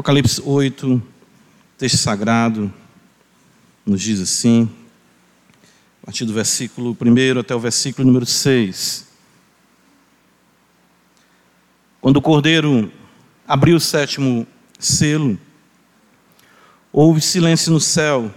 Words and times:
Apocalipse 0.00 0.40
8, 0.42 1.02
texto 1.76 1.98
sagrado, 1.98 2.72
nos 3.84 4.00
diz 4.00 4.18
assim, 4.18 4.66
a 6.02 6.06
partir 6.06 6.24
do 6.24 6.32
versículo 6.32 6.96
1 6.98 7.38
até 7.38 7.54
o 7.54 7.60
versículo 7.60 8.06
número 8.06 8.24
6. 8.24 9.06
Quando 12.00 12.16
o 12.16 12.22
cordeiro 12.22 12.90
abriu 13.46 13.76
o 13.76 13.80
sétimo 13.80 14.46
selo, 14.78 15.38
houve 16.90 17.20
silêncio 17.20 17.70
no 17.70 17.78
céu, 17.78 18.34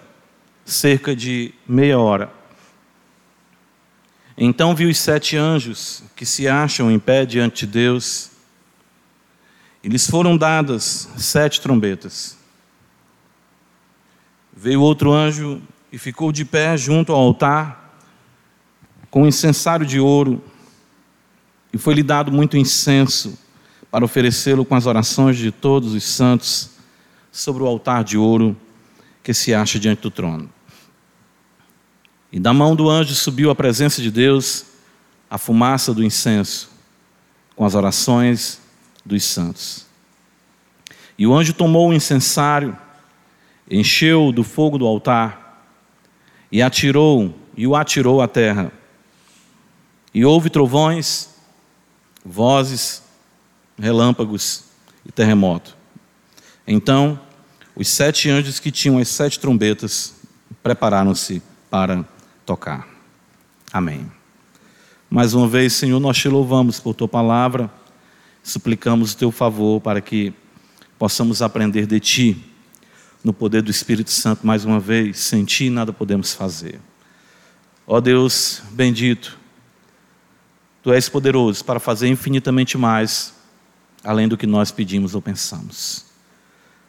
cerca 0.65 1.15
de 1.15 1.53
meia 1.65 1.97
hora. 1.97 2.29
Então 4.37 4.75
vi 4.75 4.85
os 4.85 4.97
sete 4.97 5.37
anjos 5.37 6.03
que 6.13 6.25
se 6.25 6.45
acham 6.45 6.91
em 6.91 6.99
pé 6.99 7.25
diante 7.25 7.65
de 7.65 7.71
Deus, 7.71 8.32
e 9.83 9.89
lhes 9.89 10.09
foram 10.09 10.37
dadas 10.37 11.09
sete 11.17 11.59
trombetas. 11.59 12.37
Veio 14.55 14.81
outro 14.81 15.11
anjo 15.11 15.61
e 15.91 15.97
ficou 15.97 16.31
de 16.31 16.45
pé 16.45 16.77
junto 16.77 17.11
ao 17.11 17.19
altar, 17.19 17.99
com 19.11 19.23
um 19.23 19.27
incensário 19.27 19.85
de 19.85 19.99
ouro, 19.99 20.41
e 21.73 21.77
foi-lhe 21.77 22.01
dado 22.01 22.31
muito 22.31 22.55
incenso 22.55 23.37
para 23.91 24.05
oferecê-lo 24.05 24.63
com 24.63 24.73
as 24.73 24.85
orações 24.85 25.37
de 25.37 25.51
todos 25.51 25.93
os 25.93 26.03
santos 26.03 26.71
sobre 27.31 27.61
o 27.61 27.67
altar 27.67 28.03
de 28.03 28.17
ouro 28.17 28.55
que 29.21 29.33
se 29.33 29.53
acha 29.53 29.77
diante 29.79 30.01
do 30.01 30.09
trono. 30.09 30.49
E 32.31 32.39
da 32.39 32.53
mão 32.53 32.75
do 32.75 32.89
anjo 32.89 33.13
subiu 33.13 33.51
à 33.51 33.55
presença 33.55 34.01
de 34.01 34.09
Deus 34.09 34.65
a 35.29 35.37
fumaça 35.37 35.93
do 35.93 36.03
incenso, 36.03 36.71
com 37.55 37.65
as 37.65 37.75
orações 37.75 38.62
dos 39.05 39.23
santos. 39.23 39.85
E 41.17 41.27
o 41.27 41.33
anjo 41.33 41.53
tomou 41.53 41.89
o 41.89 41.93
incensário, 41.93 42.77
encheu 43.69 44.31
do 44.31 44.43
fogo 44.43 44.77
do 44.77 44.85
altar, 44.85 45.65
e 46.51 46.61
atirou, 46.61 47.37
e 47.55 47.65
o 47.65 47.75
atirou 47.75 48.21
à 48.21 48.27
terra. 48.27 48.71
E 50.13 50.23
houve 50.23 50.49
trovões, 50.49 51.29
vozes, 52.23 53.03
relâmpagos 53.77 54.65
e 55.05 55.11
terremoto. 55.11 55.75
Então, 56.67 57.19
os 57.75 57.87
sete 57.87 58.29
anjos 58.29 58.59
que 58.59 58.71
tinham 58.71 58.99
as 58.99 59.07
sete 59.09 59.39
trombetas 59.39 60.13
prepararam-se 60.61 61.41
para 61.69 62.05
tocar. 62.45 62.87
Amém. 63.71 64.09
Mais 65.09 65.33
uma 65.33 65.47
vez, 65.47 65.73
Senhor, 65.73 65.99
nós 65.99 66.17
te 66.17 66.29
louvamos 66.29 66.79
por 66.79 66.93
tua 66.93 67.07
palavra, 67.07 67.69
suplicamos 68.43 69.13
o 69.13 69.17
teu 69.17 69.31
favor 69.31 69.81
para 69.81 70.01
que 70.01 70.33
possamos 70.99 71.41
aprender 71.41 71.87
de 71.87 71.99
ti, 71.99 72.43
no 73.23 73.33
poder 73.33 73.61
do 73.61 73.71
Espírito 73.71 74.11
Santo, 74.11 74.45
mais 74.45 74.65
uma 74.65 74.79
vez, 74.79 75.17
sem 75.19 75.45
ti 75.45 75.69
nada 75.69 75.93
podemos 75.93 76.33
fazer. 76.33 76.79
Ó 77.87 77.99
Deus 78.01 78.61
bendito, 78.71 79.37
tu 80.83 80.91
és 80.91 81.07
poderoso 81.07 81.63
para 81.63 81.79
fazer 81.79 82.09
infinitamente 82.09 82.77
mais, 82.77 83.33
além 84.03 84.27
do 84.27 84.37
que 84.37 84.45
nós 84.45 84.69
pedimos 84.69 85.15
ou 85.15 85.21
pensamos. 85.21 86.05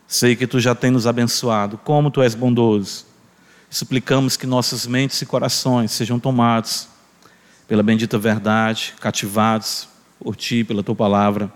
Sei 0.07 0.37
que 0.37 0.47
tu 0.47 0.59
já 0.59 0.75
tens 0.75 0.91
nos 0.91 1.07
abençoado, 1.07 1.79
como 1.79 2.11
tu 2.11 2.21
és 2.21 2.35
bondoso 2.35 3.15
suplicamos 3.75 4.37
que 4.37 4.47
nossas 4.47 4.87
mentes 4.87 5.21
e 5.21 5.27
corações 5.27 5.91
sejam 5.91 6.19
tomados 6.21 6.87
pela 7.67 7.83
bendita 7.83 8.17
verdade, 8.17 8.95
cativados 9.01 9.89
por 10.25 10.35
Ti, 10.35 10.65
pela 10.65 10.83
Tua 10.83 10.97
palavra. 10.97 11.53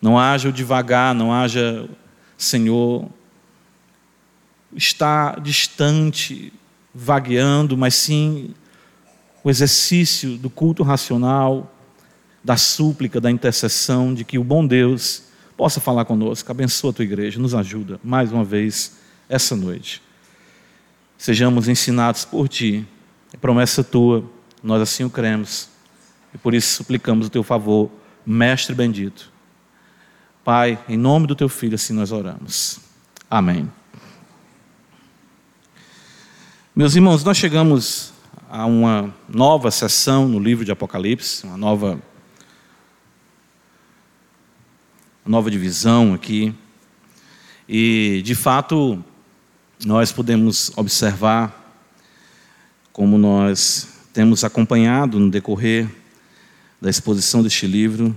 Não 0.00 0.18
haja 0.18 0.48
o 0.48 0.52
devagar, 0.52 1.14
não 1.14 1.32
haja, 1.32 1.88
Senhor, 2.36 3.08
estar 4.74 5.40
distante, 5.40 6.52
vagueando, 6.92 7.76
mas 7.76 7.94
sim 7.94 8.52
o 9.44 9.50
exercício 9.50 10.36
do 10.36 10.50
culto 10.50 10.82
racional, 10.82 11.72
da 12.42 12.56
súplica, 12.56 13.20
da 13.20 13.30
intercessão, 13.30 14.12
de 14.12 14.24
que 14.24 14.38
o 14.38 14.42
bom 14.42 14.66
Deus 14.66 15.22
possa 15.56 15.80
falar 15.80 16.04
conosco. 16.04 16.50
Abençoa 16.50 16.90
a 16.90 16.94
tua 16.94 17.04
igreja, 17.04 17.38
nos 17.38 17.54
ajuda 17.54 18.00
mais 18.02 18.32
uma 18.32 18.42
vez 18.42 18.96
essa 19.28 19.54
noite 19.54 20.02
sejamos 21.22 21.68
ensinados 21.68 22.24
por 22.24 22.48
Ti. 22.48 22.84
É 23.32 23.36
promessa 23.36 23.84
Tua, 23.84 24.24
nós 24.60 24.82
assim 24.82 25.04
o 25.04 25.10
cremos. 25.10 25.68
E 26.34 26.38
por 26.38 26.54
isso 26.54 26.76
suplicamos 26.76 27.26
o 27.26 27.30
Teu 27.30 27.42
favor, 27.42 27.90
Mestre 28.24 28.74
bendito. 28.74 29.30
Pai, 30.44 30.78
em 30.88 30.96
nome 30.96 31.26
do 31.26 31.34
Teu 31.34 31.48
Filho, 31.48 31.74
assim 31.74 31.92
nós 31.92 32.10
oramos. 32.10 32.80
Amém. 33.30 33.70
Meus 36.74 36.94
irmãos, 36.96 37.22
nós 37.22 37.36
chegamos 37.36 38.12
a 38.48 38.66
uma 38.66 39.14
nova 39.28 39.70
sessão 39.70 40.26
no 40.26 40.38
livro 40.38 40.64
de 40.64 40.72
Apocalipse, 40.72 41.46
uma 41.46 41.56
nova, 41.56 42.00
nova 45.24 45.50
divisão 45.50 46.14
aqui. 46.14 46.54
E, 47.68 48.20
de 48.24 48.34
fato, 48.34 49.02
nós 49.84 50.12
podemos 50.12 50.72
observar 50.76 51.76
como 52.92 53.16
nós 53.16 53.88
temos 54.12 54.44
acompanhado 54.44 55.18
no 55.18 55.30
decorrer 55.30 55.88
da 56.82 56.90
exposição 56.90 57.44
deste 57.44 57.64
livro, 57.64 58.12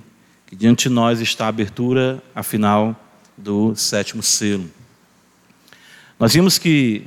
que 0.47 0.55
diante 0.55 0.89
de 0.89 0.95
nós 0.95 1.21
está 1.21 1.45
a 1.45 1.49
abertura, 1.49 2.19
afinal, 2.33 2.99
do 3.37 3.75
sétimo 3.75 4.23
selo. 4.23 4.67
Nós 6.19 6.33
vimos 6.33 6.57
que 6.57 7.05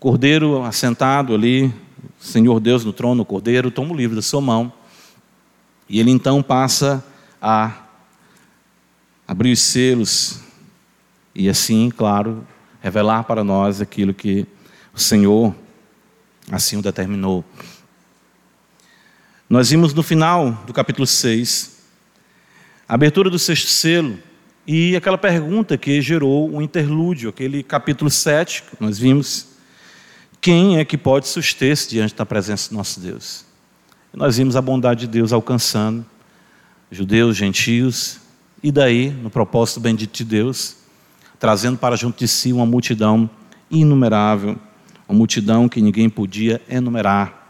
Cordeiro 0.00 0.60
assentado 0.64 1.36
ali, 1.36 1.72
Senhor 2.18 2.58
Deus 2.58 2.84
no 2.84 2.92
trono, 2.92 3.22
o 3.22 3.24
Cordeiro 3.24 3.70
toma 3.70 3.92
o 3.92 3.96
livro 3.96 4.16
da 4.16 4.22
sua 4.22 4.40
mão 4.40 4.72
e 5.88 6.00
ele 6.00 6.10
então 6.10 6.42
passa 6.42 7.04
a 7.40 7.84
abrir 9.24 9.52
os 9.52 9.60
selos 9.60 10.40
e 11.32 11.48
assim, 11.48 11.92
claro, 11.96 12.44
revelar 12.80 13.22
para 13.22 13.44
nós 13.44 13.80
aquilo 13.80 14.12
que 14.12 14.48
o 14.92 14.98
Senhor 14.98 15.54
assim 16.50 16.76
o 16.76 16.82
determinou. 16.82 17.44
Nós 19.52 19.68
vimos 19.68 19.92
no 19.92 20.02
final 20.02 20.52
do 20.66 20.72
capítulo 20.72 21.06
6, 21.06 21.76
a 22.88 22.94
abertura 22.94 23.28
do 23.28 23.38
sexto 23.38 23.68
selo 23.68 24.18
e 24.66 24.96
aquela 24.96 25.18
pergunta 25.18 25.76
que 25.76 26.00
gerou 26.00 26.48
o 26.48 26.56
um 26.56 26.62
interlúdio, 26.62 27.28
aquele 27.28 27.62
capítulo 27.62 28.08
7, 28.10 28.62
que 28.62 28.82
nós 28.82 28.98
vimos, 28.98 29.48
quem 30.40 30.78
é 30.78 30.86
que 30.86 30.96
pode 30.96 31.28
suster-se 31.28 31.90
diante 31.90 32.14
da 32.14 32.24
presença 32.24 32.70
do 32.70 32.76
nosso 32.76 32.98
Deus? 32.98 33.44
E 34.14 34.16
nós 34.16 34.38
vimos 34.38 34.56
a 34.56 34.62
bondade 34.62 35.00
de 35.00 35.08
Deus 35.08 35.34
alcançando 35.34 36.02
judeus, 36.90 37.36
gentios, 37.36 38.20
e 38.62 38.72
daí, 38.72 39.10
no 39.10 39.28
propósito 39.28 39.80
bendito 39.80 40.16
de 40.16 40.24
Deus, 40.24 40.78
trazendo 41.38 41.76
para 41.76 41.94
junto 41.94 42.18
de 42.18 42.26
si 42.26 42.54
uma 42.54 42.64
multidão 42.64 43.28
inumerável, 43.70 44.58
uma 45.06 45.18
multidão 45.18 45.68
que 45.68 45.82
ninguém 45.82 46.08
podia 46.08 46.58
enumerar, 46.70 47.41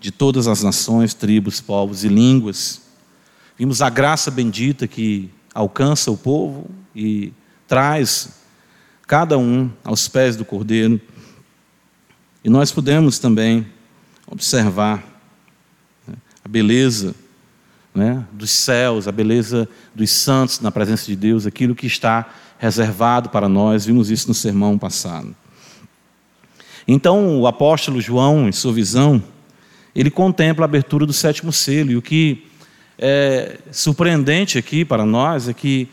de 0.00 0.10
todas 0.10 0.48
as 0.48 0.62
nações, 0.62 1.12
tribos, 1.12 1.60
povos 1.60 2.02
e 2.02 2.08
línguas. 2.08 2.80
Vimos 3.58 3.82
a 3.82 3.90
graça 3.90 4.30
bendita 4.30 4.88
que 4.88 5.30
alcança 5.54 6.10
o 6.10 6.16
povo 6.16 6.70
e 6.96 7.32
traz 7.68 8.40
cada 9.06 9.36
um 9.36 9.70
aos 9.84 10.08
pés 10.08 10.36
do 10.36 10.44
Cordeiro. 10.44 10.98
E 12.42 12.48
nós 12.48 12.72
podemos 12.72 13.18
também 13.18 13.66
observar 14.26 15.04
né, 16.08 16.14
a 16.42 16.48
beleza 16.48 17.14
né, 17.94 18.24
dos 18.32 18.50
céus, 18.50 19.06
a 19.06 19.12
beleza 19.12 19.68
dos 19.94 20.10
santos 20.10 20.60
na 20.60 20.70
presença 20.70 21.04
de 21.04 21.16
Deus, 21.16 21.44
aquilo 21.44 21.74
que 21.74 21.86
está 21.86 22.32
reservado 22.58 23.28
para 23.28 23.48
nós, 23.48 23.84
vimos 23.84 24.10
isso 24.10 24.28
no 24.28 24.34
sermão 24.34 24.78
passado. 24.78 25.34
Então, 26.86 27.40
o 27.40 27.46
apóstolo 27.46 28.00
João, 28.00 28.48
em 28.48 28.52
sua 28.52 28.72
visão, 28.72 29.22
ele 29.94 30.10
contempla 30.10 30.64
a 30.64 30.66
abertura 30.66 31.04
do 31.04 31.12
sétimo 31.12 31.52
selo, 31.52 31.90
e 31.90 31.96
o 31.96 32.02
que 32.02 32.46
é 32.98 33.58
surpreendente 33.72 34.58
aqui 34.58 34.84
para 34.84 35.04
nós 35.04 35.48
é 35.48 35.54
que 35.54 35.88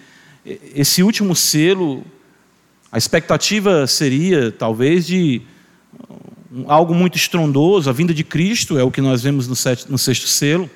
esse 0.75 1.01
último 1.01 1.35
selo, 1.35 2.03
a 2.91 2.97
expectativa 2.97 3.87
seria 3.87 4.51
talvez 4.51 5.05
de 5.05 5.41
algo 6.67 6.93
muito 6.93 7.17
estrondoso, 7.17 7.89
a 7.89 7.93
vinda 7.93 8.13
de 8.13 8.23
Cristo 8.23 8.77
é 8.77 8.83
o 8.83 8.91
que 8.91 9.01
nós 9.01 9.21
vemos 9.21 9.47
no, 9.47 9.97
sexto 9.97 10.27
selo. 10.27 10.69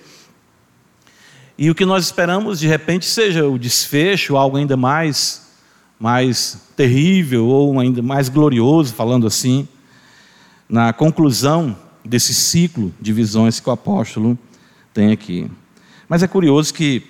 E 1.58 1.70
o 1.70 1.76
que 1.76 1.86
nós 1.86 2.06
esperamos 2.06 2.60
de 2.60 2.68
repente 2.68 3.06
seja 3.06 3.48
o 3.48 3.58
desfecho, 3.58 4.36
algo 4.36 4.58
ainda 4.58 4.76
mais 4.76 5.42
mais 6.00 6.58
terrível 6.76 7.46
ou 7.46 7.80
ainda 7.80 8.02
mais 8.02 8.28
glorioso, 8.28 8.92
falando 8.92 9.28
assim, 9.28 9.68
na 10.68 10.92
conclusão 10.92 11.78
desse 12.12 12.34
ciclo 12.34 12.94
de 13.00 13.14
visões 13.14 13.62
que 13.62 13.70
o 13.70 13.72
apóstolo 13.72 14.38
tem 14.94 15.14
aqui. 15.14 15.50
Mas 16.10 16.22
é 16.22 16.28
curioso 16.28 16.74
que 16.74 17.04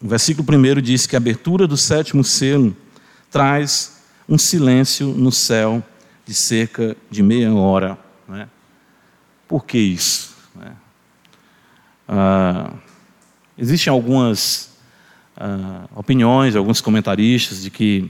o 0.00 0.06
versículo 0.06 0.46
primeiro 0.46 0.80
diz 0.80 1.04
que 1.04 1.16
a 1.16 1.18
abertura 1.18 1.66
do 1.66 1.76
sétimo 1.76 2.22
selo 2.22 2.76
traz 3.28 4.00
um 4.28 4.38
silêncio 4.38 5.08
no 5.08 5.32
céu 5.32 5.82
de 6.24 6.32
cerca 6.32 6.96
de 7.10 7.24
meia 7.24 7.52
hora. 7.52 7.98
Né? 8.28 8.48
Por 9.48 9.64
que 9.64 9.78
isso? 9.78 10.36
Né? 10.54 10.76
Ah, 12.06 12.72
existem 13.58 13.90
algumas 13.90 14.76
ah, 15.36 15.88
opiniões, 15.96 16.54
alguns 16.54 16.80
comentaristas 16.80 17.62
de 17.62 17.68
que 17.68 18.08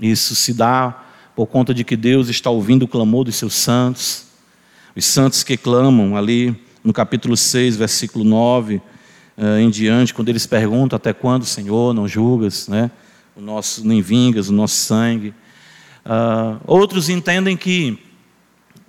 isso 0.00 0.34
se 0.34 0.54
dá 0.54 1.04
por 1.36 1.46
conta 1.48 1.74
de 1.74 1.84
que 1.84 1.96
Deus 1.96 2.30
está 2.30 2.48
ouvindo 2.48 2.84
o 2.84 2.88
clamor 2.88 3.24
dos 3.24 3.36
seus 3.36 3.52
santos, 3.52 4.24
os 4.96 5.04
santos 5.04 5.42
que 5.42 5.56
clamam 5.56 6.16
ali 6.16 6.54
no 6.82 6.92
capítulo 6.92 7.36
6, 7.36 7.76
versículo 7.76 8.24
9 8.24 8.76
uh, 8.76 9.58
em 9.58 9.68
diante, 9.68 10.14
quando 10.14 10.28
eles 10.28 10.46
perguntam 10.46 10.96
até 10.96 11.12
quando, 11.12 11.44
Senhor, 11.44 11.92
não 11.92 12.06
julgas, 12.06 12.68
né? 12.68 12.90
O 13.34 13.40
nosso, 13.40 13.84
nem 13.86 14.00
vingas 14.00 14.48
o 14.48 14.52
nosso 14.52 14.76
sangue. 14.76 15.34
Uh, 16.06 16.60
outros 16.64 17.08
entendem 17.08 17.56
que 17.56 17.98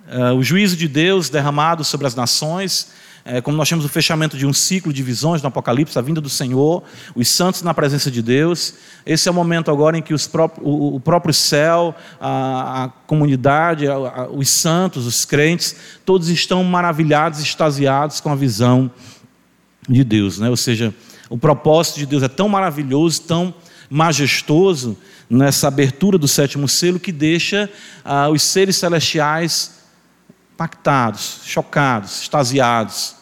uh, 0.08 0.34
o 0.34 0.42
juízo 0.42 0.76
de 0.76 0.86
Deus 0.86 1.28
derramado 1.28 1.82
sobre 1.82 2.06
as 2.06 2.14
nações 2.14 2.92
é, 3.28 3.40
como 3.40 3.56
nós 3.56 3.68
temos 3.68 3.84
o 3.84 3.88
fechamento 3.88 4.38
de 4.38 4.46
um 4.46 4.52
ciclo 4.52 4.92
de 4.92 5.02
visões 5.02 5.42
no 5.42 5.48
Apocalipse, 5.48 5.98
a 5.98 6.02
vinda 6.02 6.20
do 6.20 6.28
Senhor, 6.28 6.84
os 7.12 7.28
santos 7.28 7.60
na 7.60 7.74
presença 7.74 8.08
de 8.08 8.22
Deus. 8.22 8.74
Esse 9.04 9.28
é 9.28 9.32
o 9.32 9.34
momento 9.34 9.68
agora 9.68 9.98
em 9.98 10.02
que 10.02 10.14
o, 10.14 10.18
o, 10.62 11.00
próprio 11.00 11.34
céu, 11.34 11.92
a, 12.20 12.84
a 12.84 12.88
comunidade, 12.88 13.88
a, 13.88 13.94
a, 13.94 14.30
os 14.30 14.48
santos, 14.48 15.06
os 15.06 15.24
crentes, 15.24 15.74
todos 16.04 16.28
estão 16.28 16.62
maravilhados, 16.62 17.40
extasiados 17.40 18.20
com 18.20 18.30
a 18.30 18.36
visão 18.36 18.88
de 19.88 20.04
Deus. 20.04 20.38
Né? 20.38 20.48
Ou 20.48 20.56
seja, 20.56 20.94
o 21.28 21.36
propósito 21.36 21.98
de 21.98 22.06
Deus 22.06 22.22
é 22.22 22.28
tão 22.28 22.48
maravilhoso, 22.48 23.22
tão 23.22 23.52
majestoso 23.90 24.96
nessa 25.28 25.66
abertura 25.66 26.16
do 26.16 26.28
sétimo 26.28 26.68
selo 26.68 27.00
que 27.00 27.10
deixa 27.10 27.68
ah, 28.04 28.28
os 28.28 28.40
seres 28.40 28.76
celestiais 28.76 29.80
impactados, 30.54 31.40
chocados, 31.44 32.22
extasiados 32.22 33.15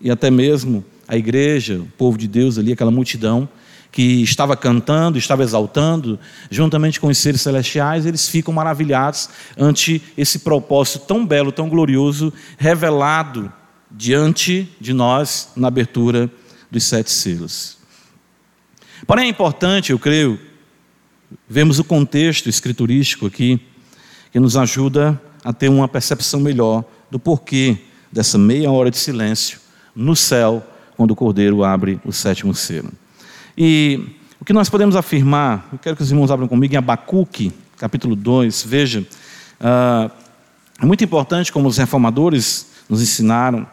e 0.00 0.10
até 0.10 0.30
mesmo 0.30 0.84
a 1.06 1.16
igreja, 1.16 1.78
o 1.80 1.86
povo 1.96 2.18
de 2.18 2.28
Deus 2.28 2.58
ali, 2.58 2.72
aquela 2.72 2.90
multidão 2.90 3.48
que 3.90 4.22
estava 4.22 4.56
cantando, 4.56 5.16
estava 5.16 5.42
exaltando, 5.42 6.20
juntamente 6.50 7.00
com 7.00 7.08
os 7.08 7.16
seres 7.16 7.40
celestiais, 7.40 8.04
eles 8.04 8.28
ficam 8.28 8.52
maravilhados 8.52 9.30
ante 9.56 10.02
esse 10.16 10.40
propósito 10.40 11.06
tão 11.06 11.26
belo, 11.26 11.50
tão 11.50 11.68
glorioso, 11.68 12.32
revelado 12.58 13.50
diante 13.90 14.68
de 14.78 14.92
nós 14.92 15.48
na 15.56 15.68
abertura 15.68 16.30
dos 16.70 16.84
sete 16.84 17.10
selos. 17.10 17.78
Porém, 19.06 19.26
é 19.26 19.28
importante, 19.28 19.90
eu 19.90 19.98
creio, 19.98 20.38
vemos 21.48 21.78
o 21.78 21.84
contexto 21.84 22.48
escriturístico 22.48 23.26
aqui, 23.26 23.58
que 24.30 24.38
nos 24.38 24.56
ajuda 24.56 25.18
a 25.42 25.52
ter 25.52 25.70
uma 25.70 25.88
percepção 25.88 26.40
melhor 26.40 26.84
do 27.10 27.18
porquê 27.18 27.78
dessa 28.12 28.36
meia 28.36 28.70
hora 28.70 28.90
de 28.90 28.98
silêncio 28.98 29.67
no 29.98 30.14
céu, 30.14 30.64
quando 30.96 31.10
o 31.10 31.16
Cordeiro 31.16 31.64
abre 31.64 32.00
o 32.04 32.12
sétimo 32.12 32.54
selo. 32.54 32.92
E 33.56 34.14
o 34.40 34.44
que 34.44 34.52
nós 34.52 34.70
podemos 34.70 34.94
afirmar, 34.94 35.68
eu 35.72 35.78
quero 35.78 35.96
que 35.96 36.02
os 36.02 36.10
irmãos 36.12 36.30
abram 36.30 36.46
comigo 36.46 36.72
em 36.72 36.76
Abacuque, 36.76 37.52
capítulo 37.76 38.14
2, 38.14 38.62
veja, 38.62 39.00
uh, 39.00 40.10
é 40.80 40.86
muito 40.86 41.02
importante, 41.02 41.52
como 41.52 41.66
os 41.66 41.76
reformadores 41.76 42.68
nos 42.88 43.02
ensinaram, 43.02 43.66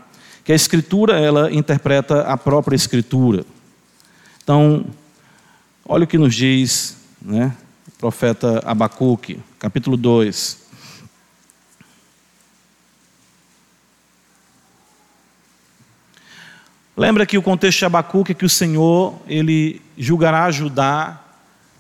que 0.44 0.52
a 0.52 0.56
Escritura, 0.56 1.20
ela 1.20 1.54
interpreta 1.54 2.22
a 2.22 2.36
própria 2.36 2.76
Escritura. 2.76 3.46
Então, 4.44 4.84
olha 5.88 6.06
o 6.06 6.08
que 6.08 6.18
nos 6.18 6.34
diz 6.34 6.98
né, 7.22 7.56
o 7.88 7.92
profeta 8.00 8.64
Abacuque, 8.66 9.40
capítulo 9.60 9.96
2. 9.96 10.65
Lembra 16.98 17.26
que 17.26 17.38
o 17.38 17.42
contexto 17.42 17.80
de 17.80 17.86
Abacuque 17.86 18.32
é 18.32 18.36
que 18.36 18.46
o 18.46 18.50
Senhor, 18.50 19.16
ele 19.28 19.82
julgará 19.98 20.50
Judá 20.50 21.20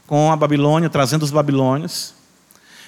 com 0.05 0.29
a 0.29 0.35
Babilônia, 0.35 0.89
trazendo 0.89 1.23
os 1.23 1.31
babilônios. 1.31 2.13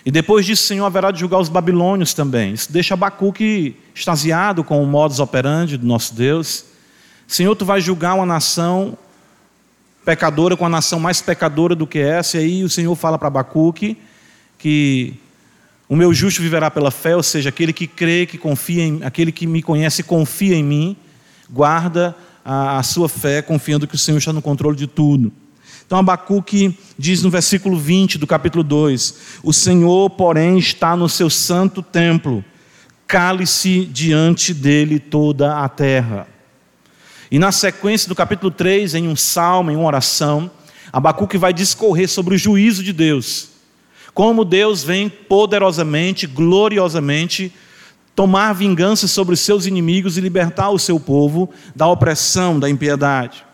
E 0.05 0.11
depois 0.11 0.45
disso, 0.45 0.63
o 0.63 0.67
Senhor 0.67 0.85
haverá 0.85 1.09
de 1.09 1.21
julgar 1.21 1.39
os 1.39 1.47
babilônios 1.47 2.13
também. 2.13 2.51
Isso 2.51 2.71
deixa 2.71 2.95
Abacuque 2.95 3.77
extasiado 3.95 4.61
com 4.61 4.83
o 4.83 4.85
modus 4.85 5.21
operandi 5.21 5.77
do 5.77 5.87
nosso 5.87 6.13
Deus. 6.13 6.65
Senhor, 7.25 7.55
tu 7.55 7.63
vais 7.63 7.81
julgar 7.81 8.15
uma 8.15 8.25
nação 8.25 8.97
pecadora 10.03 10.57
com 10.57 10.65
a 10.65 10.69
nação 10.69 10.99
mais 10.99 11.21
pecadora 11.21 11.75
do 11.75 11.87
que 11.87 11.99
essa. 11.99 12.37
E 12.37 12.41
aí 12.41 12.63
o 12.63 12.69
Senhor 12.69 12.93
fala 12.95 13.17
para 13.17 13.29
Abacuque 13.29 13.97
que 14.57 15.13
o 15.87 15.95
meu 15.95 16.13
justo 16.13 16.41
viverá 16.41 16.69
pela 16.69 16.91
fé, 16.91 17.15
ou 17.15 17.23
seja, 17.23 17.47
aquele 17.47 17.71
que 17.71 17.87
crê, 17.87 18.25
que 18.25 18.37
confia 18.37 18.83
em, 18.83 18.99
aquele 19.05 19.31
que 19.31 19.47
me 19.47 19.63
conhece 19.63 20.03
confia 20.03 20.55
em 20.55 20.63
mim 20.63 20.97
guarda 21.49 22.15
a, 22.43 22.79
a 22.79 22.83
sua 22.83 23.09
fé, 23.09 23.41
confiando 23.41 23.87
que 23.87 23.95
o 23.95 23.97
Senhor 23.97 24.17
está 24.17 24.31
no 24.31 24.41
controle 24.41 24.77
de 24.77 24.87
tudo. 24.87 25.31
Então 25.85 25.99
Abacuque 25.99 26.77
diz 26.97 27.23
no 27.23 27.29
versículo 27.29 27.77
20 27.77 28.17
do 28.17 28.27
capítulo 28.27 28.63
2: 28.63 29.39
O 29.43 29.53
Senhor, 29.53 30.09
porém, 30.09 30.57
está 30.57 30.95
no 30.95 31.07
seu 31.07 31.29
santo 31.29 31.81
templo, 31.81 32.43
cale-se 33.07 33.85
diante 33.85 34.53
dele 34.53 34.99
toda 34.99 35.57
a 35.57 35.69
terra. 35.69 36.27
E 37.29 37.39
na 37.39 37.51
sequência 37.51 38.07
do 38.07 38.15
capítulo 38.15 38.51
3, 38.51 38.95
em 38.95 39.07
um 39.07 39.15
salmo, 39.15 39.71
em 39.71 39.75
uma 39.75 39.87
oração, 39.87 40.49
Abacuque 40.91 41.37
vai 41.37 41.53
discorrer 41.53 42.07
sobre 42.07 42.35
o 42.35 42.37
juízo 42.37 42.83
de 42.83 42.93
Deus. 42.93 43.49
Como 44.13 44.43
Deus 44.45 44.83
vem 44.83 45.09
poderosamente, 45.09 46.25
gloriosamente 46.25 47.53
tomar 48.17 48.51
vingança 48.53 49.07
sobre 49.07 49.35
os 49.35 49.41
seus 49.41 49.67
inimigos 49.67 50.17
e 50.17 50.21
libertar 50.21 50.71
o 50.71 50.79
seu 50.79 50.99
povo 50.99 51.51
da 51.75 51.85
opressão, 51.85 52.59
da 52.59 52.67
impiedade. 52.67 53.45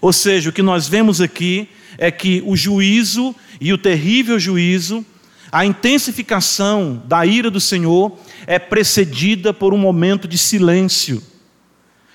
Ou 0.00 0.12
seja, 0.12 0.48
o 0.48 0.52
que 0.52 0.62
nós 0.62 0.86
vemos 0.86 1.20
aqui 1.20 1.68
é 1.98 2.08
que 2.08 2.40
o 2.46 2.54
juízo 2.54 3.34
e 3.60 3.72
o 3.72 3.78
terrível 3.78 4.38
juízo, 4.38 5.04
a 5.50 5.66
intensificação 5.66 7.02
da 7.04 7.26
ira 7.26 7.50
do 7.50 7.60
Senhor 7.60 8.16
é 8.46 8.60
precedida 8.60 9.52
por 9.52 9.74
um 9.74 9.78
momento 9.78 10.28
de 10.28 10.38
silêncio. 10.38 11.20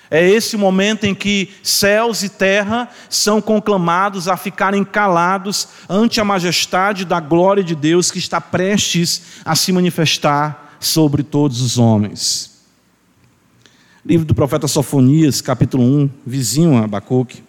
É 0.09 0.25
esse 0.25 0.55
momento 0.55 1.03
em 1.03 1.13
que 1.13 1.49
céus 1.61 2.23
e 2.23 2.29
terra 2.29 2.87
são 3.09 3.41
conclamados 3.41 4.29
a 4.29 4.37
ficarem 4.37 4.85
calados 4.85 5.67
ante 5.89 6.21
a 6.21 6.25
majestade 6.25 7.03
da 7.03 7.19
glória 7.19 7.61
de 7.61 7.75
Deus 7.75 8.09
que 8.09 8.17
está 8.17 8.39
prestes 8.39 9.23
a 9.43 9.57
se 9.57 9.73
manifestar 9.73 10.70
sobre 10.81 11.23
todos 11.23 11.61
os 11.61 11.77
homens. 11.77 12.51
Livro 14.03 14.25
do 14.25 14.33
profeta 14.33 14.67
Sofonias, 14.67 15.39
capítulo 15.39 15.83
1, 15.83 16.09
vizinho 16.25 16.75
a 16.75 16.85
Abacuque. 16.85 17.43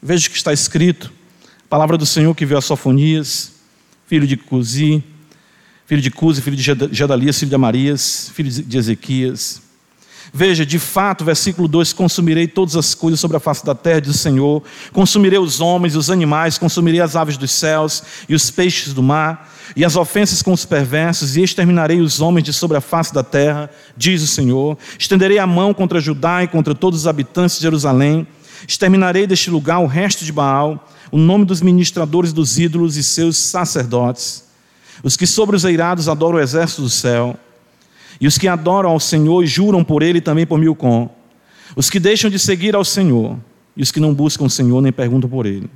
Veja 0.00 0.28
o 0.28 0.30
que 0.30 0.36
está 0.36 0.52
escrito. 0.52 1.10
A 1.64 1.68
palavra 1.68 1.96
do 1.96 2.04
Senhor 2.06 2.34
que 2.34 2.44
veio 2.44 2.58
a 2.58 2.62
Sofonias, 2.62 3.54
filho 4.06 4.26
de 4.26 4.36
Cusi, 4.36 5.02
filho 5.86 6.02
de 6.02 6.10
Cusi, 6.10 6.42
filho 6.42 6.56
de 6.56 6.62
Gedalias, 6.94 7.38
filho 7.38 7.48
de 7.48 7.54
Amarias, 7.54 8.30
filho 8.34 8.50
de 8.50 8.78
Ezequias. 8.78 9.67
Veja, 10.32 10.64
de 10.66 10.78
fato, 10.78 11.24
versículo 11.24 11.66
2: 11.66 11.92
Consumirei 11.92 12.46
todas 12.46 12.76
as 12.76 12.94
coisas 12.94 13.20
sobre 13.20 13.36
a 13.36 13.40
face 13.40 13.64
da 13.64 13.74
terra, 13.74 14.00
diz 14.00 14.14
o 14.14 14.18
Senhor. 14.18 14.62
Consumirei 14.92 15.38
os 15.38 15.60
homens 15.60 15.94
e 15.94 15.98
os 15.98 16.10
animais, 16.10 16.58
consumirei 16.58 17.00
as 17.00 17.16
aves 17.16 17.36
dos 17.36 17.50
céus 17.50 18.02
e 18.28 18.34
os 18.34 18.50
peixes 18.50 18.92
do 18.92 19.02
mar, 19.02 19.50
e 19.74 19.84
as 19.84 19.96
ofensas 19.96 20.42
com 20.42 20.52
os 20.52 20.64
perversos, 20.64 21.36
e 21.36 21.42
exterminarei 21.42 22.00
os 22.00 22.20
homens 22.20 22.44
de 22.44 22.52
sobre 22.52 22.76
a 22.76 22.80
face 22.80 23.12
da 23.12 23.22
terra, 23.22 23.70
diz 23.96 24.22
o 24.22 24.26
Senhor. 24.26 24.76
Estenderei 24.98 25.38
a 25.38 25.46
mão 25.46 25.72
contra 25.72 26.00
Judá 26.00 26.42
e 26.42 26.48
contra 26.48 26.74
todos 26.74 27.00
os 27.00 27.06
habitantes 27.06 27.56
de 27.56 27.62
Jerusalém. 27.62 28.26
Exterminarei 28.66 29.26
deste 29.26 29.50
lugar 29.50 29.78
o 29.78 29.86
resto 29.86 30.24
de 30.24 30.32
Baal, 30.32 30.88
o 31.10 31.18
nome 31.18 31.44
dos 31.44 31.62
ministradores 31.62 32.32
dos 32.32 32.58
ídolos 32.58 32.96
e 32.96 33.02
seus 33.02 33.36
sacerdotes, 33.36 34.44
os 35.02 35.16
que 35.16 35.26
sobre 35.26 35.56
os 35.56 35.64
eirados 35.64 36.08
adoram 36.08 36.38
o 36.38 36.40
exército 36.40 36.82
do 36.82 36.90
céu. 36.90 37.38
E 38.20 38.26
os 38.26 38.36
que 38.36 38.48
adoram 38.48 38.90
ao 38.90 39.00
Senhor 39.00 39.44
juram 39.46 39.84
por 39.84 40.02
Ele 40.02 40.20
também 40.20 40.46
por 40.46 40.58
Milcom. 40.58 41.08
Os 41.76 41.88
que 41.88 42.00
deixam 42.00 42.30
de 42.30 42.38
seguir 42.38 42.74
ao 42.74 42.84
Senhor 42.84 43.38
e 43.76 43.82
os 43.82 43.92
que 43.92 44.00
não 44.00 44.12
buscam 44.12 44.44
o 44.44 44.50
Senhor 44.50 44.80
nem 44.82 44.92
perguntam 44.92 45.30
por 45.30 45.46
Ele. 45.46 45.70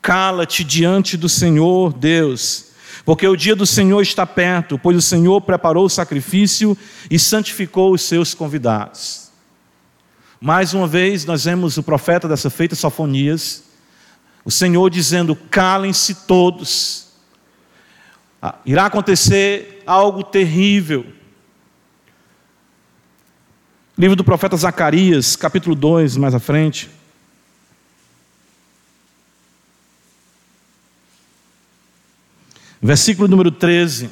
Cala-te 0.00 0.64
diante 0.64 1.16
do 1.16 1.28
Senhor 1.28 1.92
Deus, 1.92 2.66
porque 3.04 3.26
o 3.26 3.36
dia 3.36 3.54
do 3.54 3.66
Senhor 3.66 4.00
está 4.00 4.24
perto, 4.24 4.78
pois 4.78 4.96
o 4.96 5.02
Senhor 5.02 5.40
preparou 5.42 5.84
o 5.84 5.90
sacrifício 5.90 6.76
e 7.10 7.18
santificou 7.18 7.92
os 7.92 8.02
seus 8.02 8.32
convidados. 8.32 9.28
Mais 10.40 10.72
uma 10.72 10.86
vez, 10.86 11.24
nós 11.24 11.44
vemos 11.44 11.76
o 11.76 11.82
profeta 11.82 12.28
dessa 12.28 12.48
feita, 12.48 12.76
Sofonias, 12.76 13.64
o 14.44 14.50
Senhor 14.50 14.88
dizendo: 14.88 15.36
calem-se 15.50 16.14
todos. 16.26 17.08
Ah, 18.40 18.54
irá 18.64 18.86
acontecer 18.86 19.82
algo 19.84 20.22
terrível 20.22 21.04
Livro 23.98 24.14
do 24.14 24.22
profeta 24.22 24.56
Zacarias, 24.56 25.34
capítulo 25.34 25.74
2, 25.74 26.16
mais 26.18 26.32
à 26.32 26.38
frente. 26.38 26.88
Versículo 32.80 33.26
número 33.26 33.50
13. 33.50 34.06
O 34.06 34.10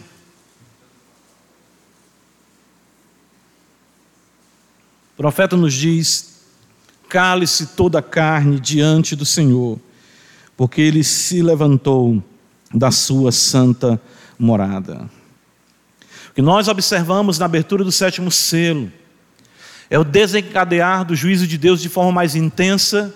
profeta 5.17 5.57
nos 5.57 5.73
diz: 5.73 6.41
Cale-se 7.09 7.69
toda 7.69 8.01
a 8.01 8.03
carne 8.03 8.59
diante 8.59 9.15
do 9.15 9.25
Senhor, 9.25 9.79
porque 10.57 10.81
ele 10.81 11.05
se 11.05 11.41
levantou 11.41 12.21
da 12.75 12.91
sua 12.91 13.31
santa 13.31 14.03
morada. 14.37 15.09
O 16.31 16.35
que 16.35 16.43
nós 16.43 16.67
observamos 16.67 17.39
na 17.39 17.45
abertura 17.45 17.85
do 17.85 17.93
sétimo 17.93 18.33
selo 18.33 18.91
é 19.91 19.99
o 19.99 20.05
desencadear 20.05 21.05
do 21.05 21.15
juízo 21.15 21.47
de 21.47 21.57
Deus 21.57 21.81
de 21.81 21.89
forma 21.89 22.13
mais 22.13 22.35
intensa, 22.35 23.15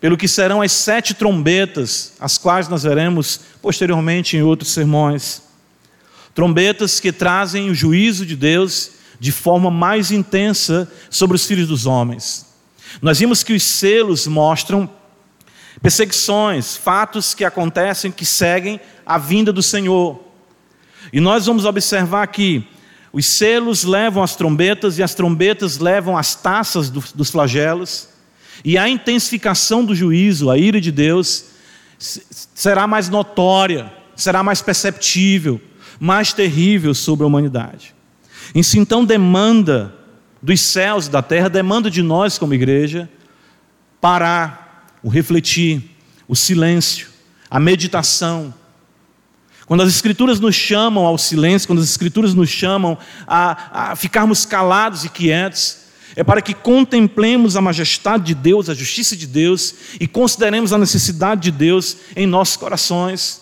pelo 0.00 0.16
que 0.16 0.26
serão 0.26 0.62
as 0.62 0.72
sete 0.72 1.14
trombetas, 1.14 2.14
as 2.18 2.36
quais 2.36 2.68
nós 2.68 2.82
veremos 2.82 3.40
posteriormente 3.60 4.36
em 4.36 4.42
outros 4.42 4.72
sermões. 4.72 5.42
Trombetas 6.34 6.98
que 6.98 7.12
trazem 7.12 7.70
o 7.70 7.74
juízo 7.74 8.26
de 8.26 8.34
Deus 8.34 8.92
de 9.20 9.30
forma 9.30 9.70
mais 9.70 10.10
intensa 10.10 10.90
sobre 11.08 11.36
os 11.36 11.46
filhos 11.46 11.68
dos 11.68 11.86
homens. 11.86 12.46
Nós 13.00 13.18
vimos 13.18 13.42
que 13.42 13.52
os 13.52 13.62
selos 13.62 14.26
mostram 14.26 14.90
perseguições, 15.80 16.76
fatos 16.76 17.34
que 17.34 17.44
acontecem 17.44 18.10
que 18.10 18.26
seguem 18.26 18.80
a 19.06 19.18
vinda 19.18 19.52
do 19.52 19.62
Senhor. 19.62 20.20
E 21.12 21.20
nós 21.20 21.46
vamos 21.46 21.64
observar 21.64 22.26
que 22.28 22.66
os 23.12 23.26
selos 23.26 23.84
levam 23.84 24.22
as 24.22 24.34
trombetas 24.34 24.98
e 24.98 25.02
as 25.02 25.14
trombetas 25.14 25.78
levam 25.78 26.16
as 26.16 26.34
taças 26.34 26.88
dos 26.88 27.30
flagelos. 27.30 28.08
E 28.64 28.78
a 28.78 28.88
intensificação 28.88 29.84
do 29.84 29.94
juízo, 29.94 30.48
a 30.50 30.56
ira 30.56 30.80
de 30.80 30.90
Deus, 30.90 31.44
será 31.98 32.86
mais 32.86 33.08
notória, 33.08 33.92
será 34.16 34.42
mais 34.42 34.62
perceptível, 34.62 35.60
mais 36.00 36.32
terrível 36.32 36.94
sobre 36.94 37.24
a 37.24 37.26
humanidade. 37.26 37.94
Isso 38.54 38.78
então 38.78 39.04
demanda 39.04 39.94
dos 40.40 40.60
céus 40.60 41.06
e 41.06 41.10
da 41.10 41.22
terra, 41.22 41.48
demanda 41.48 41.90
de 41.90 42.02
nós 42.02 42.38
como 42.38 42.54
igreja 42.54 43.08
parar, 44.00 44.88
o 45.02 45.08
refletir, 45.08 45.96
o 46.26 46.34
silêncio, 46.34 47.08
a 47.48 47.60
meditação, 47.60 48.52
quando 49.72 49.84
as 49.84 49.88
Escrituras 49.88 50.38
nos 50.38 50.54
chamam 50.54 51.06
ao 51.06 51.16
silêncio, 51.16 51.66
quando 51.66 51.78
as 51.78 51.88
Escrituras 51.88 52.34
nos 52.34 52.50
chamam 52.50 52.98
a, 53.26 53.92
a 53.92 53.96
ficarmos 53.96 54.44
calados 54.44 55.02
e 55.02 55.08
quietos, 55.08 55.78
é 56.14 56.22
para 56.22 56.42
que 56.42 56.52
contemplemos 56.52 57.56
a 57.56 57.62
majestade 57.62 58.22
de 58.22 58.34
Deus, 58.34 58.68
a 58.68 58.74
justiça 58.74 59.16
de 59.16 59.26
Deus 59.26 59.74
e 59.98 60.06
consideremos 60.06 60.74
a 60.74 60.78
necessidade 60.78 61.40
de 61.40 61.50
Deus 61.50 61.96
em 62.14 62.26
nossos 62.26 62.54
corações. 62.54 63.40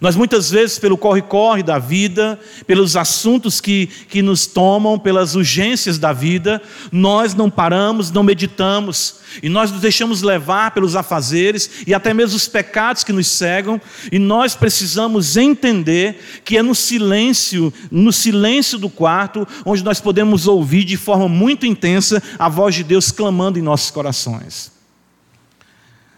Nós 0.00 0.14
muitas 0.14 0.50
vezes, 0.50 0.78
pelo 0.78 0.98
corre-corre 0.98 1.62
da 1.62 1.78
vida, 1.78 2.38
pelos 2.66 2.96
assuntos 2.96 3.60
que, 3.60 3.86
que 3.86 4.22
nos 4.22 4.46
tomam, 4.46 4.98
pelas 4.98 5.34
urgências 5.34 5.98
da 5.98 6.12
vida, 6.12 6.60
nós 6.92 7.34
não 7.34 7.50
paramos, 7.50 8.10
não 8.10 8.22
meditamos, 8.22 9.16
e 9.42 9.48
nós 9.48 9.70
nos 9.70 9.80
deixamos 9.80 10.22
levar 10.22 10.72
pelos 10.72 10.96
afazeres 10.96 11.70
e 11.86 11.94
até 11.94 12.12
mesmo 12.12 12.36
os 12.36 12.48
pecados 12.48 13.04
que 13.04 13.12
nos 13.12 13.26
cegam, 13.28 13.80
e 14.10 14.18
nós 14.18 14.54
precisamos 14.54 15.36
entender 15.36 16.42
que 16.44 16.56
é 16.56 16.62
no 16.62 16.74
silêncio, 16.74 17.72
no 17.90 18.12
silêncio 18.12 18.78
do 18.78 18.90
quarto, 18.90 19.46
onde 19.64 19.84
nós 19.84 20.00
podemos 20.00 20.46
ouvir 20.46 20.84
de 20.84 20.96
forma 20.96 21.28
muito 21.28 21.66
intensa 21.66 22.22
a 22.38 22.48
voz 22.48 22.74
de 22.74 22.84
Deus 22.84 23.10
clamando 23.10 23.58
em 23.58 23.62
nossos 23.62 23.90
corações. 23.90 24.72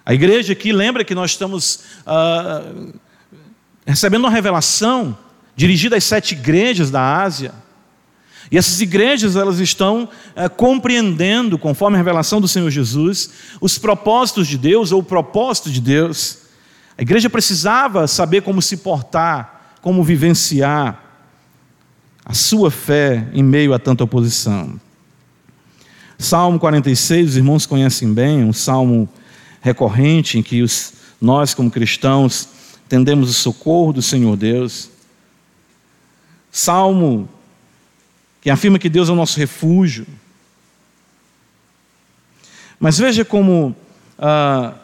A 0.04 0.12
igreja 0.12 0.52
aqui 0.52 0.72
lembra 0.72 1.04
que 1.04 1.14
nós 1.14 1.30
estamos. 1.30 1.80
Uh, 2.06 2.92
recebendo 3.86 4.24
uma 4.24 4.30
revelação 4.30 5.16
dirigida 5.56 5.96
às 5.96 6.04
sete 6.04 6.32
igrejas 6.32 6.90
da 6.90 7.22
Ásia. 7.22 7.52
E 8.50 8.58
essas 8.58 8.80
igrejas 8.80 9.36
elas 9.36 9.58
estão 9.60 10.08
é, 10.34 10.48
compreendendo, 10.48 11.58
conforme 11.58 11.96
a 11.96 11.98
revelação 11.98 12.40
do 12.40 12.48
Senhor 12.48 12.70
Jesus, 12.70 13.30
os 13.60 13.78
propósitos 13.78 14.46
de 14.46 14.58
Deus 14.58 14.92
ou 14.92 15.00
o 15.00 15.04
propósito 15.04 15.70
de 15.70 15.80
Deus. 15.80 16.38
A 16.98 17.02
igreja 17.02 17.30
precisava 17.30 18.06
saber 18.06 18.42
como 18.42 18.60
se 18.60 18.76
portar, 18.78 19.76
como 19.80 20.04
vivenciar 20.04 21.02
a 22.24 22.34
sua 22.34 22.70
fé 22.70 23.26
em 23.32 23.42
meio 23.42 23.74
a 23.74 23.78
tanta 23.78 24.04
oposição. 24.04 24.78
Salmo 26.18 26.58
46, 26.58 27.30
os 27.30 27.36
irmãos 27.36 27.66
conhecem 27.66 28.12
bem, 28.12 28.44
um 28.44 28.52
salmo 28.52 29.08
recorrente 29.60 30.38
em 30.38 30.42
que 30.42 30.62
os, 30.62 30.92
nós, 31.20 31.52
como 31.52 31.70
cristãos, 31.70 32.48
entendemos 32.92 33.30
o 33.30 33.32
socorro 33.32 33.94
do 33.94 34.02
Senhor 34.02 34.36
Deus. 34.36 34.90
Salmo 36.50 37.26
que 38.42 38.50
afirma 38.50 38.78
que 38.78 38.90
Deus 38.90 39.08
é 39.08 39.12
o 39.12 39.16
nosso 39.16 39.38
refúgio. 39.38 40.06
Mas 42.78 42.98
veja 42.98 43.24
como 43.24 43.74
ah, 44.18 44.74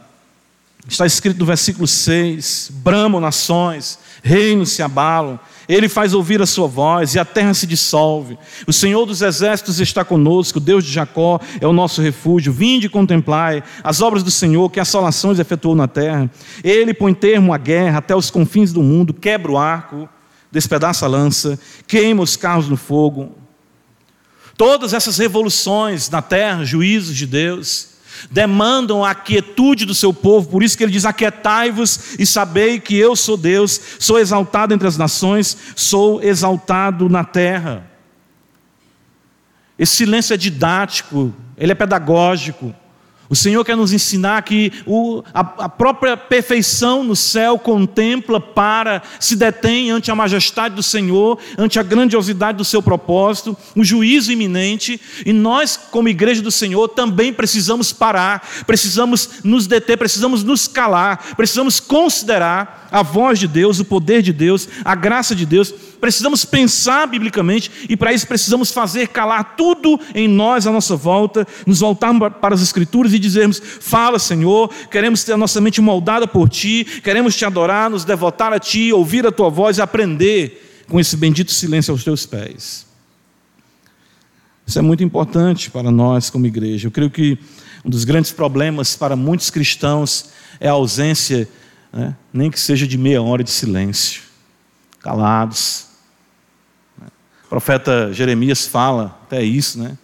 está 0.89 1.05
escrito 1.05 1.39
no 1.39 1.45
versículo 1.45 1.87
6: 1.87 2.71
bramam 2.77 3.21
nações, 3.21 3.99
reinos 4.23 4.71
se 4.71 4.83
abalam, 4.83 5.39
ele 5.69 5.89
faz 5.89 6.15
ouvir 6.15 6.41
a 6.41 6.47
sua 6.47 6.67
voz 6.67 7.15
e 7.15 7.19
a 7.19 7.25
terra 7.25 7.53
se 7.53 7.67
dissolve. 7.67 8.39
O 8.67 8.73
Senhor 8.73 9.05
dos 9.05 9.21
exércitos 9.21 9.79
está 9.81 10.05
conosco, 10.05 10.59
Deus 10.59 10.85
de 10.85 10.91
Jacó 10.91 11.39
é 11.61 11.67
o 11.67 11.73
nosso 11.73 12.01
refúgio. 12.01 12.53
Vinde 12.53 12.87
e 12.87 12.91
contemplai 12.91 13.63
as 13.85 14.01
obras 14.01 14.23
do 14.23 14.31
Senhor, 14.31 14.71
que 14.71 14.81
assolações 14.81 15.39
efetuou 15.39 15.75
na 15.75 15.87
terra. 15.87 16.31
Ele 16.65 16.95
põe 16.95 17.13
termo 17.13 17.53
à 17.53 17.59
guerra 17.59 17.99
até 17.99 18.17
os 18.17 18.31
confins 18.31 18.73
do 18.73 18.83
mundo, 18.83 19.13
quebra 19.13 19.53
o 19.53 19.59
arco, 19.59 20.09
despedaça 20.51 21.05
a 21.05 21.09
lança, 21.09 21.59
queima 21.87 22.23
os 22.23 22.35
carros 22.35 22.69
no 22.69 22.77
fogo. 22.77 23.35
Todas 24.57 24.93
essas 24.95 25.19
revoluções 25.19 26.09
na 26.09 26.23
terra, 26.23 26.65
juízos 26.65 27.15
de 27.15 27.27
Deus, 27.27 27.98
demandam 28.31 29.05
a 29.05 29.15
quietude 29.15 29.85
do 29.85 29.95
seu 29.95 30.13
povo, 30.13 30.49
por 30.49 30.63
isso 30.63 30.77
que 30.77 30.85
ele 30.85 30.93
diz: 30.93 31.05
Aquietai-vos 31.05 32.19
e 32.19 32.27
sabei 32.27 32.81
que 32.81 32.97
eu 32.97 33.15
sou 33.15 33.37
Deus, 33.37 33.81
sou 33.99 34.19
exaltado 34.19 34.75
entre 34.75 34.89
as 34.89 34.97
nações, 34.97 35.57
sou 35.75 36.23
exaltado 36.23 37.09
na 37.09 37.25
terra. 37.25 37.87
Esse 39.79 39.97
silêncio 39.97 40.35
é 40.35 40.37
didático, 40.37 41.33
ele 41.57 41.73
é 41.73 41.75
pedagógico. 41.75 42.75
O 43.31 43.37
Senhor 43.37 43.63
quer 43.63 43.77
nos 43.77 43.93
ensinar 43.93 44.43
que 44.43 44.73
o, 44.87 45.23
a, 45.35 45.41
a, 45.41 45.69
própria 45.69 46.17
perfeição 46.17 47.05
no 47.05 47.15
céu 47.15 47.59
contempla, 47.59 48.41
para, 48.41 49.03
se 49.21 49.37
detém 49.37 49.91
ante 49.91 50.11
a 50.11 50.15
majestade 50.15 50.75
do 50.75 50.83
Senhor, 50.83 51.39
ante 51.59 51.79
a 51.79 51.83
grandiosidade 51.83 52.57
do 52.57 52.65
seu 52.65 52.83
propósito, 52.83 53.57
um 53.77 53.85
juízo 53.85 54.33
iminente, 54.33 54.99
e 55.27 55.33
nós, 55.33 55.77
como 55.77 56.09
igreja 56.09 56.41
do 56.41 56.51
Senhor, 56.51 56.89
também 56.89 57.33
precisamos 57.33 57.93
parar, 57.93 58.47
precisamos 58.67 59.43
nos 59.45 59.67
deter, 59.67 59.99
precisamos 59.99 60.43
nos 60.43 60.67
calar, 60.67 61.35
precisamos 61.37 61.81
considerar 61.81 62.88
a 62.91 63.03
voz 63.03 63.39
de 63.39 63.47
Deus, 63.47 63.79
o 63.81 63.85
poder 63.85 64.23
de 64.23 64.33
Deus, 64.33 64.69
a 64.85 64.95
graça 64.95 65.35
de 65.35 65.45
Deus 65.45 65.73
precisamos 66.01 66.45
pensar 66.45 67.07
biblicamente 67.07 67.71
e 67.89 67.97
para 67.97 68.13
isso 68.13 68.27
precisamos 68.27 68.71
fazer 68.71 69.09
calar 69.09 69.57
tudo 69.57 69.99
em 70.15 70.29
nós 70.29 70.67
à 70.67 70.73
nossa 70.73 70.97
volta, 70.97 71.47
nos 71.67 71.81
voltarmos 71.81 72.33
para 72.41 72.55
as 72.55 72.63
Escrituras 72.63 73.13
e 73.13 73.19
dizermos: 73.19 73.61
Fala, 73.61 74.19
Senhor, 74.19 74.71
queremos 74.91 75.25
ter 75.25 75.33
a 75.33 75.37
nossa 75.37 75.61
mente 75.61 75.81
moldada 75.81 76.27
por 76.27 76.49
Ti, 76.49 76.85
queremos 77.03 77.37
Te 77.37 77.45
adorar, 77.45 77.91
nos 77.91 78.05
devotar 78.05 78.53
a 78.53 78.59
Ti, 78.59 78.93
ouvir 78.93 79.27
a 79.27 79.33
Tua 79.33 79.49
voz 79.49 79.79
e 79.79 79.83
aprender 79.83 80.85
com 80.89 80.99
esse 80.99 81.17
bendito 81.17 81.53
silêncio 81.53 81.93
aos 81.93 82.05
Teus 82.05 82.25
pés. 82.25 82.87
Isso 84.67 84.79
é 84.79 84.83
muito 84.83 85.03
importante 85.03 85.71
para 85.71 85.91
nós 85.91 86.29
como 86.29 86.47
igreja. 86.47 86.89
Eu 86.89 86.91
creio 86.91 87.11
que 87.11 87.39
um 87.85 87.89
dos 87.89 88.05
grandes 88.05 88.33
problemas 88.33 88.95
para 88.97 89.17
muitos 89.17 89.49
cristãos 89.49 90.27
é 90.61 90.69
a 90.69 90.73
ausência, 90.73 91.49
né, 91.93 92.17
nem 92.33 92.51
que 92.51 92.59
seja 92.59 92.87
de 92.87 92.99
meia 92.99 93.23
hora 93.23 93.43
de 93.43 93.51
silêncio, 93.51 94.23
calados, 95.01 95.87
o 97.01 97.49
profeta 97.49 98.13
Jeremias 98.13 98.67
fala 98.67 99.19
até 99.23 99.43
isso, 99.43 99.83
né? 99.83 99.97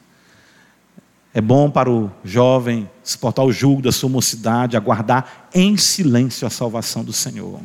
É 1.34 1.42
bom 1.42 1.68
para 1.68 1.90
o 1.90 2.10
jovem 2.24 2.88
suportar 3.02 3.42
o 3.42 3.52
jugo 3.52 3.82
da 3.82 3.92
sua 3.92 4.08
mocidade, 4.08 4.76
aguardar 4.76 5.48
em 5.52 5.76
silêncio 5.76 6.46
a 6.46 6.50
salvação 6.50 7.04
do 7.04 7.12
Senhor. 7.12 7.60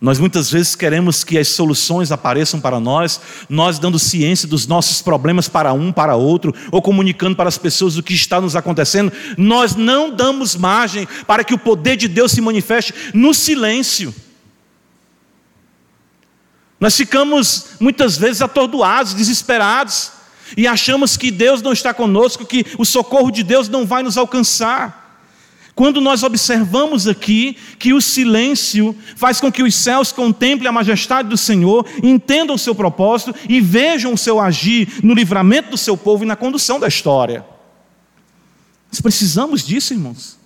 Nós 0.00 0.18
muitas 0.18 0.50
vezes 0.50 0.74
queremos 0.74 1.24
que 1.24 1.38
as 1.38 1.48
soluções 1.48 2.12
apareçam 2.12 2.60
para 2.60 2.78
nós, 2.78 3.20
nós 3.48 3.78
dando 3.78 3.98
ciência 3.98 4.46
dos 4.46 4.66
nossos 4.66 5.00
problemas 5.00 5.48
para 5.48 5.72
um, 5.72 5.92
para 5.92 6.16
outro, 6.16 6.54
ou 6.70 6.82
comunicando 6.82 7.36
para 7.36 7.48
as 7.48 7.56
pessoas 7.56 7.96
o 7.96 8.02
que 8.02 8.12
está 8.12 8.40
nos 8.40 8.56
acontecendo. 8.56 9.12
Nós 9.38 9.74
não 9.74 10.10
damos 10.14 10.56
margem 10.56 11.08
para 11.26 11.44
que 11.44 11.54
o 11.54 11.58
poder 11.58 11.96
de 11.96 12.08
Deus 12.08 12.32
se 12.32 12.40
manifeste 12.40 12.92
no 13.14 13.32
silêncio. 13.32 14.14
Nós 16.78 16.96
ficamos 16.96 17.68
muitas 17.80 18.18
vezes 18.18 18.42
atordoados, 18.42 19.14
desesperados, 19.14 20.12
e 20.56 20.66
achamos 20.66 21.16
que 21.16 21.30
Deus 21.30 21.62
não 21.62 21.72
está 21.72 21.94
conosco, 21.94 22.44
que 22.44 22.66
o 22.78 22.84
socorro 22.84 23.30
de 23.30 23.42
Deus 23.42 23.68
não 23.68 23.86
vai 23.86 24.02
nos 24.02 24.18
alcançar. 24.18 25.03
Quando 25.74 26.00
nós 26.00 26.22
observamos 26.22 27.08
aqui 27.08 27.56
que 27.78 27.92
o 27.92 28.00
silêncio 28.00 28.96
faz 29.16 29.40
com 29.40 29.50
que 29.50 29.62
os 29.62 29.74
céus 29.74 30.12
contemplem 30.12 30.68
a 30.68 30.72
majestade 30.72 31.28
do 31.28 31.36
Senhor, 31.36 31.84
entendam 32.02 32.54
o 32.54 32.58
seu 32.58 32.74
propósito 32.74 33.34
e 33.48 33.60
vejam 33.60 34.12
o 34.12 34.18
seu 34.18 34.40
agir 34.40 35.00
no 35.02 35.14
livramento 35.14 35.70
do 35.70 35.76
seu 35.76 35.96
povo 35.96 36.22
e 36.22 36.26
na 36.26 36.36
condução 36.36 36.78
da 36.78 36.86
história. 36.86 37.44
Nós 38.90 39.00
precisamos 39.00 39.66
disso, 39.66 39.92
irmãos. 39.92 40.38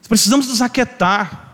Nós 0.00 0.08
precisamos 0.08 0.48
nos 0.48 0.60
aquietar. 0.60 1.44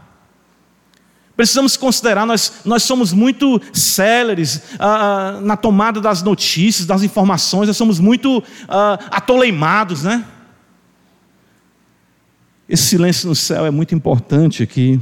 Precisamos 1.37 1.77
considerar, 1.77 2.27
nós, 2.27 2.53
nós 2.65 2.83
somos 2.83 3.13
muito 3.13 3.61
céleres 3.73 4.61
ah, 4.79 5.37
ah 5.37 5.41
na 5.41 5.57
tomada 5.57 6.01
das 6.01 6.21
notícias, 6.21 6.85
das 6.85 7.03
informações, 7.03 7.69
nós 7.69 7.77
somos 7.77 7.99
muito 7.99 8.43
ah, 8.69 8.99
atoleimados, 9.11 10.03
né? 10.03 10.25
Esse 12.73 12.85
silêncio 12.85 13.29
no 13.29 13.35
céu 13.35 13.67
é 13.67 13.71
muito 13.71 13.95
importante 13.95 14.63
aqui 14.63 14.99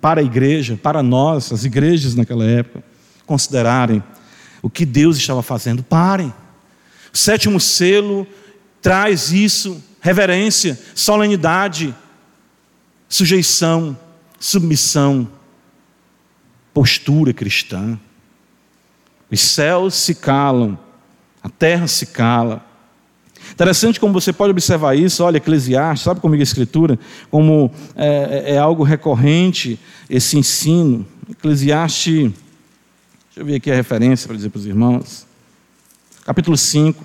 para 0.00 0.20
a 0.20 0.24
igreja, 0.24 0.76
para 0.76 1.04
nós, 1.04 1.52
as 1.52 1.62
igrejas 1.64 2.16
naquela 2.16 2.44
época, 2.44 2.82
considerarem 3.24 4.02
o 4.60 4.68
que 4.68 4.84
Deus 4.84 5.16
estava 5.16 5.40
fazendo. 5.40 5.84
Parem. 5.84 6.34
O 7.14 7.16
sétimo 7.16 7.60
selo 7.60 8.26
traz 8.82 9.30
isso: 9.30 9.80
reverência, 10.00 10.76
solenidade, 10.92 11.94
sujeição, 13.08 13.96
submissão, 14.40 15.30
postura 16.74 17.32
cristã. 17.32 17.96
Os 19.30 19.40
céus 19.40 19.94
se 19.94 20.16
calam, 20.16 20.76
a 21.40 21.48
terra 21.48 21.86
se 21.86 22.06
cala, 22.06 22.66
Interessante 23.52 24.00
como 24.00 24.12
você 24.12 24.32
pode 24.32 24.52
observar 24.52 24.96
isso, 24.96 25.24
olha, 25.24 25.38
Eclesiastes, 25.38 26.04
sabe 26.04 26.20
comigo 26.20 26.40
a 26.40 26.44
Escritura, 26.44 26.98
como 27.30 27.70
é, 27.96 28.44
é, 28.46 28.54
é 28.54 28.58
algo 28.58 28.82
recorrente 28.82 29.78
esse 30.08 30.38
ensino. 30.38 31.06
Eclesiastes, 31.28 32.14
deixa 32.14 32.32
eu 33.36 33.44
ver 33.44 33.56
aqui 33.56 33.70
a 33.70 33.74
referência 33.74 34.26
para 34.26 34.36
dizer 34.36 34.50
para 34.50 34.58
os 34.58 34.66
irmãos. 34.66 35.26
Capítulo 36.24 36.56
5. 36.56 37.04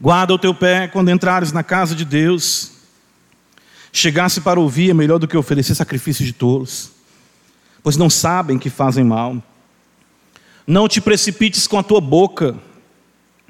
Guarda 0.00 0.34
o 0.34 0.38
teu 0.38 0.52
pé 0.52 0.88
quando 0.88 1.10
entrares 1.10 1.52
na 1.52 1.62
casa 1.62 1.94
de 1.94 2.04
Deus. 2.04 2.72
Chegasse 3.92 4.40
para 4.40 4.58
ouvir 4.58 4.90
é 4.90 4.94
melhor 4.94 5.18
do 5.18 5.28
que 5.28 5.36
oferecer 5.36 5.76
sacrifício 5.76 6.24
de 6.24 6.32
tolos 6.32 7.01
pois 7.82 7.96
não 7.96 8.08
sabem 8.08 8.58
que 8.58 8.70
fazem 8.70 9.04
mal. 9.04 9.42
Não 10.66 10.88
te 10.88 11.00
precipites 11.00 11.66
com 11.66 11.78
a 11.78 11.82
tua 11.82 12.00
boca, 12.00 12.56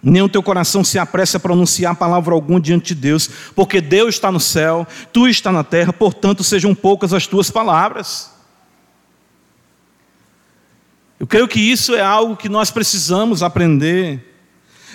nem 0.03 0.23
o 0.23 0.29
teu 0.29 0.43
coração 0.43 0.83
se 0.83 0.99
apresse 0.99 1.37
a 1.37 1.41
pronunciar 1.41 1.95
palavra 1.95 2.35
alguma 2.35 2.61
diante 2.61 2.95
de 2.95 3.01
Deus, 3.01 3.29
porque 3.55 3.81
Deus 3.81 4.15
está 4.17 4.33
no 4.33 4.41
céu, 4.41 4.87
tu 5.13 5.29
está 5.29 5.53
na 5.53 5.63
terra, 5.63 5.93
portanto 5.93 6.43
sejam 6.43 6.75
poucas 6.75 7.13
as 7.13 7.27
tuas 7.27 7.51
palavras. 7.51 8.33
Eu 11.21 11.27
creio 11.27 11.47
que 11.47 11.61
isso 11.61 11.95
é 11.95 12.01
algo 12.01 12.37
que 12.37 12.49
nós 12.49 12.71
precisamos 12.71 13.45
aprender 13.45 14.32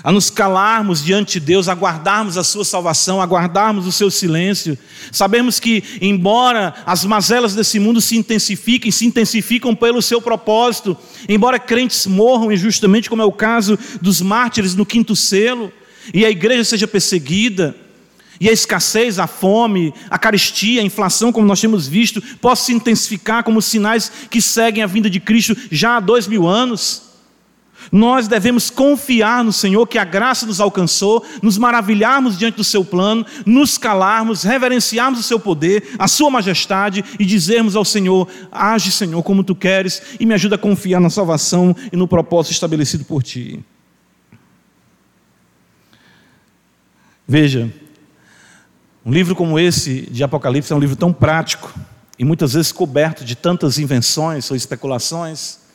a 0.04 0.12
nos 0.12 0.30
calarmos 0.30 1.04
diante 1.04 1.39
de 1.39 1.46
Deus, 1.46 1.68
aguardarmos 1.68 2.38
a 2.38 2.44
sua 2.44 2.63
salvação, 2.63 3.22
aguardarmos 3.22 3.88
o 3.88 3.92
seu 3.92 4.10
silêncio. 4.12 4.77
Sabemos 5.12 5.60
que, 5.60 5.84
embora 6.01 6.74
as 6.86 7.06
mazelas 7.06 7.56
desse 7.56 7.80
mundo 7.80 8.00
se 8.00 8.16
intensifiquem, 8.16 8.92
se 8.92 9.06
intensificam 9.06 9.75
pelo 9.75 10.01
seu 10.01 10.22
propósito, 10.22 10.96
embora 11.27 11.60
crentes 11.60 12.06
morram 12.06 12.51
injustamente, 12.51 13.10
como 13.10 13.22
é 13.22 13.25
o 13.25 13.32
caso 13.32 13.77
dos 14.01 14.22
mártires 14.22 14.75
no 14.75 14.86
quinto 14.86 15.16
selo, 15.16 15.71
e 16.13 16.26
a 16.26 16.30
igreja 16.30 16.63
seja 16.63 16.88
perseguida, 16.88 17.76
e 18.39 18.48
a 18.48 18.52
escassez, 18.52 19.17
a 19.17 19.26
fome, 19.26 19.93
a 20.10 20.17
carestia, 20.19 20.82
a 20.82 20.86
inflação, 20.86 21.32
como 21.32 21.48
nós 21.48 21.60
temos 21.60 21.88
visto, 21.88 22.21
possa 22.38 22.65
se 22.65 22.74
intensificar 22.74 23.43
como 23.43 23.62
sinais 23.62 24.12
que 24.30 24.41
seguem 24.41 24.84
a 24.84 24.88
vinda 24.88 25.10
de 25.10 25.19
Cristo 25.19 25.58
já 25.71 25.98
há 25.98 26.00
dois 26.00 26.28
mil 26.28 26.48
anos. 26.48 27.07
Nós 27.91 28.28
devemos 28.28 28.69
confiar 28.69 29.43
no 29.43 29.54
Senhor 29.54 29.86
que 29.88 29.97
a 29.97 30.04
graça 30.04 30.45
nos 30.45 30.60
alcançou, 30.60 31.26
nos 31.41 31.58
maravilharmos 31.58 32.38
diante 32.38 32.56
do 32.56 32.63
seu 32.63 32.84
plano, 32.84 33.26
nos 33.45 33.78
calarmos, 33.78 34.43
reverenciarmos 34.43 35.19
o 35.19 35.23
seu 35.23 35.39
poder, 35.39 35.95
a 35.97 36.08
sua 36.08 36.30
majestade 36.30 37.04
e 37.19 37.26
dizermos 37.26 37.76
ao 37.76 37.86
Senhor: 37.86 38.28
Age, 38.52 38.91
Senhor, 38.91 39.21
como 39.23 39.43
tu 39.43 39.56
queres 39.56 40.02
e 40.19 40.26
me 40.26 40.34
ajuda 40.34 40.56
a 40.56 40.60
confiar 40.60 41.00
na 41.00 41.10
salvação 41.10 41.76
e 41.91 41.95
no 41.95 42.08
propósito 42.08 42.54
estabelecido 42.54 43.06
por 43.06 43.23
ti. 43.23 43.63
Veja, 47.28 47.71
um 49.06 49.12
livro 49.12 49.36
como 49.36 49.60
esse 49.60 50.02
de 50.10 50.23
Apocalipse 50.23 50.71
é 50.71 50.76
um 50.76 50.80
livro 50.80 50.95
tão 50.95 51.12
prático 51.12 51.73
e 52.17 52.23
muitas 52.23 52.54
vezes 52.54 52.71
coberto 52.71 53.23
de 53.23 53.36
tantas 53.36 53.78
invenções 53.78 54.50
ou 54.50 54.56
especulações 54.58 55.66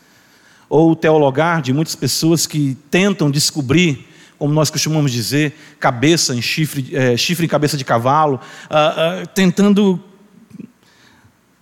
ou 0.72 0.96
teologar 0.96 1.60
de 1.60 1.70
muitas 1.70 1.94
pessoas 1.94 2.46
que 2.46 2.78
tentam 2.90 3.30
descobrir, 3.30 4.08
como 4.38 4.54
nós 4.54 4.70
costumamos 4.70 5.12
dizer, 5.12 5.52
cabeça 5.78 6.34
em 6.34 6.40
chifre, 6.40 6.88
é, 6.96 7.14
chifre 7.14 7.44
em 7.44 7.48
cabeça 7.48 7.76
de 7.76 7.84
cavalo, 7.84 8.40
uh, 8.70 9.22
uh, 9.22 9.26
tentando 9.34 10.02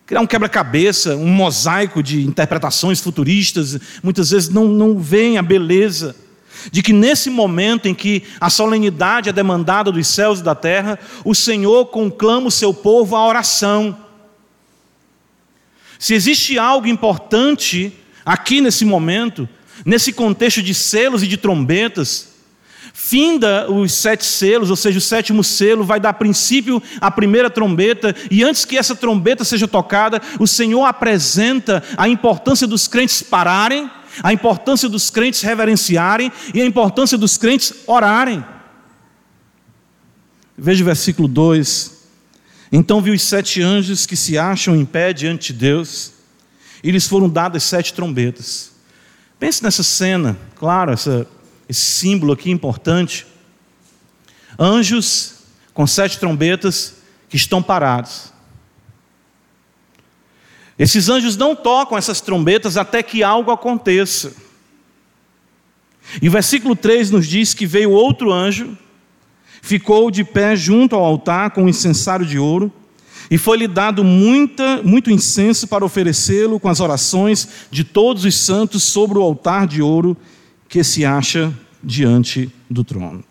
criar 0.06 0.20
um 0.20 0.28
quebra-cabeça, 0.28 1.16
um 1.16 1.26
mosaico 1.26 2.04
de 2.04 2.24
interpretações 2.24 3.00
futuristas, 3.00 3.80
muitas 4.00 4.30
vezes 4.30 4.48
não, 4.48 4.68
não 4.68 4.96
veem 4.96 5.38
a 5.38 5.42
beleza 5.42 6.14
de 6.70 6.80
que 6.80 6.92
nesse 6.92 7.30
momento 7.30 7.88
em 7.88 7.94
que 7.94 8.22
a 8.40 8.48
solenidade 8.48 9.28
é 9.28 9.32
demandada 9.32 9.90
dos 9.90 10.06
céus 10.06 10.38
e 10.38 10.44
da 10.44 10.54
terra, 10.54 11.00
o 11.24 11.34
Senhor 11.34 11.86
conclama 11.86 12.46
o 12.46 12.50
seu 12.52 12.72
povo 12.72 13.16
à 13.16 13.26
oração. 13.26 13.98
Se 15.98 16.14
existe 16.14 16.56
algo 16.60 16.86
importante 16.86 17.92
aqui 18.24 18.60
nesse 18.60 18.84
momento, 18.84 19.48
nesse 19.84 20.12
contexto 20.12 20.62
de 20.62 20.74
selos 20.74 21.22
e 21.22 21.26
de 21.26 21.36
trombetas, 21.36 22.28
finda 22.92 23.70
os 23.70 23.92
sete 23.92 24.24
selos, 24.24 24.70
ou 24.70 24.76
seja, 24.76 24.98
o 24.98 25.00
sétimo 25.00 25.42
selo 25.42 25.84
vai 25.84 26.00
dar 26.00 26.14
princípio 26.14 26.82
à 27.00 27.10
primeira 27.10 27.50
trombeta, 27.50 28.14
e 28.30 28.42
antes 28.42 28.64
que 28.64 28.76
essa 28.76 28.94
trombeta 28.94 29.44
seja 29.44 29.68
tocada, 29.68 30.20
o 30.38 30.46
Senhor 30.46 30.84
apresenta 30.84 31.82
a 31.96 32.08
importância 32.08 32.66
dos 32.66 32.88
crentes 32.88 33.22
pararem, 33.22 33.90
a 34.22 34.32
importância 34.32 34.88
dos 34.88 35.08
crentes 35.08 35.40
reverenciarem 35.40 36.32
e 36.52 36.60
a 36.60 36.66
importância 36.66 37.16
dos 37.16 37.36
crentes 37.36 37.72
orarem. 37.86 38.44
Veja 40.58 40.82
o 40.82 40.86
versículo 40.86 41.28
2. 41.28 42.00
Então 42.72 43.00
vi 43.00 43.12
os 43.12 43.22
sete 43.22 43.62
anjos 43.62 44.04
que 44.04 44.16
se 44.16 44.36
acham 44.36 44.76
em 44.76 44.84
pé 44.84 45.12
diante 45.12 45.52
de 45.52 45.58
Deus 45.58 46.19
e 46.82 46.90
lhes 46.90 47.06
foram 47.06 47.28
dadas 47.28 47.62
sete 47.62 47.92
trombetas. 47.92 48.72
Pense 49.38 49.62
nessa 49.62 49.82
cena, 49.82 50.38
claro, 50.56 50.92
essa, 50.92 51.26
esse 51.68 51.80
símbolo 51.80 52.32
aqui 52.32 52.50
importante. 52.50 53.26
Anjos 54.58 55.36
com 55.72 55.86
sete 55.86 56.18
trombetas 56.18 56.96
que 57.28 57.36
estão 57.36 57.62
parados. 57.62 58.32
Esses 60.78 61.08
anjos 61.08 61.36
não 61.36 61.54
tocam 61.54 61.96
essas 61.96 62.20
trombetas 62.20 62.76
até 62.76 63.02
que 63.02 63.22
algo 63.22 63.50
aconteça. 63.50 64.32
E 66.20 66.28
o 66.28 66.32
versículo 66.32 66.74
3 66.74 67.10
nos 67.10 67.26
diz 67.26 67.54
que 67.54 67.66
veio 67.66 67.90
outro 67.90 68.32
anjo, 68.32 68.76
ficou 69.62 70.10
de 70.10 70.24
pé 70.24 70.56
junto 70.56 70.96
ao 70.96 71.04
altar 71.04 71.50
com 71.50 71.64
um 71.64 71.68
incensário 71.68 72.24
de 72.24 72.38
ouro, 72.38 72.72
e 73.30 73.38
foi-lhe 73.38 73.68
dado 73.68 74.02
muita, 74.02 74.82
muito 74.82 75.10
incenso 75.10 75.68
para 75.68 75.84
oferecê-lo 75.84 76.58
com 76.58 76.68
as 76.68 76.80
orações 76.80 77.48
de 77.70 77.84
todos 77.84 78.24
os 78.24 78.34
santos 78.34 78.82
sobre 78.82 79.18
o 79.18 79.22
altar 79.22 79.68
de 79.68 79.80
ouro 79.80 80.16
que 80.68 80.82
se 80.82 81.04
acha 81.04 81.54
diante 81.82 82.52
do 82.68 82.82
trono. 82.82 83.22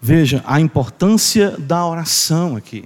Veja 0.00 0.44
a 0.46 0.60
importância 0.60 1.56
da 1.58 1.84
oração 1.84 2.56
aqui. 2.56 2.84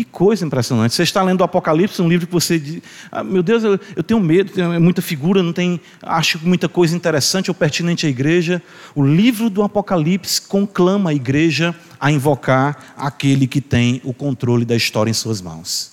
Que 0.00 0.04
coisa 0.04 0.46
impressionante. 0.46 0.94
Você 0.94 1.02
está 1.02 1.22
lendo 1.22 1.42
o 1.42 1.44
Apocalipse, 1.44 2.00
um 2.00 2.08
livro 2.08 2.26
que 2.26 2.32
você 2.32 2.58
diz, 2.58 2.80
ah, 3.12 3.22
meu 3.22 3.42
Deus, 3.42 3.62
eu, 3.62 3.78
eu 3.94 4.02
tenho 4.02 4.18
medo, 4.18 4.50
tem 4.50 4.80
muita 4.80 5.02
figura, 5.02 5.42
não 5.42 5.52
tem, 5.52 5.78
acho 6.00 6.40
muita 6.42 6.70
coisa 6.70 6.96
interessante 6.96 7.50
ou 7.50 7.54
pertinente 7.54 8.06
à 8.06 8.08
igreja. 8.08 8.62
O 8.94 9.04
livro 9.04 9.50
do 9.50 9.62
Apocalipse 9.62 10.40
conclama 10.40 11.10
a 11.10 11.14
igreja 11.14 11.76
a 12.00 12.10
invocar 12.10 12.94
aquele 12.96 13.46
que 13.46 13.60
tem 13.60 14.00
o 14.02 14.14
controle 14.14 14.64
da 14.64 14.74
história 14.74 15.10
em 15.10 15.12
suas 15.12 15.42
mãos. 15.42 15.92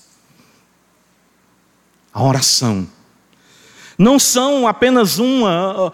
A 2.13 2.24
oração. 2.24 2.88
Não 3.98 4.17
são 4.17 4.70
apenas 4.70 5.20
uma, 5.20 5.91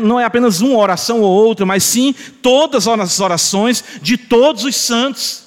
não 0.00 0.20
é 0.20 0.24
apenas 0.24 0.60
uma 0.60 0.78
oração 0.78 1.22
ou 1.22 1.44
outra, 1.44 1.66
mas 1.66 1.82
sim 1.82 2.14
todas 2.40 2.86
as 2.86 3.18
orações 3.18 3.82
de 4.00 4.16
todos 4.16 4.62
os 4.62 4.76
santos. 4.76 5.42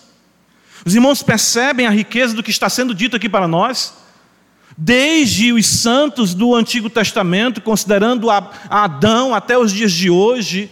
Os 0.85 0.93
irmãos 0.93 1.23
percebem 1.23 1.87
a 1.87 1.89
riqueza 1.89 2.35
do 2.35 2.43
que 2.43 2.51
está 2.51 2.69
sendo 2.69 2.93
dito 2.93 3.15
aqui 3.15 3.27
para 3.27 3.47
nós? 3.47 3.95
Desde 4.77 5.51
os 5.51 5.65
santos 5.65 6.35
do 6.35 6.53
Antigo 6.53 6.91
Testamento, 6.91 7.59
considerando 7.59 8.29
Adão 8.29 9.33
até 9.33 9.57
os 9.57 9.73
dias 9.73 9.91
de 9.91 10.11
hoje, 10.11 10.69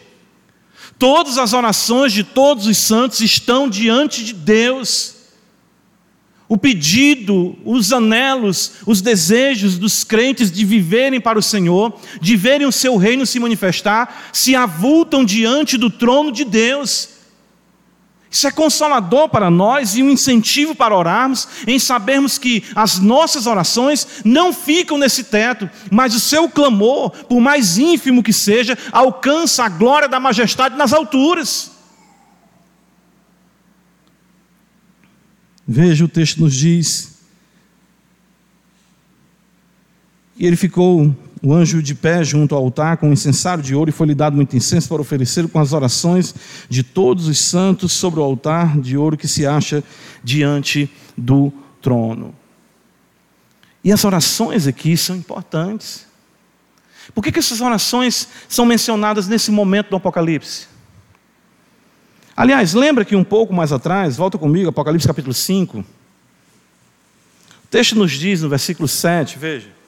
todas 0.99 1.39
as 1.39 1.53
orações 1.53 2.13
de 2.13 2.23
todos 2.23 2.67
os 2.67 2.77
santos 2.77 3.21
estão 3.21 3.67
diante 3.67 4.23
de 4.23 4.33
Deus. 4.33 5.15
O 6.47 6.57
pedido, 6.59 7.57
os 7.65 7.91
anelos, 7.91 8.73
os 8.85 9.01
desejos 9.01 9.79
dos 9.79 10.03
crentes 10.03 10.51
de 10.51 10.63
viverem 10.63 11.19
para 11.19 11.39
o 11.39 11.43
Senhor, 11.43 11.99
de 12.21 12.35
verem 12.35 12.67
o 12.67 12.71
seu 12.71 12.97
reino 12.97 13.25
se 13.25 13.39
manifestar, 13.39 14.29
se 14.31 14.55
avultam 14.55 15.25
diante 15.25 15.75
do 15.75 15.89
trono 15.89 16.31
de 16.31 16.45
Deus. 16.45 17.09
Isso 18.33 18.47
é 18.47 18.51
consolador 18.51 19.29
para 19.29 19.51
nós 19.51 19.95
e 19.95 20.01
um 20.01 20.09
incentivo 20.09 20.73
para 20.73 20.97
orarmos, 20.97 21.47
em 21.67 21.77
sabermos 21.77 22.39
que 22.39 22.63
as 22.75 22.97
nossas 22.97 23.45
orações 23.45 24.07
não 24.25 24.51
ficam 24.51 24.97
nesse 24.97 25.25
teto, 25.25 25.69
mas 25.91 26.15
o 26.15 26.19
seu 26.19 26.49
clamor, 26.49 27.11
por 27.11 27.39
mais 27.39 27.77
ínfimo 27.77 28.23
que 28.23 28.33
seja, 28.33 28.75
alcança 28.91 29.63
a 29.63 29.69
glória 29.69 30.09
da 30.09 30.19
majestade 30.19 30.75
nas 30.75 30.91
alturas. 30.93 31.73
Veja, 35.67 36.03
o 36.03 36.09
texto 36.09 36.41
nos 36.41 36.55
diz. 36.55 37.19
E 40.39 40.47
ele 40.47 40.55
ficou 40.55 41.15
o 41.43 41.53
anjo 41.53 41.83
de 41.83 41.93
pé 41.93 42.23
junto 42.23 42.55
ao 42.55 42.63
altar 42.63 42.95
com 42.95 43.09
um 43.09 43.13
incensário 43.13 43.61
de 43.61 43.75
ouro 43.75 43.89
e 43.89 43.93
foi-lhe 43.93 44.15
dado 44.15 44.33
muito 44.33 44.55
incenso 44.55 44.87
para 44.87 45.01
oferecer 45.01 45.45
com 45.49 45.59
as 45.59 45.73
orações 45.73 46.33
de 46.69 46.83
todos 46.83 47.27
os 47.27 47.37
santos 47.37 47.91
sobre 47.91 48.21
o 48.21 48.23
altar 48.23 48.79
de 48.79 48.95
ouro 48.95 49.17
que 49.17 49.27
se 49.27 49.45
acha 49.45 49.83
diante 50.23 50.89
do 51.17 51.51
trono. 51.81 52.33
E 53.83 53.91
as 53.91 54.05
orações 54.05 54.65
aqui 54.67 54.95
são 54.95 55.17
importantes. 55.17 56.05
Por 57.13 57.21
que, 57.21 57.29
que 57.29 57.39
essas 57.39 57.59
orações 57.59 58.29
são 58.47 58.65
mencionadas 58.65 59.27
nesse 59.27 59.51
momento 59.51 59.89
do 59.89 59.97
Apocalipse? 59.97 60.67
Aliás, 62.37 62.73
lembra 62.73 63.03
que 63.03 63.17
um 63.17 63.23
pouco 63.23 63.53
mais 63.53 63.73
atrás, 63.73 64.15
volta 64.15 64.37
comigo, 64.37 64.69
Apocalipse 64.69 65.05
capítulo 65.05 65.33
5. 65.33 65.79
O 65.79 65.85
texto 67.69 67.97
nos 67.97 68.13
diz 68.13 68.41
no 68.41 68.47
versículo 68.47 68.87
7, 68.87 69.37
veja. 69.37 69.82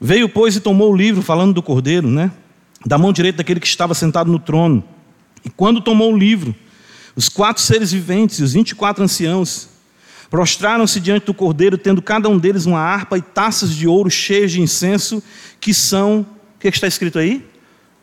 Veio, 0.00 0.28
pois, 0.28 0.56
e 0.56 0.60
tomou 0.60 0.92
o 0.92 0.96
livro, 0.96 1.20
falando 1.20 1.52
do 1.52 1.62
cordeiro, 1.62 2.08
né? 2.08 2.30
Da 2.86 2.96
mão 2.96 3.12
direita 3.12 3.38
daquele 3.38 3.60
que 3.60 3.66
estava 3.66 3.92
sentado 3.92 4.32
no 4.32 4.38
trono. 4.38 4.82
E 5.44 5.50
quando 5.50 5.80
tomou 5.80 6.12
o 6.12 6.16
livro, 6.16 6.54
os 7.14 7.28
quatro 7.28 7.62
seres 7.62 7.92
viventes 7.92 8.38
e 8.38 8.42
os 8.42 8.54
vinte 8.54 8.70
e 8.70 8.74
quatro 8.74 9.04
anciãos 9.04 9.68
prostraram-se 10.30 11.00
diante 11.00 11.26
do 11.26 11.34
cordeiro, 11.34 11.76
tendo 11.76 12.00
cada 12.00 12.28
um 12.28 12.38
deles 12.38 12.64
uma 12.64 12.78
harpa 12.78 13.18
e 13.18 13.22
taças 13.22 13.74
de 13.74 13.86
ouro 13.88 14.08
cheias 14.08 14.52
de 14.52 14.60
incenso, 14.60 15.22
que 15.60 15.74
são, 15.74 16.20
o 16.20 16.58
que 16.60 16.68
está 16.68 16.86
escrito 16.86 17.18
aí? 17.18 17.44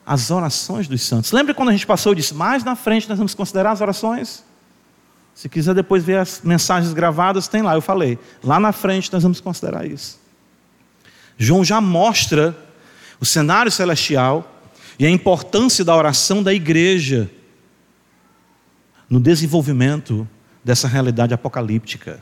As 0.05 0.29
orações 0.29 0.87
dos 0.87 1.01
santos. 1.01 1.31
Lembra 1.31 1.53
quando 1.53 1.69
a 1.69 1.71
gente 1.71 1.87
passou 1.87 2.13
e 2.13 2.17
disse, 2.17 2.33
mais 2.33 2.63
na 2.63 2.75
frente 2.75 3.09
nós 3.09 3.17
vamos 3.17 3.33
considerar 3.33 3.71
as 3.71 3.81
orações? 3.81 4.43
Se 5.33 5.47
quiser 5.47 5.73
depois 5.73 6.03
ver 6.03 6.17
as 6.17 6.41
mensagens 6.43 6.93
gravadas, 6.93 7.47
tem 7.47 7.61
lá, 7.61 7.75
eu 7.75 7.81
falei. 7.81 8.19
Lá 8.43 8.59
na 8.59 8.71
frente 8.71 9.11
nós 9.11 9.23
vamos 9.23 9.39
considerar 9.39 9.85
isso. 9.85 10.19
João 11.37 11.63
já 11.63 11.79
mostra 11.79 12.57
o 13.19 13.25
cenário 13.25 13.71
celestial 13.71 14.61
e 14.97 15.05
a 15.05 15.09
importância 15.09 15.85
da 15.85 15.95
oração 15.95 16.41
da 16.41 16.53
igreja 16.53 17.29
no 19.09 19.19
desenvolvimento 19.19 20.27
dessa 20.63 20.87
realidade 20.87 21.33
apocalíptica. 21.33 22.21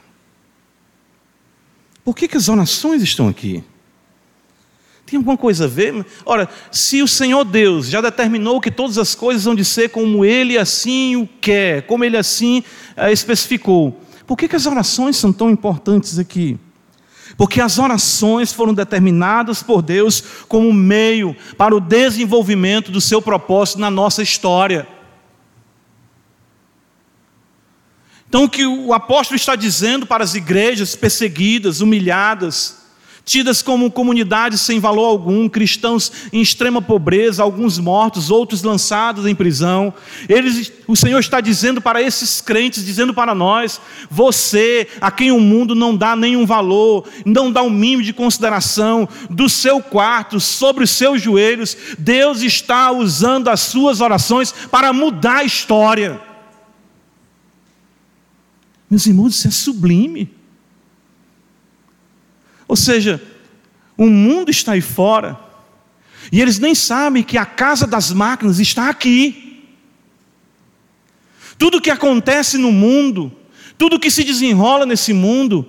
Por 2.03 2.15
que, 2.15 2.27
que 2.27 2.37
as 2.37 2.49
orações 2.49 3.01
estão 3.01 3.27
aqui? 3.27 3.63
Tem 5.05 5.17
alguma 5.17 5.37
coisa 5.37 5.65
a 5.65 5.67
ver? 5.67 6.05
Ora, 6.25 6.49
se 6.71 7.01
o 7.01 7.07
Senhor 7.07 7.43
Deus 7.43 7.87
já 7.87 8.01
determinou 8.01 8.59
que 8.59 8.71
todas 8.71 8.97
as 8.97 9.13
coisas 9.13 9.43
vão 9.43 9.55
de 9.55 9.63
ser 9.63 9.89
como 9.89 10.25
Ele 10.25 10.57
assim 10.57 11.15
o 11.15 11.27
quer, 11.27 11.83
como 11.83 12.03
Ele 12.03 12.17
assim 12.17 12.63
eh, 12.95 13.11
especificou, 13.11 13.99
por 14.25 14.35
que, 14.35 14.47
que 14.47 14.55
as 14.55 14.65
orações 14.65 15.15
são 15.15 15.31
tão 15.31 15.49
importantes 15.49 16.17
aqui? 16.17 16.57
Porque 17.37 17.59
as 17.59 17.77
orações 17.77 18.53
foram 18.53 18.73
determinadas 18.73 19.61
por 19.61 19.81
Deus 19.81 20.23
como 20.47 20.71
meio 20.71 21.35
para 21.57 21.75
o 21.75 21.81
desenvolvimento 21.81 22.91
do 22.91 23.01
seu 23.01 23.21
propósito 23.21 23.79
na 23.79 23.91
nossa 23.91 24.21
história. 24.21 24.87
Então, 28.27 28.45
o 28.45 28.49
que 28.49 28.65
o 28.65 28.93
apóstolo 28.93 29.35
está 29.35 29.55
dizendo 29.55 30.05
para 30.05 30.23
as 30.23 30.33
igrejas 30.33 30.95
perseguidas, 30.95 31.81
humilhadas, 31.81 32.84
tidas 33.25 33.63
como 33.63 33.89
comunidades 33.89 34.61
sem 34.61 34.79
valor 34.79 35.07
algum, 35.07 35.49
cristãos 35.49 36.11
em 36.31 36.41
extrema 36.41 36.79
pobreza, 36.79 37.41
alguns 37.41 37.79
mortos, 37.79 38.29
outros 38.29 38.61
lançados 38.61 39.25
em 39.25 39.33
prisão. 39.33 39.91
Eles, 40.29 40.71
o 40.87 40.95
Senhor 40.95 41.19
está 41.19 41.41
dizendo 41.41 41.81
para 41.81 42.01
esses 42.01 42.39
crentes, 42.39 42.85
dizendo 42.85 43.13
para 43.13 43.33
nós: 43.33 43.81
você, 44.09 44.87
a 45.01 45.09
quem 45.09 45.31
o 45.31 45.39
mundo 45.39 45.73
não 45.73 45.97
dá 45.97 46.15
nenhum 46.15 46.45
valor, 46.45 47.09
não 47.25 47.51
dá 47.51 47.63
um 47.63 47.69
mínimo 47.69 48.03
de 48.03 48.13
consideração, 48.13 49.09
do 49.29 49.49
seu 49.49 49.81
quarto, 49.81 50.39
sobre 50.39 50.83
os 50.83 50.91
seus 50.91 51.19
joelhos, 51.19 51.75
Deus 51.97 52.43
está 52.43 52.91
usando 52.91 53.49
as 53.49 53.61
suas 53.61 54.01
orações 54.01 54.53
para 54.69 54.93
mudar 54.93 55.37
a 55.37 55.43
história. 55.43 56.21
Meus 58.87 59.07
irmãos, 59.07 59.35
isso 59.35 59.47
é 59.47 59.51
sublime. 59.51 60.34
Ou 62.67 62.75
seja, 62.75 63.21
o 63.97 64.07
mundo 64.07 64.49
está 64.49 64.73
aí 64.73 64.81
fora, 64.81 65.39
e 66.31 66.41
eles 66.41 66.59
nem 66.59 66.73
sabem 66.73 67.23
que 67.23 67.37
a 67.37 67.45
casa 67.45 67.85
das 67.85 68.11
máquinas 68.11 68.59
está 68.59 68.89
aqui. 68.89 69.63
Tudo 71.57 71.81
que 71.81 71.89
acontece 71.89 72.57
no 72.57 72.71
mundo, 72.71 73.31
tudo 73.77 73.99
que 73.99 74.11
se 74.11 74.23
desenrola 74.23 74.85
nesse 74.85 75.13
mundo, 75.13 75.65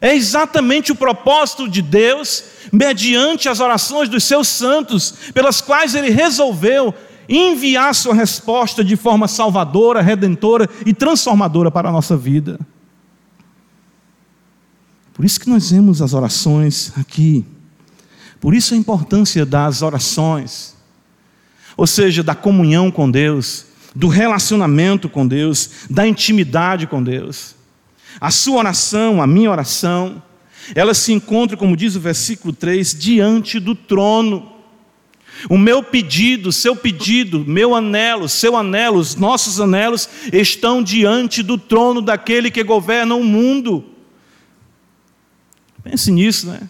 é 0.00 0.14
exatamente 0.14 0.90
o 0.90 0.96
propósito 0.96 1.68
de 1.68 1.80
Deus, 1.80 2.44
mediante 2.72 3.48
as 3.48 3.60
orações 3.60 4.08
dos 4.08 4.24
seus 4.24 4.48
santos, 4.48 5.14
pelas 5.32 5.60
quais 5.60 5.94
ele 5.94 6.10
resolveu 6.10 6.94
enviar 7.28 7.94
sua 7.94 8.14
resposta 8.14 8.82
de 8.84 8.96
forma 8.96 9.28
salvadora, 9.28 10.02
redentora 10.02 10.68
e 10.84 10.92
transformadora 10.92 11.70
para 11.70 11.88
a 11.88 11.92
nossa 11.92 12.16
vida. 12.16 12.58
Por 15.14 15.24
isso 15.24 15.40
que 15.40 15.48
nós 15.48 15.70
vemos 15.70 16.00
as 16.00 16.14
orações 16.14 16.92
aqui. 16.96 17.44
Por 18.40 18.54
isso 18.54 18.74
a 18.74 18.76
importância 18.76 19.44
das 19.44 19.82
orações. 19.82 20.74
Ou 21.76 21.86
seja, 21.86 22.22
da 22.22 22.34
comunhão 22.34 22.90
com 22.90 23.10
Deus, 23.10 23.66
do 23.94 24.08
relacionamento 24.08 25.08
com 25.08 25.26
Deus, 25.26 25.70
da 25.88 26.06
intimidade 26.06 26.86
com 26.86 27.02
Deus. 27.02 27.54
A 28.20 28.30
sua 28.30 28.58
oração, 28.58 29.22
a 29.22 29.26
minha 29.26 29.50
oração, 29.50 30.22
ela 30.74 30.94
se 30.94 31.12
encontra, 31.12 31.56
como 31.56 31.76
diz 31.76 31.96
o 31.96 32.00
versículo 32.00 32.52
3, 32.52 32.94
diante 32.98 33.58
do 33.58 33.74
trono. 33.74 34.50
O 35.48 35.58
meu 35.58 35.82
pedido, 35.82 36.52
seu 36.52 36.76
pedido, 36.76 37.44
meu 37.46 37.74
anelo, 37.74 38.28
seu 38.28 38.56
anelo, 38.56 38.98
os 38.98 39.16
nossos 39.16 39.60
anelos 39.60 40.08
estão 40.32 40.82
diante 40.82 41.42
do 41.42 41.58
trono 41.58 42.00
daquele 42.00 42.50
que 42.50 42.62
governa 42.62 43.14
o 43.14 43.24
mundo. 43.24 43.91
Pense 45.82 46.10
nisso, 46.10 46.46
né? 46.46 46.60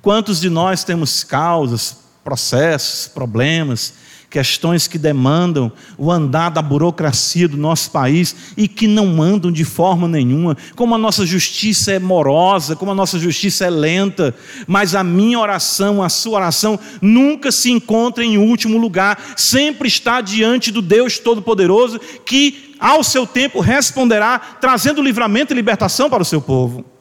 Quantos 0.00 0.40
de 0.40 0.48
nós 0.48 0.84
temos 0.84 1.24
causas, 1.24 1.96
processos, 2.24 3.08
problemas, 3.08 3.94
questões 4.32 4.88
que 4.88 4.96
demandam 4.96 5.70
o 5.98 6.10
andar 6.10 6.48
da 6.48 6.62
burocracia 6.62 7.46
do 7.46 7.56
nosso 7.58 7.90
país 7.90 8.34
e 8.56 8.66
que 8.66 8.86
não 8.86 9.20
andam 9.20 9.52
de 9.52 9.62
forma 9.62 10.08
nenhuma, 10.08 10.56
como 10.74 10.94
a 10.94 10.98
nossa 10.98 11.26
justiça 11.26 11.92
é 11.92 11.98
morosa, 11.98 12.74
como 12.74 12.90
a 12.90 12.94
nossa 12.94 13.18
justiça 13.18 13.66
é 13.66 13.70
lenta, 13.70 14.34
mas 14.66 14.94
a 14.94 15.04
minha 15.04 15.38
oração, 15.38 16.02
a 16.02 16.08
sua 16.08 16.38
oração 16.38 16.80
nunca 17.02 17.52
se 17.52 17.70
encontra 17.70 18.24
em 18.24 18.38
último 18.38 18.78
lugar, 18.78 19.34
sempre 19.36 19.86
está 19.86 20.22
diante 20.22 20.72
do 20.72 20.80
Deus 20.80 21.18
Todo-Poderoso 21.18 22.00
que 22.24 22.74
ao 22.80 23.04
seu 23.04 23.26
tempo 23.26 23.60
responderá, 23.60 24.38
trazendo 24.38 25.02
livramento 25.02 25.52
e 25.52 25.54
libertação 25.54 26.08
para 26.08 26.22
o 26.22 26.26
seu 26.26 26.40
povo. 26.40 26.91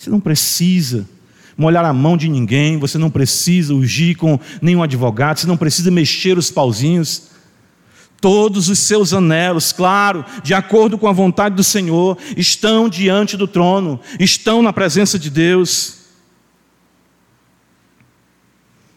Você 0.00 0.08
não 0.08 0.18
precisa 0.18 1.06
molhar 1.56 1.84
a 1.84 1.92
mão 1.92 2.16
de 2.16 2.28
ninguém, 2.28 2.78
você 2.78 2.96
não 2.96 3.10
precisa 3.10 3.74
ungir 3.74 4.16
com 4.16 4.40
nenhum 4.62 4.82
advogado, 4.82 5.38
você 5.38 5.46
não 5.46 5.58
precisa 5.58 5.90
mexer 5.90 6.38
os 6.38 6.50
pauzinhos. 6.50 7.28
Todos 8.18 8.70
os 8.70 8.78
seus 8.78 9.12
anelos, 9.12 9.72
claro, 9.72 10.24
de 10.42 10.54
acordo 10.54 10.96
com 10.96 11.06
a 11.08 11.12
vontade 11.12 11.54
do 11.54 11.64
Senhor, 11.64 12.16
estão 12.34 12.88
diante 12.88 13.36
do 13.36 13.46
trono, 13.46 14.00
estão 14.18 14.62
na 14.62 14.72
presença 14.72 15.18
de 15.18 15.28
Deus. 15.28 15.98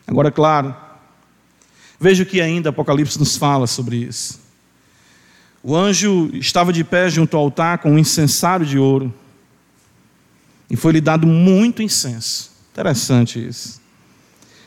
Agora, 0.08 0.32
claro, 0.32 0.76
Veja 2.04 2.24
o 2.24 2.26
que 2.26 2.42
ainda 2.42 2.70
Apocalipse 2.70 3.18
nos 3.18 3.38
fala 3.38 3.66
sobre 3.66 3.96
isso. 3.96 4.38
O 5.64 5.74
anjo 5.74 6.30
estava 6.34 6.74
de 6.74 6.84
pé 6.84 7.10
junto 7.10 7.38
ao 7.38 7.44
altar 7.44 7.78
com 7.78 7.94
um 7.94 7.98
incensário 7.98 8.66
de 8.66 8.78
ouro. 8.78 9.14
E 10.70 10.76
foi-lhe 10.76 11.02
dado 11.02 11.28
muito 11.28 11.82
incenso. 11.82 12.52
Interessante 12.72 13.46
isso. 13.46 13.82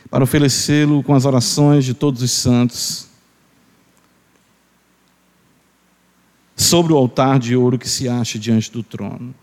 Para 0.09 0.23
oferecê-lo 0.23 1.03
com 1.03 1.13
as 1.13 1.25
orações 1.25 1.83
de 1.83 1.93
todos 1.93 2.21
os 2.21 2.31
santos. 2.31 3.07
Sobre 6.55 6.93
o 6.93 6.97
altar 6.97 7.39
de 7.39 7.55
ouro 7.55 7.77
que 7.77 7.89
se 7.89 8.07
acha 8.07 8.39
diante 8.39 8.71
do 8.71 8.81
trono. 8.81 9.35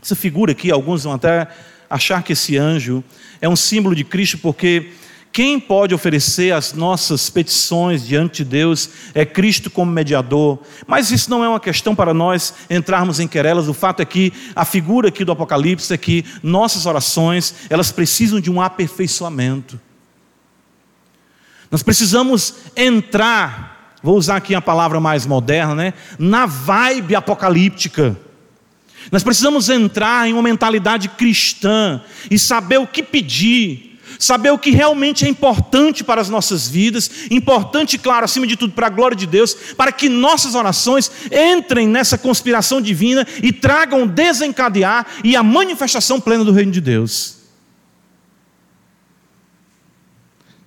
Essa 0.00 0.14
figura 0.14 0.52
aqui, 0.52 0.70
alguns 0.70 1.04
vão 1.04 1.12
até 1.12 1.48
achar 1.88 2.22
que 2.22 2.32
esse 2.32 2.56
anjo 2.56 3.04
é 3.40 3.48
um 3.48 3.56
símbolo 3.56 3.94
de 3.94 4.02
Cristo, 4.02 4.38
porque 4.38 4.92
quem 5.32 5.58
pode 5.58 5.94
oferecer 5.94 6.52
as 6.52 6.74
nossas 6.74 7.30
petições 7.30 8.06
diante 8.06 8.44
de 8.44 8.50
Deus 8.50 8.90
é 9.14 9.24
Cristo 9.24 9.70
como 9.70 9.90
mediador. 9.90 10.58
Mas 10.86 11.10
isso 11.10 11.30
não 11.30 11.42
é 11.42 11.48
uma 11.48 11.58
questão 11.58 11.94
para 11.94 12.12
nós 12.12 12.52
entrarmos 12.68 13.18
em 13.18 13.26
querelas. 13.26 13.66
O 13.66 13.72
fato 13.72 14.00
é 14.00 14.04
que 14.04 14.30
a 14.54 14.66
figura 14.66 15.08
aqui 15.08 15.24
do 15.24 15.32
Apocalipse 15.32 15.92
é 15.92 15.96
que 15.96 16.22
nossas 16.42 16.84
orações, 16.84 17.54
elas 17.70 17.90
precisam 17.90 18.40
de 18.40 18.50
um 18.50 18.60
aperfeiçoamento. 18.60 19.80
Nós 21.70 21.82
precisamos 21.82 22.56
entrar, 22.76 23.96
vou 24.02 24.18
usar 24.18 24.36
aqui 24.36 24.54
a 24.54 24.60
palavra 24.60 25.00
mais 25.00 25.24
moderna, 25.24 25.74
né, 25.74 25.94
na 26.18 26.44
vibe 26.44 27.14
apocalíptica. 27.14 28.18
Nós 29.10 29.22
precisamos 29.22 29.70
entrar 29.70 30.28
em 30.28 30.34
uma 30.34 30.42
mentalidade 30.42 31.08
cristã 31.08 32.02
e 32.30 32.38
saber 32.38 32.76
o 32.76 32.86
que 32.86 33.02
pedir 33.02 33.91
saber 34.22 34.52
o 34.52 34.58
que 34.58 34.70
realmente 34.70 35.24
é 35.24 35.28
importante 35.28 36.04
para 36.04 36.20
as 36.20 36.28
nossas 36.28 36.68
vidas, 36.68 37.10
importante, 37.30 37.98
claro, 37.98 38.24
acima 38.24 38.46
de 38.46 38.56
tudo, 38.56 38.72
para 38.72 38.86
a 38.86 38.90
glória 38.90 39.16
de 39.16 39.26
Deus, 39.26 39.52
para 39.76 39.90
que 39.90 40.08
nossas 40.08 40.54
orações 40.54 41.10
entrem 41.30 41.88
nessa 41.88 42.16
conspiração 42.16 42.80
divina 42.80 43.26
e 43.42 43.52
tragam 43.52 44.06
desencadear 44.06 45.06
e 45.24 45.34
a 45.34 45.42
manifestação 45.42 46.20
plena 46.20 46.44
do 46.44 46.52
reino 46.52 46.70
de 46.70 46.80
Deus. 46.80 47.38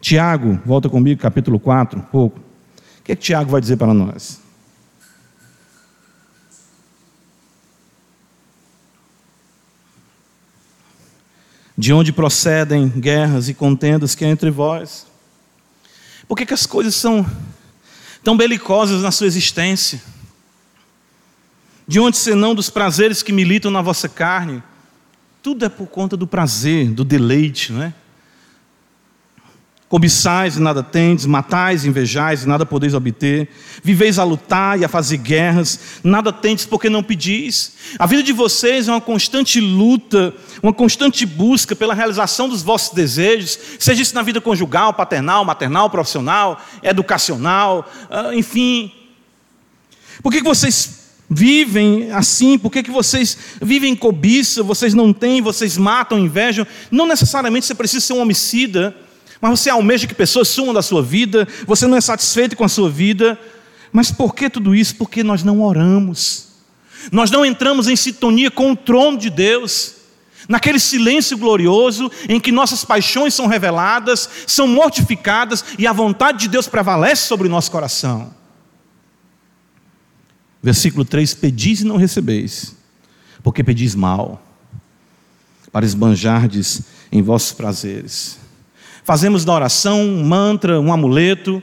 Tiago, 0.01 0.59
volta 0.65 0.89
comigo, 0.89 1.21
capítulo 1.21 1.57
4, 1.57 1.97
um 1.97 2.03
pouco. 2.03 2.39
O 2.39 3.03
que 3.05 3.13
é 3.13 3.15
que 3.15 3.21
Tiago 3.21 3.49
vai 3.49 3.61
dizer 3.61 3.77
para 3.77 3.93
nós? 3.93 4.44
De 11.77 11.91
onde 11.91 12.13
procedem 12.13 12.87
guerras 12.87 13.49
e 13.49 13.53
contendas 13.53 14.15
que 14.15 14.23
há 14.23 14.29
entre 14.29 14.49
vós. 14.49 15.05
Por 16.27 16.37
que, 16.37 16.45
que 16.45 16.53
as 16.53 16.65
coisas 16.65 16.95
são 16.95 17.25
tão 18.23 18.37
belicosas 18.37 19.01
na 19.01 19.11
sua 19.11 19.27
existência? 19.27 20.01
De 21.87 21.99
onde 21.99 22.17
senão 22.17 22.55
dos 22.55 22.69
prazeres 22.69 23.21
que 23.21 23.31
militam 23.31 23.69
na 23.69 23.81
vossa 23.81 24.09
carne? 24.09 24.63
Tudo 25.43 25.65
é 25.65 25.69
por 25.69 25.87
conta 25.87 26.17
do 26.17 26.25
prazer, 26.25 26.89
do 26.89 27.03
deleite, 27.03 27.71
não 27.71 27.83
é? 27.83 27.93
Cobiçais 29.87 30.57
e 30.57 30.59
nada 30.59 30.81
tendes, 30.81 31.27
matais, 31.27 31.85
invejais 31.85 32.43
e 32.43 32.47
nada 32.47 32.65
podeis 32.65 32.95
obter, 32.95 33.47
viveis 33.83 34.17
a 34.17 34.23
lutar 34.23 34.79
e 34.79 34.83
a 34.83 34.89
fazer 34.89 35.17
guerras, 35.17 35.79
nada 36.03 36.33
tendes 36.33 36.65
porque 36.65 36.89
não 36.89 37.03
pedis. 37.03 37.73
A 37.99 38.07
vida 38.07 38.23
de 38.23 38.33
vocês 38.33 38.87
é 38.87 38.91
uma 38.91 38.99
constante 38.99 39.61
luta, 39.61 40.33
uma 40.63 40.73
constante 40.73 41.23
busca 41.23 41.75
pela 41.75 41.93
realização 41.93 42.49
dos 42.49 42.63
vossos 42.63 42.95
desejos, 42.95 43.59
seja 43.77 44.01
isso 44.01 44.15
na 44.15 44.23
vida 44.23 44.41
conjugal, 44.41 44.91
paternal, 44.91 45.45
maternal, 45.45 45.87
profissional, 45.87 46.59
educacional, 46.81 47.87
ah, 48.09 48.33
enfim. 48.33 48.91
Por 50.23 50.31
que 50.31 50.41
vocês 50.41 51.13
vivem 51.29 52.11
assim? 52.11 52.57
Por 52.57 52.71
que, 52.71 52.89
vocês 52.89 53.37
vivem 53.61 53.93
em 53.93 53.95
cobiça? 53.95 54.63
Vocês 54.63 54.95
não 54.95 55.13
têm, 55.13 55.43
vocês 55.43 55.77
matam, 55.77 56.17
invejam? 56.17 56.65
Não 56.89 57.05
necessariamente 57.05 57.67
você 57.67 57.75
precisa 57.75 58.03
ser 58.03 58.13
um 58.13 58.21
homicida 58.21 58.95
mas 59.41 59.59
você 59.59 59.69
almeja 59.69 60.07
que 60.07 60.13
pessoas 60.13 60.47
sumam 60.47 60.73
da 60.73 60.81
sua 60.81 61.01
vida, 61.01 61.47
você 61.65 61.87
não 61.87 61.97
é 61.97 62.01
satisfeito 62.01 62.55
com 62.55 62.63
a 62.63 62.69
sua 62.69 62.89
vida. 62.89 63.39
Mas 63.91 64.11
por 64.11 64.33
que 64.33 64.49
tudo 64.49 64.75
isso? 64.75 64.95
Porque 64.95 65.23
nós 65.23 65.43
não 65.43 65.61
oramos, 65.61 66.47
nós 67.11 67.31
não 67.31 67.45
entramos 67.45 67.87
em 67.87 67.95
sintonia 67.95 68.49
com 68.49 68.71
o 68.71 68.75
trono 68.75 69.17
de 69.17 69.29
Deus, 69.29 69.95
naquele 70.49 70.79
silêncio 70.79 71.37
glorioso 71.37 72.11
em 72.27 72.39
que 72.39 72.51
nossas 72.51 72.83
paixões 72.83 73.33
são 73.33 73.47
reveladas, 73.47 74.29
são 74.47 74.67
mortificadas 74.67 75.63
e 75.77 75.87
a 75.87 75.93
vontade 75.93 76.39
de 76.39 76.49
Deus 76.49 76.67
prevalece 76.67 77.27
sobre 77.27 77.47
o 77.47 77.49
nosso 77.49 77.71
coração. 77.71 78.33
Versículo 80.61 81.05
3: 81.05 81.33
Pedis 81.35 81.81
e 81.81 81.85
não 81.85 81.97
recebeis, 81.97 82.75
porque 83.43 83.63
pedis 83.63 83.95
mal, 83.95 84.41
para 85.71 85.85
esbanjardes 85.85 86.81
em 87.11 87.21
vossos 87.21 87.51
prazeres 87.51 88.44
fazemos 89.05 89.45
da 89.45 89.53
oração 89.53 90.01
um 90.01 90.23
mantra, 90.23 90.81
um 90.81 90.91
amuleto, 90.91 91.61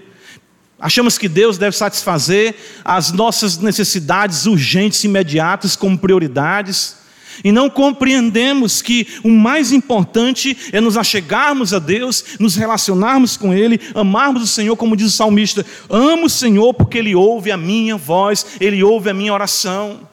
achamos 0.81 1.19
que 1.19 1.29
Deus 1.29 1.59
deve 1.59 1.77
satisfazer 1.77 2.55
as 2.85 3.11
nossas 3.11 3.59
necessidades 3.59 4.47
urgentes 4.47 5.03
imediatas 5.05 5.77
como 5.77 5.99
prioridades, 5.99 7.03
e 7.43 7.51
não 7.51 7.69
compreendemos 7.69 8.81
que 8.81 9.09
o 9.25 9.31
mais 9.31 9.73
importante 9.73 10.57
é 10.71 10.81
nos 10.81 10.97
achegarmos 10.97 11.75
a 11.75 11.79
Deus, 11.79 12.25
nos 12.39 12.55
relacionarmos 12.55 13.37
com 13.37 13.53
Ele, 13.53 13.81
amarmos 13.95 14.43
o 14.43 14.47
Senhor, 14.47 14.77
como 14.77 14.97
diz 14.97 15.07
o 15.07 15.17
salmista: 15.17 15.65
amo 15.89 16.27
o 16.27 16.31
Senhor 16.31 16.75
porque 16.75 16.99
Ele 16.99 17.15
ouve 17.15 17.51
a 17.51 17.57
minha 17.57 17.97
voz, 17.97 18.47
Ele 18.61 18.85
ouve 18.85 19.11
a 19.11 19.15
minha 19.15 19.33
oração. 19.33 20.12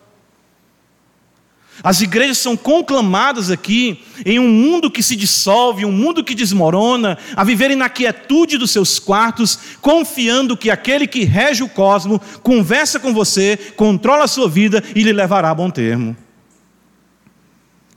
As 1.83 2.01
igrejas 2.01 2.37
são 2.37 2.57
conclamadas 2.57 3.49
aqui 3.49 4.03
em 4.25 4.37
um 4.37 4.49
mundo 4.49 4.91
que 4.91 5.01
se 5.01 5.15
dissolve, 5.15 5.85
um 5.85 5.91
mundo 5.91 6.23
que 6.23 6.35
desmorona, 6.35 7.17
a 7.35 7.43
viverem 7.43 7.77
na 7.77 7.87
quietude 7.87 8.57
dos 8.57 8.71
seus 8.71 8.99
quartos, 8.99 9.57
confiando 9.79 10.57
que 10.57 10.69
aquele 10.69 11.07
que 11.07 11.23
rege 11.23 11.63
o 11.63 11.69
cosmo 11.69 12.19
conversa 12.43 12.99
com 12.99 13.13
você, 13.13 13.57
controla 13.77 14.25
a 14.25 14.27
sua 14.27 14.49
vida 14.49 14.83
e 14.93 15.03
lhe 15.03 15.13
levará 15.13 15.49
a 15.49 15.55
bom 15.55 15.69
termo. 15.69 16.15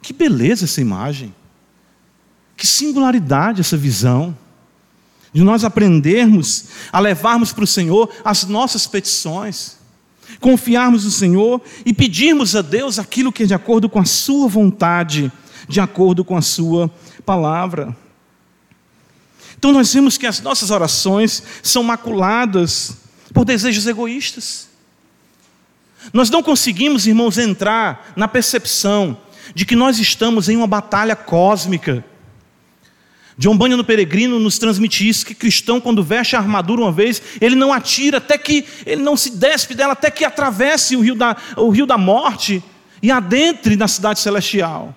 Que 0.00 0.12
beleza 0.12 0.64
essa 0.64 0.80
imagem, 0.80 1.34
que 2.56 2.66
singularidade 2.66 3.60
essa 3.60 3.76
visão, 3.76 4.36
de 5.32 5.42
nós 5.42 5.64
aprendermos 5.64 6.66
a 6.92 7.00
levarmos 7.00 7.52
para 7.52 7.64
o 7.64 7.66
Senhor 7.66 8.10
as 8.24 8.44
nossas 8.44 8.86
petições 8.86 9.81
confiarmos 10.40 11.04
no 11.04 11.10
Senhor 11.10 11.60
e 11.84 11.92
pedirmos 11.92 12.54
a 12.56 12.62
Deus 12.62 12.98
aquilo 12.98 13.32
que 13.32 13.44
é 13.44 13.46
de 13.46 13.54
acordo 13.54 13.88
com 13.88 13.98
a 13.98 14.04
Sua 14.04 14.48
vontade, 14.48 15.30
de 15.68 15.80
acordo 15.80 16.24
com 16.24 16.36
a 16.36 16.42
Sua 16.42 16.90
palavra. 17.24 17.96
Então 19.58 19.72
nós 19.72 19.92
vemos 19.92 20.18
que 20.18 20.26
as 20.26 20.40
nossas 20.40 20.70
orações 20.70 21.42
são 21.62 21.82
maculadas 21.82 22.96
por 23.32 23.44
desejos 23.44 23.86
egoístas. 23.86 24.68
Nós 26.12 26.30
não 26.30 26.42
conseguimos, 26.42 27.06
irmãos, 27.06 27.38
entrar 27.38 28.12
na 28.16 28.26
percepção 28.26 29.16
de 29.54 29.64
que 29.64 29.76
nós 29.76 29.98
estamos 29.98 30.48
em 30.48 30.56
uma 30.56 30.66
batalha 30.66 31.14
cósmica 31.14 32.04
John 33.38 33.56
Bunyan 33.56 33.76
no 33.76 33.84
Peregrino 33.84 34.38
nos 34.38 34.58
transmite 34.58 35.08
isso, 35.08 35.24
que 35.24 35.34
cristão 35.34 35.80
quando 35.80 36.02
veste 36.02 36.36
a 36.36 36.38
armadura 36.38 36.82
uma 36.82 36.92
vez, 36.92 37.22
ele 37.40 37.54
não 37.54 37.72
atira 37.72 38.18
até 38.18 38.36
que, 38.36 38.64
ele 38.84 39.02
não 39.02 39.16
se 39.16 39.30
despe 39.30 39.74
dela 39.74 39.92
até 39.92 40.10
que 40.10 40.24
atravesse 40.24 40.96
o 40.96 41.00
rio 41.00 41.14
da, 41.14 41.36
o 41.56 41.70
rio 41.70 41.86
da 41.86 41.96
morte 41.96 42.62
e 43.02 43.10
adentre 43.10 43.76
na 43.76 43.88
cidade 43.88 44.20
celestial. 44.20 44.94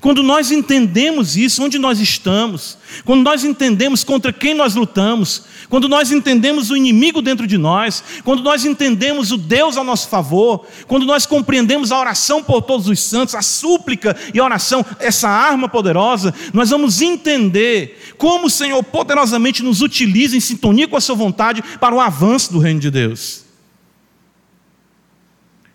Quando 0.00 0.22
nós 0.22 0.50
entendemos 0.50 1.36
isso, 1.36 1.62
onde 1.62 1.78
nós 1.78 1.98
estamos, 1.98 2.78
quando 3.04 3.22
nós 3.22 3.42
entendemos 3.42 4.04
contra 4.04 4.32
quem 4.32 4.54
nós 4.54 4.74
lutamos, 4.74 5.44
quando 5.68 5.88
nós 5.88 6.12
entendemos 6.12 6.70
o 6.70 6.76
inimigo 6.76 7.20
dentro 7.20 7.46
de 7.46 7.58
nós, 7.58 8.04
quando 8.22 8.42
nós 8.42 8.64
entendemos 8.64 9.32
o 9.32 9.36
Deus 9.38 9.76
ao 9.76 9.84
nosso 9.84 10.08
favor, 10.08 10.66
quando 10.86 11.04
nós 11.04 11.26
compreendemos 11.26 11.90
a 11.90 11.98
oração 11.98 12.42
por 12.42 12.62
todos 12.62 12.86
os 12.86 13.00
santos, 13.00 13.34
a 13.34 13.42
súplica 13.42 14.16
e 14.32 14.38
a 14.38 14.44
oração, 14.44 14.84
essa 15.00 15.28
arma 15.28 15.68
poderosa, 15.68 16.32
nós 16.52 16.70
vamos 16.70 17.00
entender 17.00 18.14
como 18.18 18.46
o 18.46 18.50
Senhor 18.50 18.82
poderosamente 18.84 19.62
nos 19.62 19.80
utiliza 19.80 20.36
em 20.36 20.40
sintonia 20.40 20.86
com 20.86 20.96
a 20.96 21.00
Sua 21.00 21.16
vontade 21.16 21.62
para 21.80 21.94
o 21.94 22.00
avanço 22.00 22.52
do 22.52 22.58
reino 22.58 22.78
de 22.78 22.90
Deus. 22.90 23.44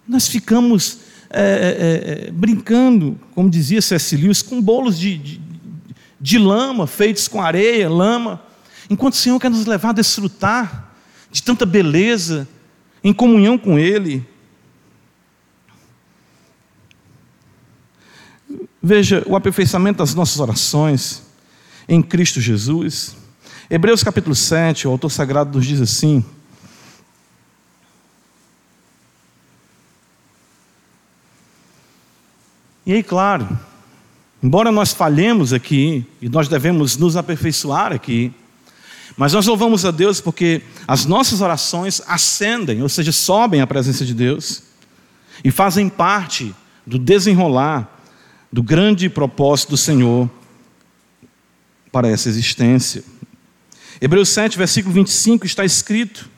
Nós 0.08 0.28
ficamos 0.28 1.02
é, 1.36 1.41
é, 1.41 2.28
é, 2.28 2.32
brincando, 2.32 3.19
como 3.34 3.50
dizia 3.50 3.82
C.S. 3.82 4.15
Lewis, 4.15 4.43
com 4.43 4.62
bolos 4.62 5.00
de, 5.00 5.17
de, 5.17 5.41
de 6.22 6.38
lama, 6.38 6.86
feitos 6.86 7.28
com 7.28 7.41
areia, 7.41 7.89
lama, 7.89 8.39
enquanto 8.88 9.13
o 9.13 9.17
Senhor 9.17 9.39
quer 9.39 9.50
nos 9.50 9.65
levar 9.65 9.89
a 9.89 9.93
desfrutar 9.93 10.93
de 11.32 11.41
tanta 11.41 11.65
beleza, 11.65 12.48
em 13.04 13.12
comunhão 13.12 13.58
com 13.58 13.80
Ele. 13.80 14.24
Veja, 18.82 19.24
o 19.26 19.36
aperfeiçoamento 19.36 19.98
das 19.98 20.13
nossas 20.13 20.39
orações 20.39 21.24
em 21.89 22.02
Cristo 22.02 22.39
Jesus, 22.39 23.15
Hebreus 23.69 24.04
capítulo 24.04 24.36
7, 24.36 24.88
o 24.88 24.91
autor 24.91 25.10
sagrado 25.10 25.58
nos 25.58 25.65
diz 25.65 25.82
assim: 25.82 26.24
E 32.86 32.93
aí, 32.93 33.04
claro, 33.04 33.48
embora 34.41 34.72
nós 34.72 34.93
falhemos 34.93 35.54
aqui, 35.54 36.06
e 36.22 36.28
nós 36.28 36.48
devemos 36.48 36.98
nos 36.98 37.15
aperfeiçoar 37.15 37.93
aqui, 37.93 38.34
mas 39.15 39.34
nós 39.34 39.46
louvamos 39.46 39.86
a 39.86 39.91
Deus 39.91 40.19
porque 40.19 40.62
as 40.88 41.06
nossas 41.06 41.39
orações 41.39 42.02
ascendem, 42.08 42.82
ou 42.82 42.89
seja, 42.89 43.12
sobem 43.12 43.62
à 43.62 43.67
presença 43.67 44.06
de 44.06 44.13
Deus, 44.13 44.63
e 45.43 45.52
fazem 45.52 45.88
parte 45.88 46.54
do 46.86 47.00
desenrolar 47.00 47.89
do 48.52 48.62
grande 48.62 49.10
propósito 49.10 49.72
do 49.72 49.78
Senhor 49.78 50.30
para 51.91 52.08
essa 52.08 52.28
existência. 52.28 53.04
Hebreus 54.02 54.30
7, 54.30 54.58
versículo 54.58 54.93
25 54.93 55.46
está 55.46 55.63
escrito: 55.63 56.30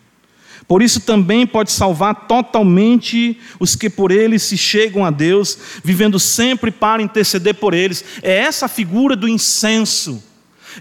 por 0.67 0.81
isso 0.81 0.99
também 1.01 1.45
pode 1.45 1.71
salvar 1.71 2.27
totalmente 2.27 3.39
os 3.59 3.75
que 3.75 3.89
por 3.89 4.11
ele 4.11 4.39
se 4.39 4.57
chegam 4.57 5.05
a 5.05 5.11
Deus, 5.11 5.57
vivendo 5.83 6.19
sempre 6.19 6.71
para 6.71 7.03
interceder 7.03 7.53
por 7.55 7.73
eles. 7.73 8.03
É 8.23 8.35
essa 8.37 8.65
a 8.65 8.69
figura 8.69 9.15
do 9.15 9.27
incenso, 9.27 10.23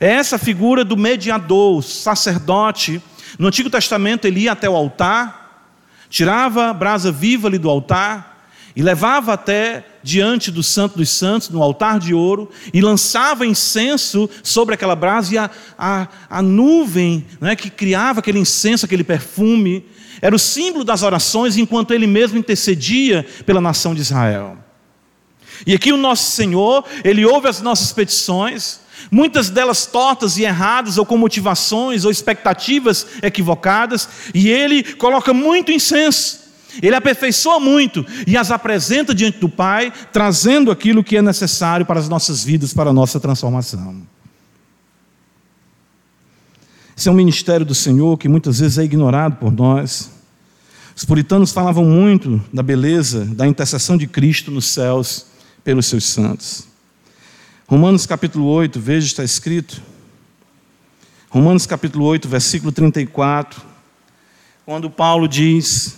é 0.00 0.08
essa 0.08 0.36
a 0.36 0.38
figura 0.38 0.84
do 0.84 0.96
mediador, 0.96 1.82
sacerdote. 1.82 3.00
No 3.38 3.48
Antigo 3.48 3.68
Testamento 3.68 4.26
ele 4.26 4.40
ia 4.40 4.52
até 4.52 4.68
o 4.68 4.76
altar, 4.76 5.68
tirava 6.08 6.70
a 6.70 6.74
brasa 6.74 7.12
viva 7.12 7.48
ali 7.48 7.58
do 7.58 7.68
altar, 7.68 8.33
e 8.76 8.82
levava 8.82 9.32
até 9.32 9.84
diante 10.02 10.50
do 10.50 10.62
Santo 10.62 10.98
dos 10.98 11.08
Santos, 11.08 11.48
no 11.48 11.62
altar 11.62 11.98
de 11.98 12.12
ouro, 12.12 12.50
e 12.72 12.80
lançava 12.80 13.46
incenso 13.46 14.28
sobre 14.42 14.74
aquela 14.74 14.96
brasa, 14.96 15.34
e 15.34 15.38
a, 15.38 15.50
a, 15.78 16.08
a 16.28 16.42
nuvem 16.42 17.24
né, 17.40 17.54
que 17.54 17.70
criava 17.70 18.18
aquele 18.18 18.38
incenso, 18.38 18.84
aquele 18.84 19.04
perfume, 19.04 19.84
era 20.20 20.34
o 20.34 20.38
símbolo 20.38 20.84
das 20.84 21.02
orações, 21.02 21.56
enquanto 21.56 21.94
ele 21.94 22.06
mesmo 22.06 22.38
intercedia 22.38 23.24
pela 23.46 23.60
nação 23.60 23.94
de 23.94 24.00
Israel. 24.00 24.58
E 25.66 25.72
aqui 25.72 25.92
o 25.92 25.96
nosso 25.96 26.32
Senhor, 26.32 26.84
ele 27.04 27.24
ouve 27.24 27.46
as 27.46 27.60
nossas 27.60 27.92
petições, 27.92 28.80
muitas 29.10 29.50
delas 29.50 29.86
tortas 29.86 30.36
e 30.36 30.42
erradas, 30.42 30.98
ou 30.98 31.06
com 31.06 31.16
motivações 31.16 32.04
ou 32.04 32.10
expectativas 32.10 33.06
equivocadas, 33.22 34.08
e 34.34 34.48
ele 34.48 34.82
coloca 34.82 35.32
muito 35.32 35.70
incenso 35.70 36.43
ele 36.82 36.94
aperfeiçoa 36.94 37.60
muito 37.60 38.04
e 38.26 38.36
as 38.36 38.50
apresenta 38.50 39.14
diante 39.14 39.38
do 39.38 39.48
Pai, 39.48 39.92
trazendo 40.12 40.70
aquilo 40.70 41.04
que 41.04 41.16
é 41.16 41.22
necessário 41.22 41.84
para 41.86 42.00
as 42.00 42.08
nossas 42.08 42.44
vidas, 42.44 42.72
para 42.72 42.90
a 42.90 42.92
nossa 42.92 43.20
transformação. 43.20 44.02
Esse 46.96 47.08
é 47.08 47.12
um 47.12 47.14
ministério 47.14 47.66
do 47.66 47.74
Senhor 47.74 48.16
que 48.16 48.28
muitas 48.28 48.60
vezes 48.60 48.78
é 48.78 48.84
ignorado 48.84 49.36
por 49.36 49.52
nós. 49.52 50.10
Os 50.96 51.04
puritanos 51.04 51.50
falavam 51.50 51.84
muito 51.84 52.40
da 52.52 52.62
beleza 52.62 53.24
da 53.24 53.46
intercessão 53.46 53.96
de 53.96 54.06
Cristo 54.06 54.50
nos 54.50 54.66
céus 54.66 55.26
pelos 55.64 55.86
seus 55.86 56.04
santos. 56.04 56.68
Romanos 57.66 58.06
capítulo 58.06 58.46
8, 58.46 58.78
veja, 58.78 59.06
está 59.06 59.24
escrito. 59.24 59.82
Romanos 61.30 61.66
capítulo 61.66 62.04
8, 62.04 62.28
versículo 62.28 62.70
34, 62.70 63.60
quando 64.64 64.88
Paulo 64.88 65.26
diz: 65.26 65.96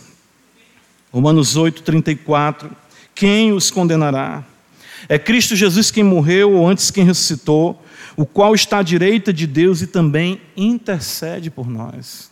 Romanos 1.16 1.56
8, 1.56 1.82
34. 1.82 2.70
Quem 3.14 3.50
os 3.50 3.70
condenará? 3.70 4.44
É 5.08 5.18
Cristo 5.18 5.56
Jesus 5.56 5.90
quem 5.90 6.04
morreu, 6.04 6.52
ou 6.52 6.68
antes 6.68 6.90
quem 6.90 7.06
ressuscitou, 7.06 7.82
o 8.18 8.26
qual 8.26 8.54
está 8.54 8.80
à 8.80 8.82
direita 8.82 9.32
de 9.32 9.46
Deus 9.46 9.80
e 9.80 9.86
também 9.86 10.42
intercede 10.54 11.48
por 11.50 11.70
nós. 11.70 12.30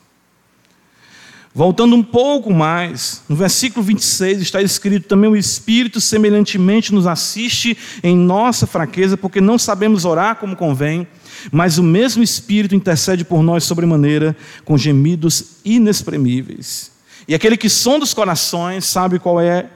Voltando 1.54 1.96
um 1.96 2.02
pouco 2.02 2.52
mais, 2.52 3.22
no 3.26 3.34
versículo 3.34 3.82
26 3.82 4.42
está 4.42 4.60
escrito 4.60 5.08
também: 5.08 5.30
o 5.30 5.36
Espírito 5.36 5.98
semelhantemente 5.98 6.92
nos 6.92 7.06
assiste 7.06 7.78
em 8.02 8.14
nossa 8.14 8.66
fraqueza, 8.66 9.16
porque 9.16 9.40
não 9.40 9.58
sabemos 9.58 10.04
orar 10.04 10.36
como 10.36 10.54
convém, 10.54 11.08
mas 11.50 11.78
o 11.78 11.82
mesmo 11.82 12.22
Espírito 12.22 12.74
intercede 12.74 13.24
por 13.24 13.42
nós 13.42 13.64
sobremaneira, 13.64 14.36
com 14.62 14.76
gemidos 14.76 15.56
inexprimíveis. 15.64 16.92
E 17.26 17.34
aquele 17.34 17.56
que 17.56 17.68
sonda 17.68 18.04
os 18.04 18.14
corações 18.14 18.84
sabe 18.84 19.18
qual 19.18 19.40
é 19.40 19.70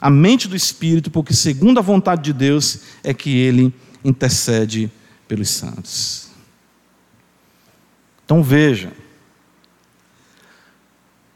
a 0.00 0.10
mente 0.10 0.48
do 0.48 0.56
Espírito, 0.56 1.10
porque 1.10 1.34
segundo 1.34 1.78
a 1.78 1.82
vontade 1.82 2.22
de 2.22 2.32
Deus 2.32 2.80
é 3.02 3.12
que 3.12 3.36
ele 3.36 3.74
intercede 4.04 4.90
pelos 5.26 5.48
santos. 5.48 6.28
Então 8.24 8.42
veja, 8.42 8.92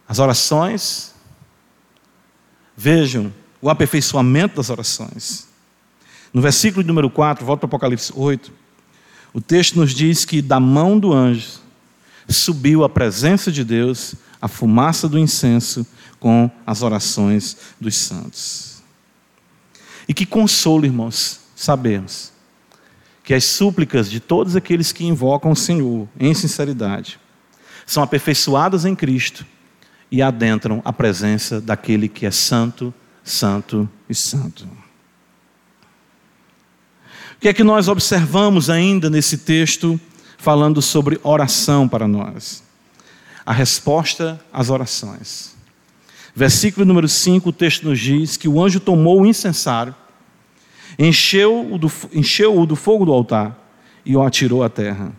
as 0.09 0.18
orações, 0.18 1.14
vejam 2.77 3.33
o 3.61 3.68
aperfeiçoamento 3.68 4.57
das 4.57 4.70
orações. 4.70 5.49
No 6.33 6.40
versículo 6.40 6.87
número 6.87 7.11
4, 7.11 7.44
volta 7.44 7.61
para 7.61 7.77
Apocalipse 7.77 8.12
8, 8.14 8.53
o 9.33 9.40
texto 9.40 9.77
nos 9.77 9.94
diz 9.94 10.25
que 10.25 10.42
da 10.42 10.59
mão 10.59 10.99
do 10.99 11.12
anjo 11.12 11.61
subiu 12.29 12.85
a 12.85 12.88
presença 12.88 13.51
de 13.51 13.64
Deus 13.64 14.14
a 14.40 14.48
fumaça 14.48 15.09
do 15.09 15.18
incenso 15.18 15.87
com 16.18 16.50
as 16.66 16.83
orações 16.83 17.57
dos 17.81 17.96
santos. 17.96 18.83
E 20.09 20.14
que 20.14 20.26
consolo, 20.26 20.85
irmãos, 20.85 21.40
sabemos 21.55 22.33
que 23.22 23.35
as 23.35 23.44
súplicas 23.44 24.11
de 24.11 24.18
todos 24.18 24.57
aqueles 24.57 24.92
que 24.92 25.05
invocam 25.05 25.53
o 25.53 25.57
Senhor 25.57 26.09
em 26.18 26.35
sinceridade 26.35 27.18
são 27.87 28.03
aperfeiçoadas 28.03 28.85
em 28.85 28.94
Cristo 28.94 29.46
e 30.11 30.22
adentram 30.22 30.83
a 30.85 30.92
presença 30.92 31.61
daquele 31.61 32.09
que 32.09 32.26
é 32.26 32.31
santo, 32.31 32.92
santo 33.22 33.88
e 34.09 34.14
santo. 34.14 34.64
O 37.37 37.40
que 37.40 37.48
é 37.48 37.55
que 37.55 37.64
nós 37.64 37.88
observamos 37.88 38.68
ainda 38.68 39.09
nesse 39.09 39.38
texto 39.38 39.98
falando 40.37 40.83
sobre 40.83 41.20
oração 41.22 41.88
para 41.88 42.09
nós? 42.09 42.62
A 43.51 43.53
resposta 43.53 44.41
às 44.53 44.71
orações. 44.71 45.57
Versículo 46.37 46.87
número 46.87 47.09
5, 47.09 47.49
o 47.49 47.53
texto 47.53 47.83
nos 47.83 47.99
diz 47.99 48.37
que 48.37 48.47
o 48.47 48.63
anjo 48.63 48.79
tomou 48.79 49.21
o 49.21 49.27
incensário, 49.27 49.93
encheu-o 50.97 51.77
do, 51.77 51.91
encheu 52.13 52.65
do 52.65 52.77
fogo 52.77 53.05
do 53.05 53.13
altar 53.13 53.59
e 54.07 54.17
o 54.17 54.23
atirou 54.23 54.63
à 54.63 54.69
terra. 54.69 55.13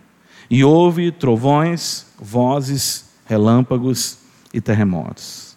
E 0.48 0.64
houve 0.64 1.12
trovões, 1.12 2.06
vozes, 2.18 3.04
relâmpagos 3.26 4.20
e 4.50 4.62
terremotos. 4.62 5.54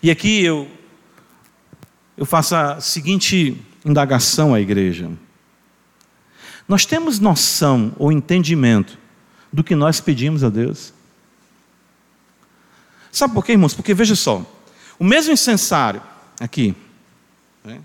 E 0.00 0.12
aqui 0.12 0.44
eu, 0.44 0.68
eu 2.16 2.24
faço 2.24 2.54
a 2.54 2.80
seguinte 2.80 3.60
indagação 3.84 4.54
à 4.54 4.60
igreja. 4.60 5.10
Nós 6.68 6.86
temos 6.86 7.18
noção 7.18 7.92
ou 7.98 8.12
entendimento 8.12 8.96
do 9.52 9.64
que 9.64 9.74
nós 9.74 10.00
pedimos 10.00 10.44
a 10.44 10.48
Deus? 10.48 10.94
Sabe 13.12 13.34
por 13.34 13.44
quê, 13.44 13.52
irmãos? 13.52 13.74
Porque 13.74 13.92
veja 13.92 14.16
só, 14.16 14.44
o 14.98 15.04
mesmo 15.04 15.34
incensário 15.34 16.02
aqui, 16.40 16.74
né, 17.62 17.78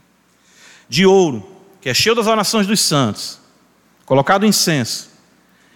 de 0.88 1.06
ouro, 1.06 1.46
que 1.82 1.90
é 1.90 1.94
cheio 1.94 2.16
das 2.16 2.28
orações 2.28 2.66
dos 2.66 2.80
santos, 2.80 3.38
colocado 4.06 4.46
incenso, 4.46 5.10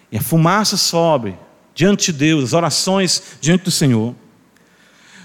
e 0.10 0.18
a 0.18 0.22
fumaça 0.22 0.78
sobe 0.78 1.38
diante 1.76 2.12
de 2.14 2.18
Deus, 2.18 2.46
as 2.46 2.54
orações 2.54 3.22
diante 3.42 3.66
do 3.66 3.72
Senhor. 3.72 4.16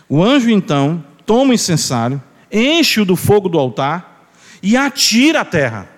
O 0.09 0.23
anjo 0.23 0.51
então 0.51 1.05
toma 1.25 1.53
o 1.53 1.55
incensário, 1.55 2.21
enche-o 2.51 3.05
do 3.05 3.15
fogo 3.15 3.49
do 3.49 3.59
altar 3.59 4.29
e 4.61 4.77
atira 4.77 5.43
à 5.43 5.45
terra. 5.45 5.89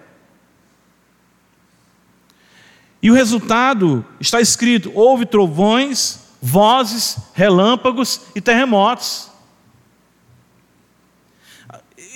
E 3.03 3.11
o 3.11 3.15
resultado 3.15 4.05
está 4.21 4.41
escrito: 4.41 4.91
houve 4.95 5.25
trovões, 5.25 6.28
vozes, 6.41 7.19
relâmpagos 7.35 8.21
e 8.35 8.41
terremotos. 8.41 9.29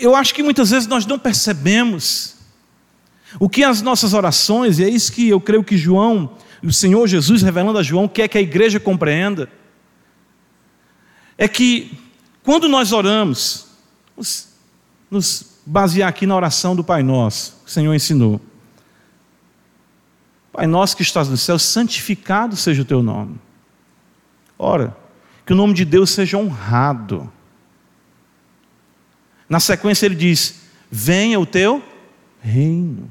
Eu 0.00 0.14
acho 0.14 0.34
que 0.34 0.42
muitas 0.42 0.70
vezes 0.70 0.88
nós 0.88 1.06
não 1.06 1.18
percebemos 1.18 2.36
o 3.38 3.48
que 3.48 3.64
as 3.64 3.80
nossas 3.80 4.14
orações, 4.14 4.78
e 4.78 4.84
é 4.84 4.88
isso 4.88 5.12
que 5.12 5.28
eu 5.28 5.40
creio 5.40 5.64
que 5.64 5.76
João, 5.76 6.36
o 6.62 6.72
Senhor 6.72 7.06
Jesus 7.06 7.42
revelando 7.42 7.78
a 7.78 7.82
João, 7.82 8.06
quer 8.06 8.28
que 8.28 8.38
a 8.38 8.42
igreja 8.42 8.78
compreenda, 8.78 9.48
é 11.36 11.48
que 11.48 11.98
quando 12.42 12.68
nós 12.68 12.92
oramos, 12.92 13.66
nos, 14.16 14.48
nos 15.10 15.52
basear 15.64 16.08
aqui 16.08 16.26
na 16.26 16.36
oração 16.36 16.76
do 16.76 16.84
Pai 16.84 17.02
Nosso, 17.02 17.56
que 17.64 17.70
o 17.70 17.72
Senhor 17.72 17.94
ensinou. 17.94 18.40
Pai 20.52 20.66
nosso 20.66 20.94
que 20.94 21.02
estás 21.02 21.28
no 21.28 21.36
céu, 21.36 21.58
santificado 21.58 22.56
seja 22.56 22.82
o 22.82 22.84
teu 22.84 23.02
nome. 23.02 23.40
Ora, 24.64 24.96
que 25.44 25.52
o 25.52 25.56
nome 25.56 25.74
de 25.74 25.84
Deus 25.84 26.10
seja 26.10 26.38
honrado. 26.38 27.30
Na 29.48 29.58
sequência 29.58 30.06
ele 30.06 30.14
diz: 30.14 30.60
Venha 30.88 31.40
o 31.40 31.44
teu 31.44 31.82
reino. 32.40 33.10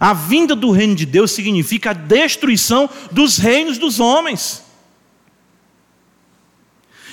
A 0.00 0.14
vinda 0.14 0.56
do 0.56 0.70
reino 0.70 0.94
de 0.94 1.04
Deus 1.04 1.32
significa 1.32 1.90
a 1.90 1.92
destruição 1.92 2.88
dos 3.12 3.36
reinos 3.36 3.76
dos 3.76 4.00
homens. 4.00 4.64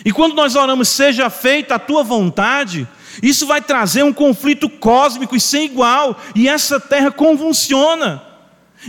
E 0.05 0.13
quando 0.13 0.33
nós 0.33 0.55
oramos, 0.55 0.87
seja 0.87 1.29
feita 1.29 1.75
a 1.75 1.79
tua 1.79 2.03
vontade, 2.03 2.87
isso 3.21 3.45
vai 3.45 3.61
trazer 3.61 4.03
um 4.03 4.13
conflito 4.13 4.69
cósmico 4.69 5.35
e 5.35 5.41
sem 5.41 5.65
igual, 5.65 6.17
e 6.33 6.47
essa 6.47 6.79
terra 6.79 7.11
convulsiona. 7.11 8.23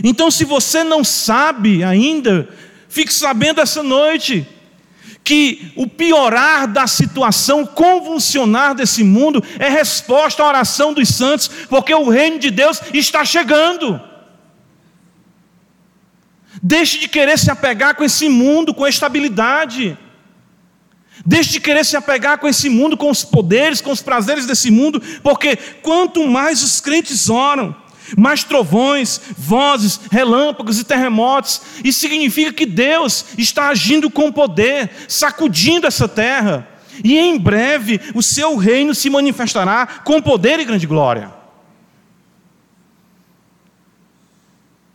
Então, 0.01 0.31
se 0.31 0.45
você 0.45 0.85
não 0.85 1.03
sabe 1.03 1.83
ainda, 1.83 2.47
fique 2.87 3.13
sabendo 3.13 3.59
essa 3.59 3.83
noite 3.83 4.54
que 5.25 5.71
o 5.75 5.87
piorar 5.87 6.67
da 6.67 6.85
situação, 6.85 7.65
convulsionar 7.65 8.75
desse 8.75 9.03
mundo, 9.03 9.43
é 9.57 9.67
resposta 9.67 10.43
à 10.43 10.47
oração 10.47 10.93
dos 10.93 11.09
santos, 11.09 11.49
porque 11.67 11.93
o 11.93 12.07
reino 12.07 12.37
de 12.37 12.51
Deus 12.51 12.79
está 12.93 13.25
chegando. 13.25 13.99
Deixe 16.61 16.99
de 16.99 17.09
querer 17.09 17.39
se 17.39 17.49
apegar 17.49 17.95
com 17.95 18.03
esse 18.03 18.29
mundo, 18.29 18.71
com 18.71 18.85
estabilidade. 18.85 19.97
Deixe 21.25 21.53
de 21.53 21.59
querer 21.59 21.83
se 21.83 21.97
apegar 21.97 22.37
com 22.37 22.47
esse 22.47 22.69
mundo, 22.69 22.95
com 22.95 23.09
os 23.09 23.23
poderes, 23.23 23.81
com 23.81 23.91
os 23.91 24.03
prazeres 24.03 24.45
desse 24.45 24.69
mundo, 24.69 25.01
porque 25.23 25.55
quanto 25.81 26.27
mais 26.27 26.61
os 26.61 26.79
crentes 26.79 27.31
oram, 27.31 27.75
mais 28.17 28.43
trovões, 28.43 29.19
vozes, 29.37 29.99
relâmpagos 30.11 30.79
e 30.79 30.83
terremotos. 30.83 31.61
Isso 31.83 31.99
significa 31.99 32.53
que 32.53 32.65
Deus 32.65 33.25
está 33.37 33.69
agindo 33.69 34.09
com 34.09 34.31
poder, 34.31 34.91
sacudindo 35.07 35.87
essa 35.87 36.07
terra. 36.07 36.67
E 37.03 37.17
em 37.17 37.37
breve 37.37 37.99
o 38.13 38.21
seu 38.21 38.55
reino 38.55 38.95
se 38.95 39.09
manifestará 39.09 39.85
com 40.03 40.21
poder 40.21 40.59
e 40.59 40.65
grande 40.65 40.87
glória. 40.87 41.33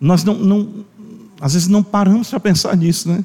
Nós 0.00 0.24
não, 0.24 0.34
não 0.34 0.84
às 1.40 1.54
vezes 1.54 1.68
não 1.68 1.82
paramos 1.82 2.28
para 2.28 2.40
pensar 2.40 2.76
nisso, 2.76 3.08
né? 3.08 3.24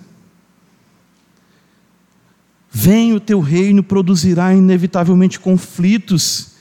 Vem 2.72 3.14
o 3.14 3.20
teu 3.22 3.40
reino, 3.40 3.82
produzirá 3.82 4.54
inevitavelmente 4.54 5.40
conflitos 5.40 6.56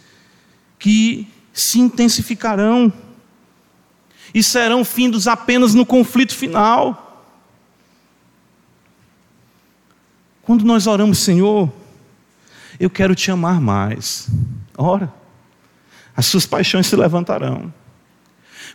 que 0.79 1.27
se 1.53 1.81
intensificarão 1.81 2.93
e 4.35 4.43
serão 4.43 4.85
findos 4.85 5.29
apenas 5.29 5.73
no 5.73 5.87
conflito 5.87 6.35
final. 6.35 7.01
Quando 10.43 10.65
nós 10.65 10.89
oramos, 10.89 11.19
Senhor, 11.19 11.73
eu 12.79 12.91
quero 12.91 13.15
te 13.15 13.31
amar 13.31 13.61
mais. 13.61 14.29
Ora, 14.77 15.15
as 16.17 16.27
suas 16.27 16.45
paixões 16.45 16.89
se 16.89 16.97
levantarão. 16.97 17.73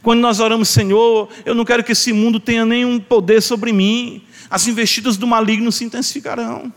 Quando 0.01 0.21
nós 0.21 0.39
oramos, 0.39 0.69
Senhor, 0.69 1.29
eu 1.45 1.53
não 1.53 1.65
quero 1.65 1.83
que 1.83 1.91
esse 1.91 2.13
mundo 2.13 2.39
tenha 2.39 2.65
nenhum 2.65 2.99
poder 2.99 3.41
sobre 3.41 3.73
mim, 3.73 4.23
as 4.49 4.65
investidas 4.65 5.17
do 5.17 5.27
maligno 5.27 5.71
se 5.71 5.83
intensificarão. 5.83 6.73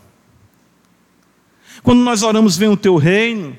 Quando 1.81 1.99
nós 1.99 2.21
oramos, 2.21 2.57
vem 2.57 2.69
o 2.69 2.77
teu 2.77 2.97
reino, 2.97 3.57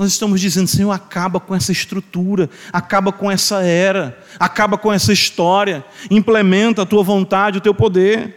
nós 0.00 0.12
estamos 0.12 0.40
dizendo, 0.40 0.66
Senhor, 0.66 0.90
acaba 0.92 1.38
com 1.38 1.54
essa 1.54 1.70
estrutura, 1.72 2.48
acaba 2.72 3.12
com 3.12 3.30
essa 3.30 3.62
era, 3.62 4.18
acaba 4.38 4.78
com 4.78 4.90
essa 4.90 5.12
história, 5.12 5.84
implementa 6.10 6.80
a 6.80 6.86
tua 6.86 7.02
vontade, 7.02 7.58
o 7.58 7.60
teu 7.60 7.74
poder. 7.74 8.34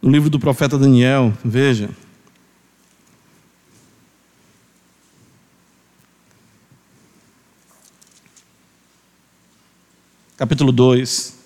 No 0.00 0.10
livro 0.10 0.30
do 0.30 0.40
profeta 0.40 0.78
Daniel, 0.78 1.30
veja. 1.44 1.90
Capítulo 10.38 10.72
2. 10.72 11.39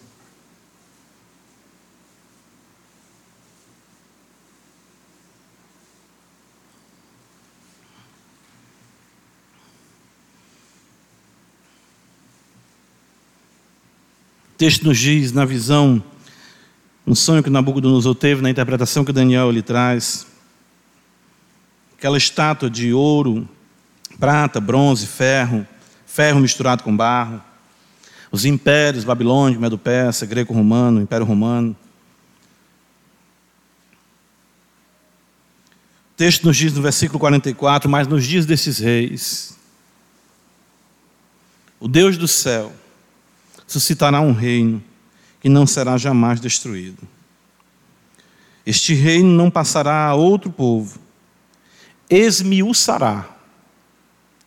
Texto 14.64 14.82
nos 14.86 14.96
diz, 14.96 15.30
na 15.30 15.44
visão, 15.44 16.02
no 17.04 17.14
sonho 17.14 17.42
que 17.42 17.50
Nabucodonosor 17.50 18.14
teve, 18.14 18.40
na 18.40 18.48
interpretação 18.48 19.04
que 19.04 19.12
Daniel 19.12 19.50
lhe 19.50 19.60
traz, 19.60 20.26
aquela 21.98 22.16
estátua 22.16 22.70
de 22.70 22.90
ouro, 22.94 23.46
prata, 24.18 24.62
bronze, 24.62 25.06
ferro, 25.06 25.66
ferro 26.06 26.40
misturado 26.40 26.82
com 26.82 26.96
barro, 26.96 27.42
os 28.32 28.46
impérios, 28.46 29.04
babilônico, 29.04 29.60
medo-persa, 29.60 30.24
greco-romano, 30.24 31.02
império 31.02 31.26
romano. 31.26 31.76
O 36.10 36.16
texto 36.16 36.42
nos 36.46 36.56
diz 36.56 36.72
no 36.72 36.80
versículo 36.80 37.20
44, 37.20 37.90
mas 37.90 38.08
nos 38.08 38.24
dias 38.24 38.46
desses 38.46 38.78
reis, 38.78 39.58
o 41.78 41.86
Deus 41.86 42.16
do 42.16 42.26
céu, 42.26 42.72
suscitará 43.66 44.20
um 44.20 44.32
reino 44.32 44.82
que 45.40 45.48
não 45.48 45.66
será 45.66 45.96
jamais 45.96 46.40
destruído. 46.40 47.06
Este 48.64 48.94
reino 48.94 49.28
não 49.28 49.50
passará 49.50 50.06
a 50.06 50.14
outro 50.14 50.50
povo, 50.50 50.98
esmiuçará 52.08 53.28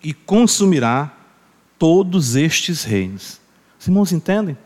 e 0.04 0.14
consumirá 0.14 1.16
todos 1.78 2.36
estes 2.36 2.84
reinos. 2.84 3.40
Os 3.80 3.88
irmãos 3.88 4.12
entendem? 4.12 4.58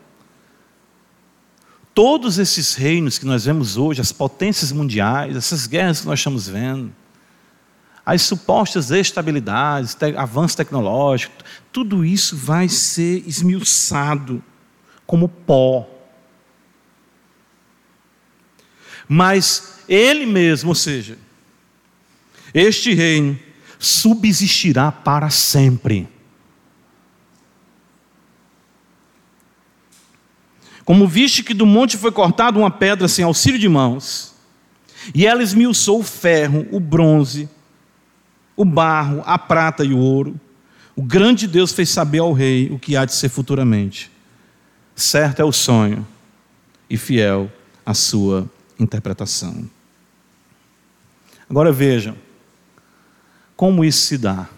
Todos 1.94 2.38
esses 2.38 2.74
reinos 2.74 3.18
que 3.18 3.26
nós 3.26 3.44
vemos 3.44 3.76
hoje, 3.76 4.00
as 4.00 4.12
potências 4.12 4.72
mundiais, 4.72 5.36
essas 5.36 5.66
guerras 5.66 6.00
que 6.00 6.06
nós 6.06 6.18
estamos 6.18 6.48
vendo, 6.48 6.90
as 8.04 8.22
supostas 8.22 8.90
estabilidades, 8.90 9.96
avanço 10.16 10.56
tecnológico, 10.56 11.34
tudo 11.72 12.04
isso 12.04 12.36
vai 12.36 12.68
ser 12.68 13.22
esmiuçado 13.26 14.42
como 15.06 15.28
pó. 15.28 15.88
Mas 19.08 19.78
ele 19.88 20.26
mesmo, 20.26 20.70
ou 20.70 20.74
seja, 20.74 21.16
este 22.52 22.92
reino 22.92 23.38
subsistirá 23.78 24.90
para 24.90 25.30
sempre. 25.30 26.08
Como 30.84 31.06
viste 31.06 31.42
que 31.42 31.54
do 31.54 31.64
monte 31.64 31.96
foi 31.96 32.10
cortada 32.10 32.58
uma 32.58 32.70
pedra 32.70 33.06
sem 33.06 33.24
auxílio 33.24 33.58
de 33.58 33.68
mãos, 33.68 34.34
e 35.14 35.26
ela 35.26 35.42
esmiuçou 35.42 36.00
o 36.00 36.04
ferro, 36.04 36.66
o 36.70 36.80
bronze, 36.80 37.48
o 38.62 38.64
barro, 38.64 39.22
a 39.26 39.38
prata 39.38 39.84
e 39.84 39.92
o 39.92 39.98
ouro. 39.98 40.40
O 40.94 41.02
grande 41.02 41.46
Deus 41.46 41.72
fez 41.72 41.90
saber 41.90 42.20
ao 42.20 42.32
rei 42.32 42.70
o 42.70 42.78
que 42.78 42.96
há 42.96 43.04
de 43.04 43.14
ser 43.14 43.28
futuramente. 43.28 44.10
Certo 44.94 45.40
é 45.40 45.44
o 45.44 45.52
sonho 45.52 46.06
e 46.88 46.96
fiel 46.96 47.50
a 47.84 47.94
sua 47.94 48.48
interpretação. 48.78 49.68
Agora 51.48 51.72
vejam 51.72 52.16
como 53.56 53.84
isso 53.84 54.06
se 54.06 54.18
dá. 54.18 54.48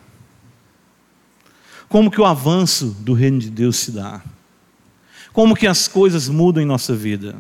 Como 1.89 2.11
que 2.11 2.21
o 2.21 2.25
avanço 2.25 2.97
do 3.01 3.13
reino 3.13 3.39
de 3.39 3.51
Deus 3.51 3.77
se 3.77 3.91
dá? 3.91 4.23
Como 5.33 5.57
que 5.57 5.67
as 5.67 5.89
coisas 5.89 6.29
mudam 6.29 6.63
em 6.63 6.67
nossa 6.67 6.95
vida? 6.95 7.37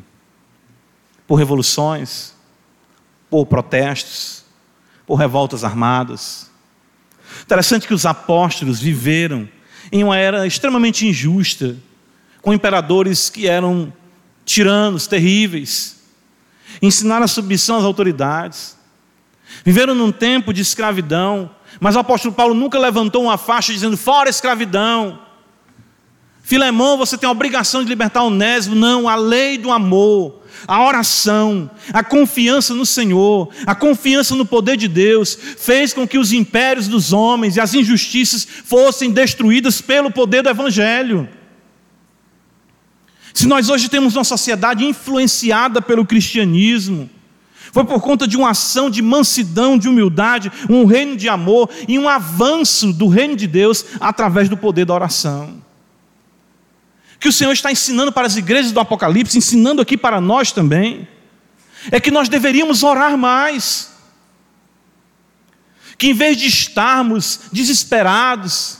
Por 1.26 1.36
revoluções, 1.36 2.34
por 3.28 3.46
protestos, 3.46 4.44
por 5.06 5.16
revoltas 5.16 5.64
armadas. 5.64 6.50
Interessante 7.42 7.86
que 7.86 7.94
os 7.94 8.06
apóstolos 8.06 8.80
viveram 8.80 9.48
em 9.92 10.02
uma 10.02 10.16
era 10.16 10.46
extremamente 10.46 11.06
injusta, 11.06 11.76
com 12.40 12.52
imperadores 12.52 13.30
que 13.30 13.46
eram 13.46 13.92
tiranos, 14.44 15.06
terríveis. 15.06 16.02
Ensinaram 16.82 17.24
a 17.24 17.28
submissão 17.28 17.76
às 17.78 17.84
autoridades. 17.84 18.76
Viveram 19.64 19.94
num 19.94 20.10
tempo 20.10 20.52
de 20.52 20.62
escravidão, 20.62 21.50
mas 21.80 21.96
o 21.96 22.00
apóstolo 22.00 22.34
Paulo 22.34 22.54
nunca 22.54 22.78
levantou 22.78 23.22
uma 23.24 23.38
faixa 23.38 23.72
dizendo: 23.72 23.96
fora 23.96 24.28
escravidão. 24.28 25.20
Filemão, 26.44 26.96
você 26.96 27.18
tem 27.18 27.26
a 27.26 27.32
obrigação 27.32 27.82
de 27.82 27.88
libertar 27.88 28.22
o 28.22 28.26
Onésimo. 28.28 28.76
Não, 28.76 29.08
a 29.08 29.16
lei 29.16 29.58
do 29.58 29.72
amor 29.72 30.44
a 30.66 30.82
oração, 30.82 31.70
a 31.92 32.02
confiança 32.02 32.74
no 32.74 32.86
Senhor, 32.86 33.50
a 33.66 33.74
confiança 33.74 34.34
no 34.34 34.46
poder 34.46 34.76
de 34.76 34.88
Deus, 34.88 35.36
fez 35.58 35.92
com 35.92 36.06
que 36.06 36.18
os 36.18 36.32
impérios 36.32 36.88
dos 36.88 37.12
homens 37.12 37.56
e 37.56 37.60
as 37.60 37.74
injustiças 37.74 38.46
fossem 38.64 39.10
destruídas 39.10 39.80
pelo 39.80 40.10
poder 40.10 40.42
do 40.42 40.48
Evangelho. 40.48 41.28
Se 43.32 43.46
nós 43.46 43.68
hoje 43.68 43.88
temos 43.88 44.14
uma 44.14 44.24
sociedade 44.24 44.84
influenciada 44.84 45.82
pelo 45.82 46.06
cristianismo, 46.06 47.10
Foi 47.72 47.84
por 47.84 48.00
conta 48.00 48.28
de 48.28 48.36
uma 48.36 48.50
ação 48.50 48.88
de 48.88 49.02
mansidão, 49.02 49.76
de 49.76 49.88
humildade, 49.88 50.52
um 50.70 50.84
reino 50.84 51.16
de 51.16 51.28
amor 51.28 51.68
e 51.88 51.98
um 51.98 52.08
avanço 52.08 52.92
do 52.92 53.08
reino 53.08 53.34
de 53.34 53.48
Deus 53.48 53.84
através 53.98 54.48
do 54.48 54.56
poder 54.56 54.84
da 54.84 54.94
oração. 54.94 55.60
Que 57.24 57.28
o 57.30 57.32
Senhor 57.32 57.52
está 57.52 57.72
ensinando 57.72 58.12
para 58.12 58.26
as 58.26 58.36
igrejas 58.36 58.70
do 58.70 58.78
Apocalipse, 58.78 59.38
ensinando 59.38 59.80
aqui 59.80 59.96
para 59.96 60.20
nós 60.20 60.52
também, 60.52 61.08
é 61.90 61.98
que 61.98 62.10
nós 62.10 62.28
deveríamos 62.28 62.82
orar 62.82 63.16
mais. 63.16 63.94
Que 65.96 66.08
em 66.08 66.12
vez 66.12 66.36
de 66.36 66.48
estarmos 66.48 67.40
desesperados, 67.50 68.76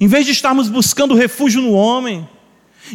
em 0.00 0.08
vez 0.08 0.26
de 0.26 0.32
estarmos 0.32 0.68
buscando 0.68 1.14
refúgio 1.14 1.62
no 1.62 1.74
homem, 1.74 2.28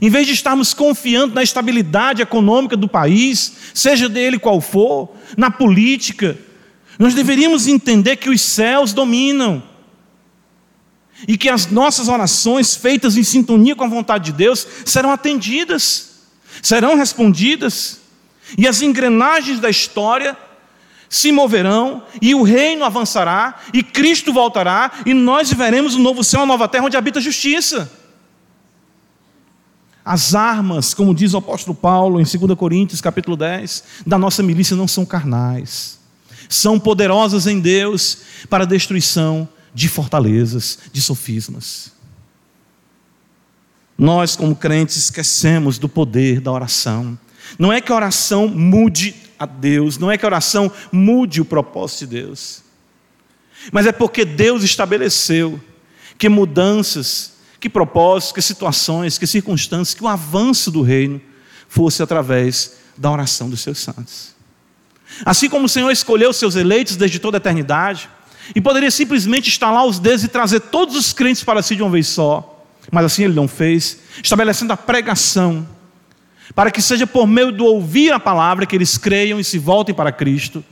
em 0.01 0.09
vez 0.09 0.27
de 0.27 0.33
estarmos 0.33 0.73
confiando 0.73 1.33
na 1.33 1.41
estabilidade 1.41 2.21
econômica 2.21 2.75
do 2.75 2.89
país, 2.89 3.53
seja 3.73 4.09
dele 4.09 4.37
qual 4.37 4.59
for, 4.59 5.15
na 5.37 5.49
política, 5.49 6.37
nós 6.99 7.13
deveríamos 7.13 7.65
entender 7.65 8.17
que 8.17 8.29
os 8.29 8.41
céus 8.41 8.91
dominam 8.91 9.63
e 11.27 11.37
que 11.37 11.49
as 11.49 11.67
nossas 11.67 12.07
orações 12.07 12.75
feitas 12.75 13.17
em 13.17 13.23
sintonia 13.23 13.75
com 13.75 13.83
a 13.83 13.87
vontade 13.87 14.25
de 14.25 14.31
Deus 14.33 14.65
serão 14.85 15.11
atendidas, 15.11 16.11
serão 16.61 16.95
respondidas, 16.95 17.99
e 18.57 18.67
as 18.67 18.81
engrenagens 18.81 19.59
da 19.59 19.69
história 19.69 20.37
se 21.09 21.31
moverão, 21.31 22.03
e 22.21 22.33
o 22.33 22.41
reino 22.41 22.85
avançará, 22.85 23.59
e 23.73 23.83
Cristo 23.83 24.31
voltará, 24.31 24.91
e 25.05 25.13
nós 25.13 25.51
veremos 25.51 25.95
um 25.95 26.01
novo 26.01 26.23
céu, 26.23 26.39
uma 26.39 26.45
nova 26.45 26.67
terra 26.67 26.85
onde 26.85 26.95
habita 26.95 27.19
a 27.19 27.21
justiça. 27.21 27.91
As 30.03 30.33
armas, 30.33 30.93
como 30.93 31.13
diz 31.13 31.33
o 31.33 31.37
apóstolo 31.37 31.75
Paulo 31.75 32.19
em 32.19 32.23
2 32.23 32.57
Coríntios, 32.57 33.01
capítulo 33.01 33.37
10, 33.37 33.83
da 34.07 34.17
nossa 34.17 34.41
milícia 34.41 34.75
não 34.75 34.87
são 34.87 35.05
carnais, 35.05 35.99
são 36.49 36.79
poderosas 36.79 37.45
em 37.45 37.59
Deus 37.59 38.17
para 38.49 38.63
a 38.63 38.67
destruição 38.67 39.47
de 39.73 39.87
fortalezas, 39.87 40.79
de 40.91 41.01
sofismas. 41.01 41.91
Nós, 43.97 44.35
como 44.35 44.55
crentes, 44.55 44.97
esquecemos 44.97 45.77
do 45.77 45.87
poder 45.87 46.41
da 46.41 46.51
oração. 46.51 47.17
Não 47.59 47.71
é 47.71 47.79
que 47.79 47.91
a 47.91 47.95
oração 47.95 48.47
mude 48.47 49.15
a 49.37 49.45
Deus, 49.45 49.97
não 49.97 50.11
é 50.11 50.17
que 50.17 50.25
a 50.25 50.27
oração 50.27 50.71
mude 50.91 51.41
o 51.41 51.45
propósito 51.45 51.99
de 51.99 52.21
Deus, 52.21 52.63
mas 53.71 53.85
é 53.85 53.91
porque 53.91 54.23
Deus 54.23 54.63
estabeleceu 54.63 55.59
que 56.17 56.29
mudanças 56.29 57.31
que 57.61 57.69
propósitos, 57.69 58.33
que 58.33 58.41
situações, 58.41 59.19
que 59.19 59.27
circunstâncias, 59.27 59.93
que 59.93 60.03
o 60.03 60.07
avanço 60.07 60.71
do 60.71 60.81
reino 60.81 61.21
fosse 61.69 62.01
através 62.01 62.77
da 62.97 63.09
oração 63.09 63.49
dos 63.49 63.61
seus 63.61 63.77
santos. 63.77 64.33
Assim 65.23 65.47
como 65.47 65.67
o 65.67 65.69
Senhor 65.69 65.91
escolheu 65.91 66.33
seus 66.33 66.55
eleitos 66.55 66.95
desde 66.95 67.19
toda 67.19 67.37
a 67.37 67.39
eternidade, 67.39 68.09
e 68.55 68.61
poderia 68.61 68.91
simplesmente 68.91 69.49
estalar 69.49 69.85
os 69.85 69.99
dedos 69.99 70.23
e 70.23 70.27
trazer 70.27 70.59
todos 70.61 70.95
os 70.95 71.13
crentes 71.13 71.43
para 71.43 71.61
si 71.61 71.75
de 71.75 71.81
uma 71.81 71.91
vez 71.91 72.07
só, 72.07 72.65
mas 72.91 73.05
assim 73.05 73.23
ele 73.23 73.33
não 73.33 73.47
fez, 73.47 73.99
estabelecendo 74.23 74.73
a 74.73 74.77
pregação, 74.77 75.67
para 76.55 76.71
que 76.71 76.81
seja 76.81 77.07
por 77.07 77.27
meio 77.27 77.51
do 77.51 77.65
ouvir 77.65 78.11
a 78.11 78.19
palavra 78.19 78.65
que 78.65 78.75
eles 78.75 78.97
creiam 78.97 79.39
e 79.39 79.43
se 79.43 79.57
voltem 79.57 79.95
para 79.95 80.11
Cristo. 80.11 80.63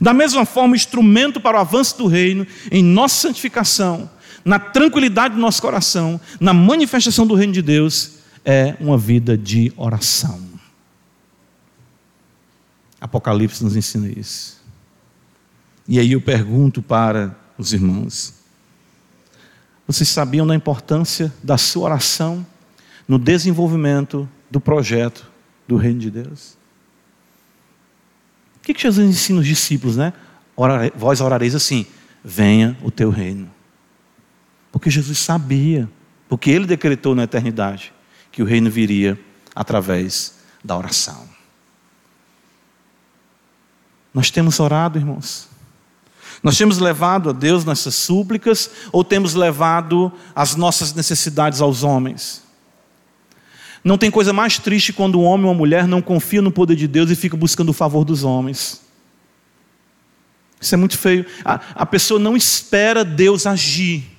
Da 0.00 0.12
mesma 0.12 0.44
forma, 0.44 0.76
instrumento 0.76 1.40
para 1.40 1.56
o 1.56 1.60
avanço 1.60 1.96
do 1.96 2.06
reino 2.06 2.46
em 2.70 2.82
nossa 2.82 3.28
santificação 3.28 4.10
na 4.48 4.58
tranquilidade 4.58 5.34
do 5.34 5.40
nosso 5.40 5.60
coração, 5.60 6.20
na 6.40 6.54
manifestação 6.54 7.26
do 7.26 7.34
reino 7.34 7.52
de 7.52 7.60
Deus, 7.60 8.12
é 8.44 8.74
uma 8.80 8.96
vida 8.96 9.36
de 9.36 9.70
oração. 9.76 10.42
Apocalipse 12.98 13.62
nos 13.62 13.76
ensina 13.76 14.08
isso. 14.08 14.57
E 15.88 15.98
aí 15.98 16.12
eu 16.12 16.20
pergunto 16.20 16.82
para 16.82 17.34
os 17.56 17.72
irmãos: 17.72 18.34
vocês 19.86 20.10
sabiam 20.10 20.46
da 20.46 20.54
importância 20.54 21.32
da 21.42 21.56
sua 21.56 21.84
oração 21.84 22.46
no 23.08 23.18
desenvolvimento 23.18 24.28
do 24.50 24.60
projeto 24.60 25.26
do 25.66 25.76
reino 25.76 25.98
de 25.98 26.10
Deus? 26.10 26.58
O 28.58 28.60
que, 28.60 28.78
Jesus 28.78 29.08
ensina 29.08 29.40
os 29.40 29.46
discípulos, 29.46 29.96
né? 29.96 30.12
vós 30.94 31.22
orareis 31.22 31.54
assim: 31.54 31.86
venha 32.22 32.76
o 32.82 32.90
teu 32.90 33.08
reino. 33.08 33.50
Porque 34.70 34.90
Jesus 34.90 35.18
sabia, 35.18 35.88
porque 36.28 36.50
ele 36.50 36.66
decretou 36.66 37.14
na 37.14 37.24
eternidade 37.24 37.94
que 38.30 38.42
o 38.42 38.44
reino 38.44 38.70
viria 38.70 39.18
através 39.54 40.38
da 40.62 40.76
oração. 40.76 41.26
Nós 44.12 44.30
temos 44.30 44.60
orado, 44.60 44.98
irmãos. 44.98 45.48
Nós 46.42 46.56
temos 46.56 46.78
levado 46.78 47.30
a 47.30 47.32
Deus 47.32 47.64
nossas 47.64 47.94
súplicas 47.94 48.70
ou 48.92 49.02
temos 49.02 49.34
levado 49.34 50.12
as 50.34 50.54
nossas 50.54 50.94
necessidades 50.94 51.60
aos 51.60 51.82
homens? 51.82 52.42
Não 53.82 53.98
tem 53.98 54.10
coisa 54.10 54.32
mais 54.32 54.58
triste 54.58 54.92
quando 54.92 55.20
um 55.20 55.24
homem 55.24 55.46
ou 55.46 55.52
uma 55.52 55.58
mulher 55.58 55.86
não 55.86 56.02
confia 56.02 56.42
no 56.42 56.52
poder 56.52 56.76
de 56.76 56.86
Deus 56.86 57.10
e 57.10 57.16
fica 57.16 57.36
buscando 57.36 57.70
o 57.70 57.74
favor 57.74 58.04
dos 58.04 58.24
homens. 58.24 58.82
Isso 60.60 60.74
é 60.74 60.78
muito 60.78 60.98
feio. 60.98 61.24
A, 61.44 61.60
a 61.74 61.86
pessoa 61.86 62.18
não 62.18 62.36
espera 62.36 63.04
Deus 63.04 63.46
agir 63.46 64.18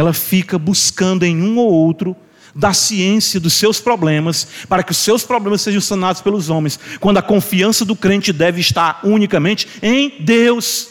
ela 0.00 0.12
fica 0.12 0.58
buscando 0.58 1.24
em 1.24 1.42
um 1.42 1.58
ou 1.58 1.70
outro 1.70 2.16
da 2.54 2.72
ciência 2.72 3.38
dos 3.38 3.52
seus 3.52 3.80
problemas, 3.80 4.46
para 4.68 4.82
que 4.82 4.92
os 4.92 4.98
seus 4.98 5.22
problemas 5.22 5.60
sejam 5.60 5.80
sanados 5.80 6.20
pelos 6.20 6.50
homens, 6.50 6.78
quando 6.98 7.18
a 7.18 7.22
confiança 7.22 7.84
do 7.84 7.96
crente 7.96 8.32
deve 8.32 8.60
estar 8.60 9.00
unicamente 9.04 9.68
em 9.82 10.14
Deus. 10.20 10.88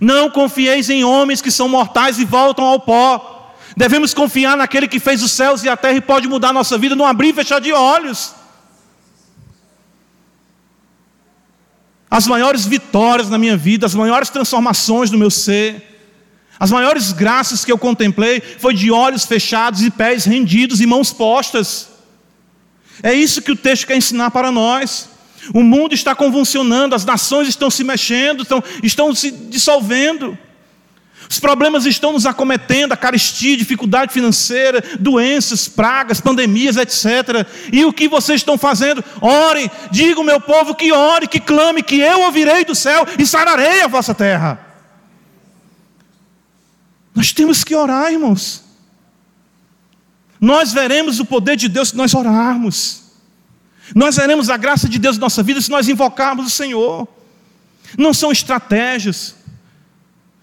Não 0.00 0.30
confieis 0.30 0.90
em 0.90 1.04
homens 1.04 1.40
que 1.40 1.50
são 1.50 1.68
mortais 1.68 2.18
e 2.18 2.24
voltam 2.24 2.64
ao 2.64 2.80
pó. 2.80 3.54
Devemos 3.76 4.12
confiar 4.12 4.56
naquele 4.56 4.88
que 4.88 5.00
fez 5.00 5.22
os 5.22 5.30
céus 5.30 5.62
e 5.62 5.68
a 5.68 5.76
terra 5.76 5.96
e 5.96 6.00
pode 6.00 6.28
mudar 6.28 6.52
nossa 6.52 6.76
vida, 6.76 6.96
não 6.96 7.06
abrir 7.06 7.28
e 7.28 7.32
fechar 7.32 7.60
de 7.60 7.72
olhos. 7.72 8.34
As 12.10 12.26
maiores 12.26 12.64
vitórias 12.64 13.28
na 13.28 13.38
minha 13.38 13.56
vida, 13.56 13.86
as 13.86 13.94
maiores 13.94 14.30
transformações 14.30 15.10
no 15.10 15.18
meu 15.18 15.30
ser, 15.30 15.97
as 16.58 16.70
maiores 16.70 17.12
graças 17.12 17.64
que 17.64 17.70
eu 17.70 17.78
contemplei 17.78 18.40
foi 18.40 18.74
de 18.74 18.90
olhos 18.90 19.24
fechados 19.24 19.82
e 19.82 19.90
pés 19.90 20.24
rendidos 20.24 20.80
e 20.80 20.86
mãos 20.86 21.12
postas. 21.12 21.88
É 23.02 23.14
isso 23.14 23.42
que 23.42 23.52
o 23.52 23.56
texto 23.56 23.86
quer 23.86 23.96
ensinar 23.96 24.30
para 24.30 24.50
nós. 24.50 25.08
O 25.54 25.62
mundo 25.62 25.94
está 25.94 26.14
convulsionando, 26.14 26.94
as 26.94 27.04
nações 27.04 27.48
estão 27.48 27.70
se 27.70 27.84
mexendo, 27.84 28.42
estão, 28.42 28.62
estão 28.82 29.14
se 29.14 29.30
dissolvendo. 29.30 30.36
Os 31.30 31.38
problemas 31.38 31.84
estão 31.84 32.12
nos 32.12 32.26
acometendo, 32.26 32.92
a 32.92 32.96
caristia, 32.96 33.56
dificuldade 33.56 34.12
financeira, 34.12 34.82
doenças, 34.98 35.68
pragas, 35.68 36.20
pandemias, 36.20 36.76
etc. 36.76 37.46
E 37.70 37.84
o 37.84 37.92
que 37.92 38.08
vocês 38.08 38.40
estão 38.40 38.56
fazendo? 38.56 39.04
Ore, 39.20 39.70
diga 39.90 40.24
meu 40.24 40.40
povo 40.40 40.74
que 40.74 40.90
ore, 40.90 41.28
que 41.28 41.38
clame, 41.38 41.82
que 41.82 42.00
eu 42.00 42.22
ouvirei 42.22 42.64
do 42.64 42.74
céu 42.74 43.06
e 43.18 43.26
sararei 43.26 43.82
a 43.82 43.88
vossa 43.88 44.14
terra. 44.14 44.67
Nós 47.18 47.32
temos 47.32 47.64
que 47.64 47.74
orar, 47.74 48.12
irmãos. 48.12 48.62
Nós 50.40 50.72
veremos 50.72 51.18
o 51.18 51.24
poder 51.24 51.56
de 51.56 51.68
Deus 51.68 51.88
se 51.88 51.96
nós 51.96 52.14
orarmos. 52.14 53.02
Nós 53.92 54.14
veremos 54.14 54.48
a 54.48 54.56
graça 54.56 54.88
de 54.88 55.00
Deus 55.00 55.16
na 55.18 55.22
nossa 55.22 55.42
vida 55.42 55.60
se 55.60 55.68
nós 55.68 55.88
invocarmos 55.88 56.46
o 56.46 56.50
Senhor. 56.50 57.08
Não 57.98 58.14
são 58.14 58.30
estratégias, 58.30 59.34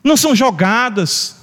não 0.03 0.17
são 0.17 0.35
jogadas. 0.35 1.37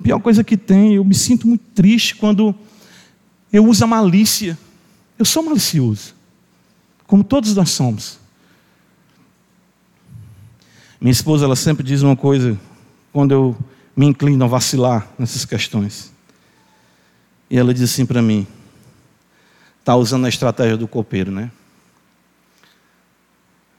A 0.00 0.02
pior 0.02 0.18
coisa 0.18 0.42
que 0.42 0.56
tem, 0.56 0.96
eu 0.96 1.04
me 1.04 1.14
sinto 1.14 1.46
muito 1.46 1.66
triste 1.72 2.16
quando 2.16 2.52
eu 3.52 3.64
uso 3.64 3.84
a 3.84 3.86
malícia. 3.86 4.58
Eu 5.16 5.24
sou 5.24 5.40
malicioso, 5.44 6.16
como 7.06 7.22
todos 7.22 7.54
nós 7.54 7.70
somos. 7.70 8.25
Minha 11.00 11.12
esposa 11.12 11.44
ela 11.44 11.56
sempre 11.56 11.84
diz 11.84 12.02
uma 12.02 12.16
coisa 12.16 12.58
quando 13.12 13.32
eu 13.32 13.56
me 13.94 14.06
inclino 14.06 14.44
a 14.44 14.48
vacilar 14.48 15.08
nessas 15.18 15.44
questões. 15.44 16.12
E 17.50 17.58
ela 17.58 17.72
diz 17.72 17.82
assim 17.82 18.06
para 18.06 18.22
mim: 18.22 18.46
está 19.80 19.94
usando 19.94 20.26
a 20.26 20.28
estratégia 20.28 20.76
do 20.76 20.88
copeiro, 20.88 21.30
né? 21.30 21.50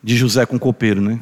De 0.01 0.15
José 0.15 0.45
com 0.45 0.57
copeiro, 0.59 1.01
né? 1.01 1.19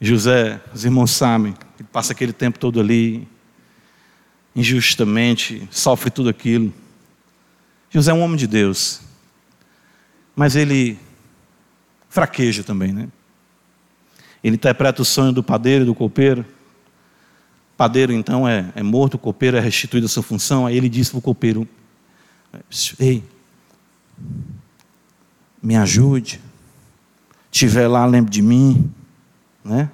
José, 0.00 0.60
os 0.74 0.84
irmãos 0.84 1.10
sabem, 1.10 1.54
ele 1.78 1.88
passa 1.90 2.12
aquele 2.12 2.32
tempo 2.32 2.58
todo 2.58 2.78
ali, 2.78 3.26
injustamente, 4.54 5.66
sofre 5.70 6.10
tudo 6.10 6.28
aquilo. 6.28 6.72
José 7.90 8.10
é 8.10 8.14
um 8.14 8.20
homem 8.20 8.36
de 8.36 8.46
Deus, 8.46 9.00
mas 10.34 10.54
ele 10.54 10.98
fraqueja 12.16 12.64
também, 12.64 12.94
né? 12.94 13.08
Ele 14.42 14.56
interpreta 14.56 15.02
o 15.02 15.04
sonho 15.04 15.32
do 15.32 15.42
padeiro 15.42 15.84
e 15.84 15.86
do 15.86 15.94
copeiro. 15.94 16.46
Padeiro, 17.76 18.10
então, 18.10 18.48
é, 18.48 18.72
é 18.74 18.82
morto, 18.82 19.14
o 19.14 19.18
copeiro 19.18 19.58
é 19.58 19.60
restituído 19.60 20.06
a 20.06 20.08
sua 20.08 20.22
função. 20.22 20.64
Aí 20.64 20.78
ele 20.78 20.88
diz 20.88 21.10
para 21.10 21.18
o 21.18 21.20
copeiro: 21.20 21.68
Ei, 22.98 23.22
me 25.62 25.76
ajude. 25.76 26.40
Tiver 27.50 27.86
lá, 27.86 28.06
lembre 28.06 28.30
de 28.30 28.40
mim, 28.40 28.90
né? 29.62 29.90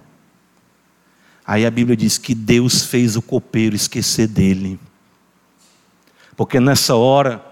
Aí 1.45 1.67
a 1.67 1.71
Bíblia 1.73 1.97
diz 1.97 2.19
que 2.19 2.37
Deus 2.37 2.85
fez 2.85 3.17
o 3.17 3.23
copeiro 3.23 3.75
esquecer 3.75 4.29
dele. 4.29 4.79
Porque 6.37 6.61
nessa 6.61 6.95
hora 6.95 7.45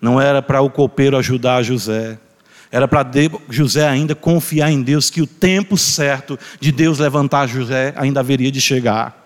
não 0.00 0.18
era 0.18 0.40
para 0.40 0.62
o 0.62 0.70
copeiro 0.70 1.18
ajudar 1.18 1.62
José, 1.62 2.18
era 2.72 2.88
para 2.88 3.06
José 3.50 3.86
ainda 3.86 4.14
confiar 4.14 4.72
em 4.72 4.80
Deus 4.80 5.10
que 5.10 5.20
o 5.20 5.26
tempo 5.26 5.76
certo 5.76 6.38
de 6.58 6.72
Deus 6.72 6.98
levantar 6.98 7.46
José 7.46 7.92
ainda 7.94 8.20
haveria 8.20 8.50
de 8.50 8.62
chegar. 8.62 9.20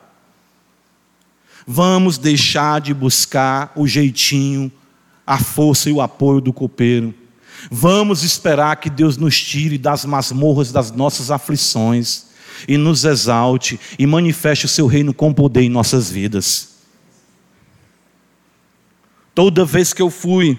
Vamos 1.65 2.19
deixar 2.19 2.81
de 2.81 2.93
buscar 2.93 3.73
o 3.77 3.87
jeitinho, 3.87 4.71
a 5.25 5.39
força 5.39 5.89
e 5.89 5.93
o 5.93 6.01
apoio 6.01 6.41
do 6.41 6.53
copeiro. 6.53 7.15
Vamos 7.71 8.25
esperar 8.25 8.77
que 8.77 8.91
Deus 8.91 9.17
nos 9.17 9.41
tire 9.41 9.79
das 9.79 10.05
masmorras 10.05 10.73
das 10.73 10.91
nossas 10.91 11.31
aflições 11.31 12.27
e 12.67 12.77
nos 12.77 13.05
exalte 13.05 13.79
e 13.97 14.09
manifeste 14.09 14.67
o 14.67 14.69
seu 14.69 14.89
reino 14.89 15.15
com 15.15 15.33
poder 15.33 15.63
em 15.63 15.69
nossas 15.69 16.11
vidas. 16.11 16.79
Toda 19.33 19.65
vez 19.65 19.93
que 19.93 20.03
eu 20.03 20.11
fui 20.11 20.59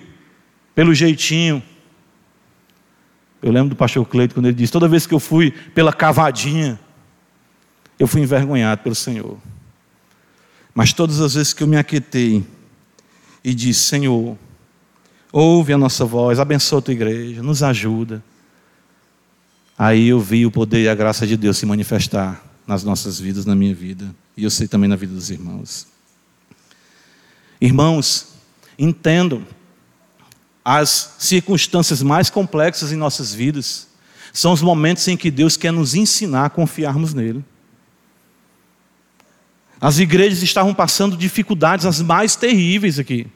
pelo 0.74 0.94
jeitinho, 0.94 1.62
eu 3.42 3.52
lembro 3.52 3.70
do 3.70 3.76
pastor 3.76 4.06
Cleito 4.06 4.34
quando 4.34 4.48
ele 4.48 4.56
disse: 4.56 4.72
toda 4.72 4.88
vez 4.88 5.06
que 5.06 5.14
eu 5.14 5.20
fui 5.20 5.52
pela 5.52 5.94
cavadinha, 5.94 6.80
eu 8.00 8.08
fui 8.08 8.22
envergonhado 8.22 8.82
pelo 8.82 8.96
Senhor. 8.96 9.38
Mas 10.74 10.94
todas 10.94 11.20
as 11.20 11.34
vezes 11.34 11.54
que 11.54 11.64
eu 11.64 11.68
me 11.68 11.78
aquietei 11.78 12.44
e 13.44 13.54
disse: 13.54 13.82
Senhor, 13.82 14.38
ouve 15.32 15.74
a 15.74 15.78
nossa 15.78 16.06
voz, 16.06 16.40
abençoa 16.40 16.80
a 16.80 16.82
tua 16.82 16.94
igreja, 16.94 17.44
nos 17.44 17.64
ajuda. 17.64 18.24
Aí 19.78 20.08
eu 20.08 20.20
vi 20.20 20.46
o 20.46 20.52
poder 20.52 20.84
e 20.84 20.90
a 20.90 20.96
graça 20.96 21.28
de 21.28 21.38
Deus 21.38 21.58
se 21.58 21.66
manifestar 21.66 22.44
nas 22.66 22.84
nossas 22.84 23.20
vidas, 23.20 23.46
na 23.46 23.56
minha 23.56 23.74
vida, 23.74 24.14
e 24.36 24.44
eu 24.44 24.50
sei 24.50 24.68
também 24.68 24.90
na 24.90 24.96
vida 24.96 25.14
dos 25.14 25.30
irmãos. 25.30 25.88
Irmãos, 27.62 28.34
entendam 28.78 29.46
as 30.70 31.16
circunstâncias 31.18 32.02
mais 32.04 32.30
complexas 32.30 32.92
em 32.92 32.98
nossas 32.98 33.34
vidas 33.34 33.88
são 34.34 34.52
os 34.52 34.62
momentos 34.62 35.08
em 35.08 35.16
que 35.16 35.32
Deus 35.32 35.56
quer 35.56 35.72
nos 35.72 35.96
ensinar 35.96 36.44
a 36.44 36.50
confiarmos 36.50 37.14
nele. 37.14 37.42
As 39.80 39.98
igrejas 39.98 40.44
estavam 40.44 40.74
passando 40.74 41.16
dificuldades 41.16 41.86
as 41.86 42.02
mais 42.02 42.36
terríveis 42.36 43.00
aqui. 43.00 43.28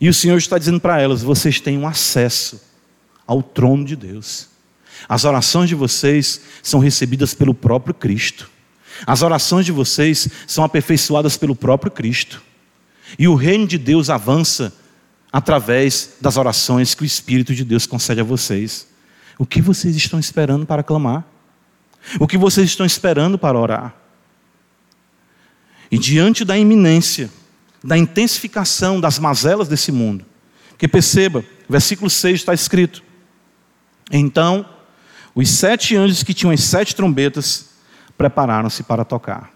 E 0.00 0.08
o 0.08 0.14
Senhor 0.14 0.36
está 0.36 0.58
dizendo 0.58 0.80
para 0.80 1.00
elas: 1.00 1.22
vocês 1.22 1.60
têm 1.60 1.78
um 1.78 1.86
acesso 1.86 2.60
ao 3.24 3.40
trono 3.40 3.84
de 3.84 3.94
Deus. 3.94 4.48
As 5.08 5.24
orações 5.24 5.68
de 5.68 5.76
vocês 5.76 6.40
são 6.60 6.80
recebidas 6.80 7.34
pelo 7.34 7.54
próprio 7.54 7.94
Cristo. 7.94 8.50
As 9.06 9.22
orações 9.22 9.64
de 9.64 9.70
vocês 9.70 10.26
são 10.44 10.64
aperfeiçoadas 10.64 11.36
pelo 11.36 11.54
próprio 11.54 11.92
Cristo. 11.92 12.42
E 13.16 13.28
o 13.28 13.36
reino 13.36 13.64
de 13.64 13.78
Deus 13.78 14.10
avança 14.10 14.74
através 15.36 16.14
das 16.18 16.38
orações 16.38 16.94
que 16.94 17.02
o 17.02 17.04
Espírito 17.04 17.54
de 17.54 17.62
Deus 17.62 17.84
concede 17.84 18.22
a 18.22 18.24
vocês. 18.24 18.88
O 19.38 19.44
que 19.44 19.60
vocês 19.60 19.94
estão 19.94 20.18
esperando 20.18 20.64
para 20.64 20.82
clamar? 20.82 21.26
O 22.18 22.26
que 22.26 22.38
vocês 22.38 22.70
estão 22.70 22.86
esperando 22.86 23.36
para 23.36 23.58
orar? 23.58 23.94
E 25.90 25.98
diante 25.98 26.42
da 26.42 26.56
iminência, 26.56 27.28
da 27.84 27.98
intensificação 27.98 28.98
das 28.98 29.18
mazelas 29.18 29.68
desse 29.68 29.92
mundo, 29.92 30.24
que 30.78 30.88
perceba, 30.88 31.44
versículo 31.68 32.08
6 32.08 32.36
está 32.36 32.54
escrito: 32.54 33.02
Então, 34.10 34.66
os 35.34 35.50
sete 35.50 35.94
anjos 35.96 36.22
que 36.22 36.32
tinham 36.32 36.50
as 36.50 36.62
sete 36.62 36.96
trombetas 36.96 37.72
prepararam-se 38.16 38.82
para 38.84 39.04
tocar. 39.04 39.52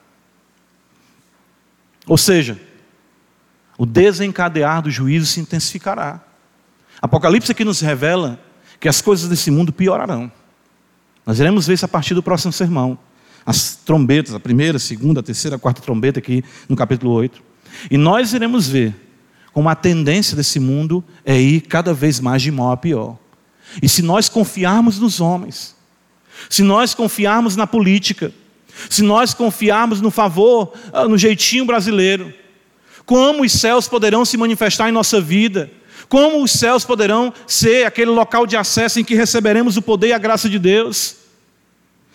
Ou 2.07 2.19
seja, 2.19 2.61
o 3.81 3.87
desencadear 3.87 4.83
do 4.83 4.91
juízo 4.91 5.25
se 5.25 5.41
intensificará. 5.41 6.21
Apocalipse 7.01 7.51
aqui 7.51 7.65
nos 7.65 7.81
revela 7.81 8.39
que 8.79 8.87
as 8.87 9.01
coisas 9.01 9.27
desse 9.27 9.51
mundo 9.51 9.73
piorarão. 9.73 10.31
Nós 11.25 11.41
iremos 11.41 11.67
ver 11.67 11.73
isso 11.73 11.87
a 11.87 11.89
partir 11.89 12.13
do 12.13 12.23
próximo 12.23 12.53
sermão. 12.53 12.99
As 13.47 13.77
trombetas, 13.77 14.35
a 14.35 14.39
primeira, 14.39 14.77
a 14.77 14.79
segunda, 14.79 15.21
a 15.21 15.23
terceira, 15.23 15.57
a 15.57 15.59
quarta 15.59 15.81
trombeta 15.81 16.19
aqui 16.19 16.45
no 16.69 16.77
capítulo 16.77 17.11
8. 17.13 17.43
E 17.91 17.97
nós 17.97 18.35
iremos 18.35 18.69
ver 18.69 18.95
como 19.51 19.67
a 19.71 19.75
tendência 19.75 20.37
desse 20.37 20.61
mundo 20.61 21.03
é 21.25 21.41
ir 21.41 21.63
cada 21.63 21.95
vez 21.95 22.21
mais 22.21 22.43
de 22.43 22.51
mal 22.51 22.73
a 22.73 22.77
pior. 22.77 23.17
E 23.83 23.89
se 23.89 24.03
nós 24.03 24.29
confiarmos 24.29 24.99
nos 24.99 25.23
homens, 25.23 25.75
se 26.51 26.63
nós 26.63 26.93
confiarmos 26.93 27.57
na 27.57 27.67
política, 27.67 28.31
se 28.91 29.03
nós 29.03 29.33
confiarmos 29.33 30.03
no 30.03 30.11
favor, 30.11 30.75
ah, 30.93 31.09
no 31.09 31.17
jeitinho 31.17 31.65
brasileiro, 31.65 32.40
como 33.05 33.45
os 33.45 33.53
céus 33.53 33.89
poderão 33.89 34.25
se 34.25 34.37
manifestar 34.37 34.89
em 34.89 34.93
nossa 34.93 35.21
vida? 35.21 35.71
Como 36.09 36.43
os 36.43 36.51
céus 36.53 36.85
poderão 36.85 37.33
ser 37.47 37.87
aquele 37.87 38.11
local 38.11 38.47
de 38.47 38.57
acesso 38.57 38.99
em 38.99 39.05
que 39.05 39.15
receberemos 39.15 39.77
o 39.77 39.83
poder 39.83 40.09
e 40.09 40.13
a 40.13 40.19
graça 40.19 40.49
de 40.49 40.59
Deus? 40.59 41.17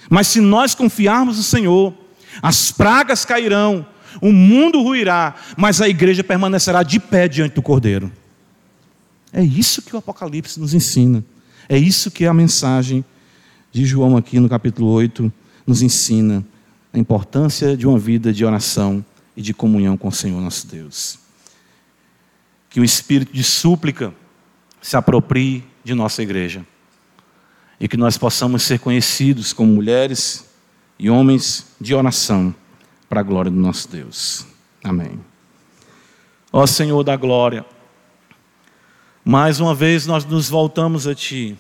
Mas 0.09 0.27
se 0.27 0.41
nós 0.41 0.75
confiarmos 0.75 1.37
no 1.37 1.43
Senhor, 1.43 1.93
as 2.41 2.71
pragas 2.71 3.25
cairão, 3.25 3.85
o 4.21 4.31
mundo 4.31 4.81
ruirá, 4.81 5.35
mas 5.57 5.81
a 5.81 5.89
igreja 5.89 6.23
permanecerá 6.23 6.83
de 6.83 6.99
pé 6.99 7.27
diante 7.27 7.55
do 7.55 7.61
Cordeiro. 7.61 8.11
É 9.31 9.43
isso 9.43 9.81
que 9.81 9.95
o 9.95 9.99
Apocalipse 9.99 10.59
nos 10.59 10.73
ensina. 10.73 11.23
É 11.67 11.77
isso 11.77 12.11
que 12.11 12.25
a 12.25 12.33
mensagem 12.33 13.03
de 13.71 13.85
João 13.85 14.15
aqui 14.15 14.39
no 14.39 14.47
capítulo 14.47 14.89
8 14.91 15.31
nos 15.65 15.81
ensina. 15.81 16.45
A 16.93 16.99
importância 16.99 17.75
de 17.75 17.85
uma 17.85 17.99
vida 17.99 18.31
de 18.31 18.45
oração 18.45 19.03
e 19.35 19.41
de 19.41 19.53
comunhão 19.53 19.97
com 19.97 20.07
o 20.07 20.11
Senhor 20.11 20.39
nosso 20.41 20.67
Deus. 20.67 21.19
Que 22.69 22.79
o 22.79 22.83
espírito 22.83 23.33
de 23.33 23.43
súplica 23.43 24.13
se 24.81 24.95
aproprie 24.95 25.63
de 25.83 25.93
nossa 25.93 26.21
igreja 26.21 26.65
e 27.79 27.87
que 27.87 27.97
nós 27.97 28.17
possamos 28.17 28.63
ser 28.63 28.79
conhecidos 28.79 29.51
como 29.51 29.73
mulheres 29.73 30.45
e 30.97 31.09
homens 31.09 31.67
de 31.79 31.93
oração 31.93 32.55
para 33.09 33.19
a 33.19 33.23
glória 33.23 33.51
do 33.51 33.57
nosso 33.57 33.87
Deus. 33.89 34.45
Amém. 34.83 35.19
Ó 36.51 36.65
Senhor 36.65 37.03
da 37.03 37.15
glória, 37.15 37.65
mais 39.23 39.59
uma 39.59 39.75
vez 39.75 40.05
nós 40.05 40.23
nos 40.23 40.49
voltamos 40.49 41.07
a 41.07 41.13
Ti 41.13 41.57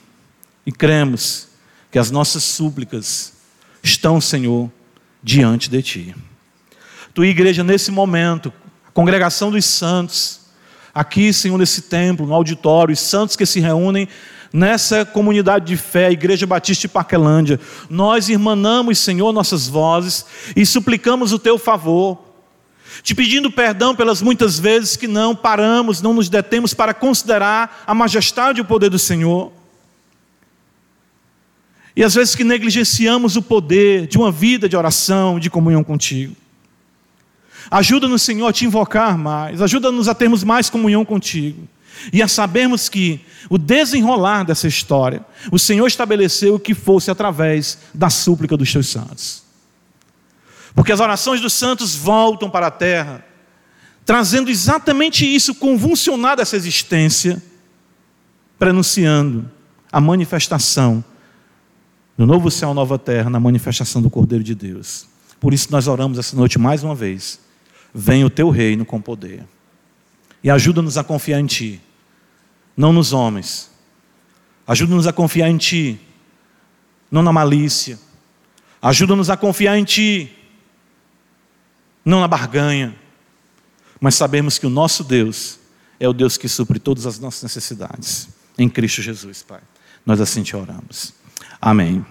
e 0.65 0.71
cremos 0.71 1.49
que 1.91 1.99
as 1.99 2.11
nossas 2.11 2.43
súplicas 2.43 3.33
estão, 3.83 4.21
Senhor, 4.21 4.71
diante 5.21 5.69
de 5.69 5.81
Ti 5.81 6.15
tua 7.15 7.25
igreja 7.25 7.63
nesse 7.63 7.91
momento, 7.91 8.51
a 8.85 8.91
congregação 8.91 9.49
dos 9.49 9.63
santos, 9.63 10.41
aqui, 10.93 11.31
Senhor, 11.31 11.57
nesse 11.57 11.83
templo, 11.83 12.27
no 12.27 12.33
auditório, 12.33 12.91
os 12.91 12.99
santos 12.99 13.37
que 13.37 13.45
se 13.45 13.61
reúnem 13.61 14.05
nessa 14.51 15.05
comunidade 15.05 15.65
de 15.65 15.77
fé, 15.77 16.11
Igreja 16.11 16.45
Batista 16.45 16.81
de 16.81 16.87
Parquelândia, 16.89 17.57
nós 17.89 18.27
irmanamos, 18.27 18.99
Senhor, 18.99 19.31
nossas 19.31 19.65
vozes 19.65 20.25
e 20.57 20.65
suplicamos 20.65 21.31
o 21.31 21.39
teu 21.39 21.57
favor, 21.57 22.19
te 23.01 23.15
pedindo 23.15 23.49
perdão 23.49 23.95
pelas 23.95 24.21
muitas 24.21 24.59
vezes 24.59 24.97
que 24.97 25.07
não 25.07 25.33
paramos, 25.33 26.01
não 26.01 26.13
nos 26.13 26.27
detemos 26.27 26.73
para 26.73 26.93
considerar 26.93 27.85
a 27.87 27.95
majestade 27.95 28.59
e 28.59 28.61
o 28.61 28.65
poder 28.65 28.89
do 28.89 28.99
Senhor. 28.99 29.53
E 31.95 32.03
às 32.03 32.13
vezes 32.13 32.35
que 32.35 32.43
negligenciamos 32.43 33.37
o 33.37 33.41
poder 33.41 34.05
de 34.05 34.17
uma 34.17 34.33
vida 34.33 34.67
de 34.67 34.75
oração, 34.75 35.39
de 35.39 35.49
comunhão 35.49 35.81
contigo. 35.81 36.35
Ajuda-nos, 37.69 38.21
Senhor, 38.21 38.47
a 38.47 38.53
te 38.53 38.65
invocar 38.65 39.17
mais. 39.17 39.61
Ajuda-nos 39.61 40.07
a 40.07 40.15
termos 40.15 40.43
mais 40.43 40.69
comunhão 40.69 41.03
contigo. 41.03 41.67
E 42.11 42.21
a 42.21 42.27
sabermos 42.27 42.89
que 42.89 43.21
o 43.49 43.57
desenrolar 43.57 44.43
dessa 44.43 44.67
história, 44.67 45.25
o 45.51 45.57
Senhor 45.57 45.87
estabeleceu 45.87 46.59
que 46.59 46.73
fosse 46.73 47.09
através 47.09 47.79
da 47.93 48.09
súplica 48.09 48.57
dos 48.57 48.71
teus 48.71 48.87
santos. 48.87 49.43
Porque 50.73 50.91
as 50.91 50.99
orações 50.99 51.39
dos 51.39 51.53
santos 51.53 51.95
voltam 51.95 52.49
para 52.49 52.67
a 52.67 52.71
terra, 52.71 53.25
trazendo 54.05 54.51
exatamente 54.51 55.25
isso, 55.25 55.55
convulsionado 55.55 56.41
essa 56.41 56.55
existência, 56.55 57.41
prenunciando 58.59 59.49
a 59.91 60.01
manifestação 60.01 61.03
do 62.17 62.25
novo 62.25 62.51
céu, 62.51 62.73
nova 62.73 62.99
terra, 62.99 63.29
na 63.29 63.39
manifestação 63.39 64.01
do 64.01 64.09
Cordeiro 64.09 64.43
de 64.43 64.53
Deus. 64.53 65.07
Por 65.39 65.53
isso 65.53 65.69
nós 65.71 65.87
oramos 65.87 66.17
essa 66.17 66.35
noite 66.35 66.59
mais 66.59 66.83
uma 66.83 66.93
vez 66.93 67.44
venha 67.95 68.25
o 68.25 68.29
teu 68.29 68.49
reino 68.49 68.85
com 68.85 69.01
poder. 69.01 69.45
E 70.43 70.49
ajuda-nos 70.49 70.97
a 70.97 71.03
confiar 71.03 71.39
em 71.39 71.45
Ti, 71.45 71.81
não 72.75 72.91
nos 72.91 73.13
homens. 73.13 73.71
Ajuda-nos 74.67 75.07
a 75.07 75.13
confiar 75.13 75.49
em 75.49 75.57
Ti, 75.57 75.99
não 77.09 77.23
na 77.23 77.31
malícia. 77.31 77.97
Ajuda-nos 78.81 79.29
a 79.29 79.37
confiar 79.37 79.77
em 79.77 79.85
Ti, 79.85 80.31
não 82.03 82.19
na 82.19 82.27
barganha. 82.27 82.93
Mas 83.99 84.15
sabemos 84.15 84.59
que 84.59 84.67
o 84.67 84.69
nosso 84.69 85.03
Deus 85.03 85.57
é 85.97 86.07
o 86.07 86.13
Deus 86.13 86.37
que 86.37 86.49
supre 86.49 86.77
todas 86.77 87.05
as 87.05 87.17
nossas 87.17 87.43
necessidades. 87.43 88.27
Em 88.57 88.67
Cristo 88.67 89.01
Jesus, 89.01 89.41
Pai. 89.41 89.61
Nós 90.05 90.19
assim 90.19 90.43
te 90.43 90.55
oramos. 90.55 91.13
Amém. 91.61 92.05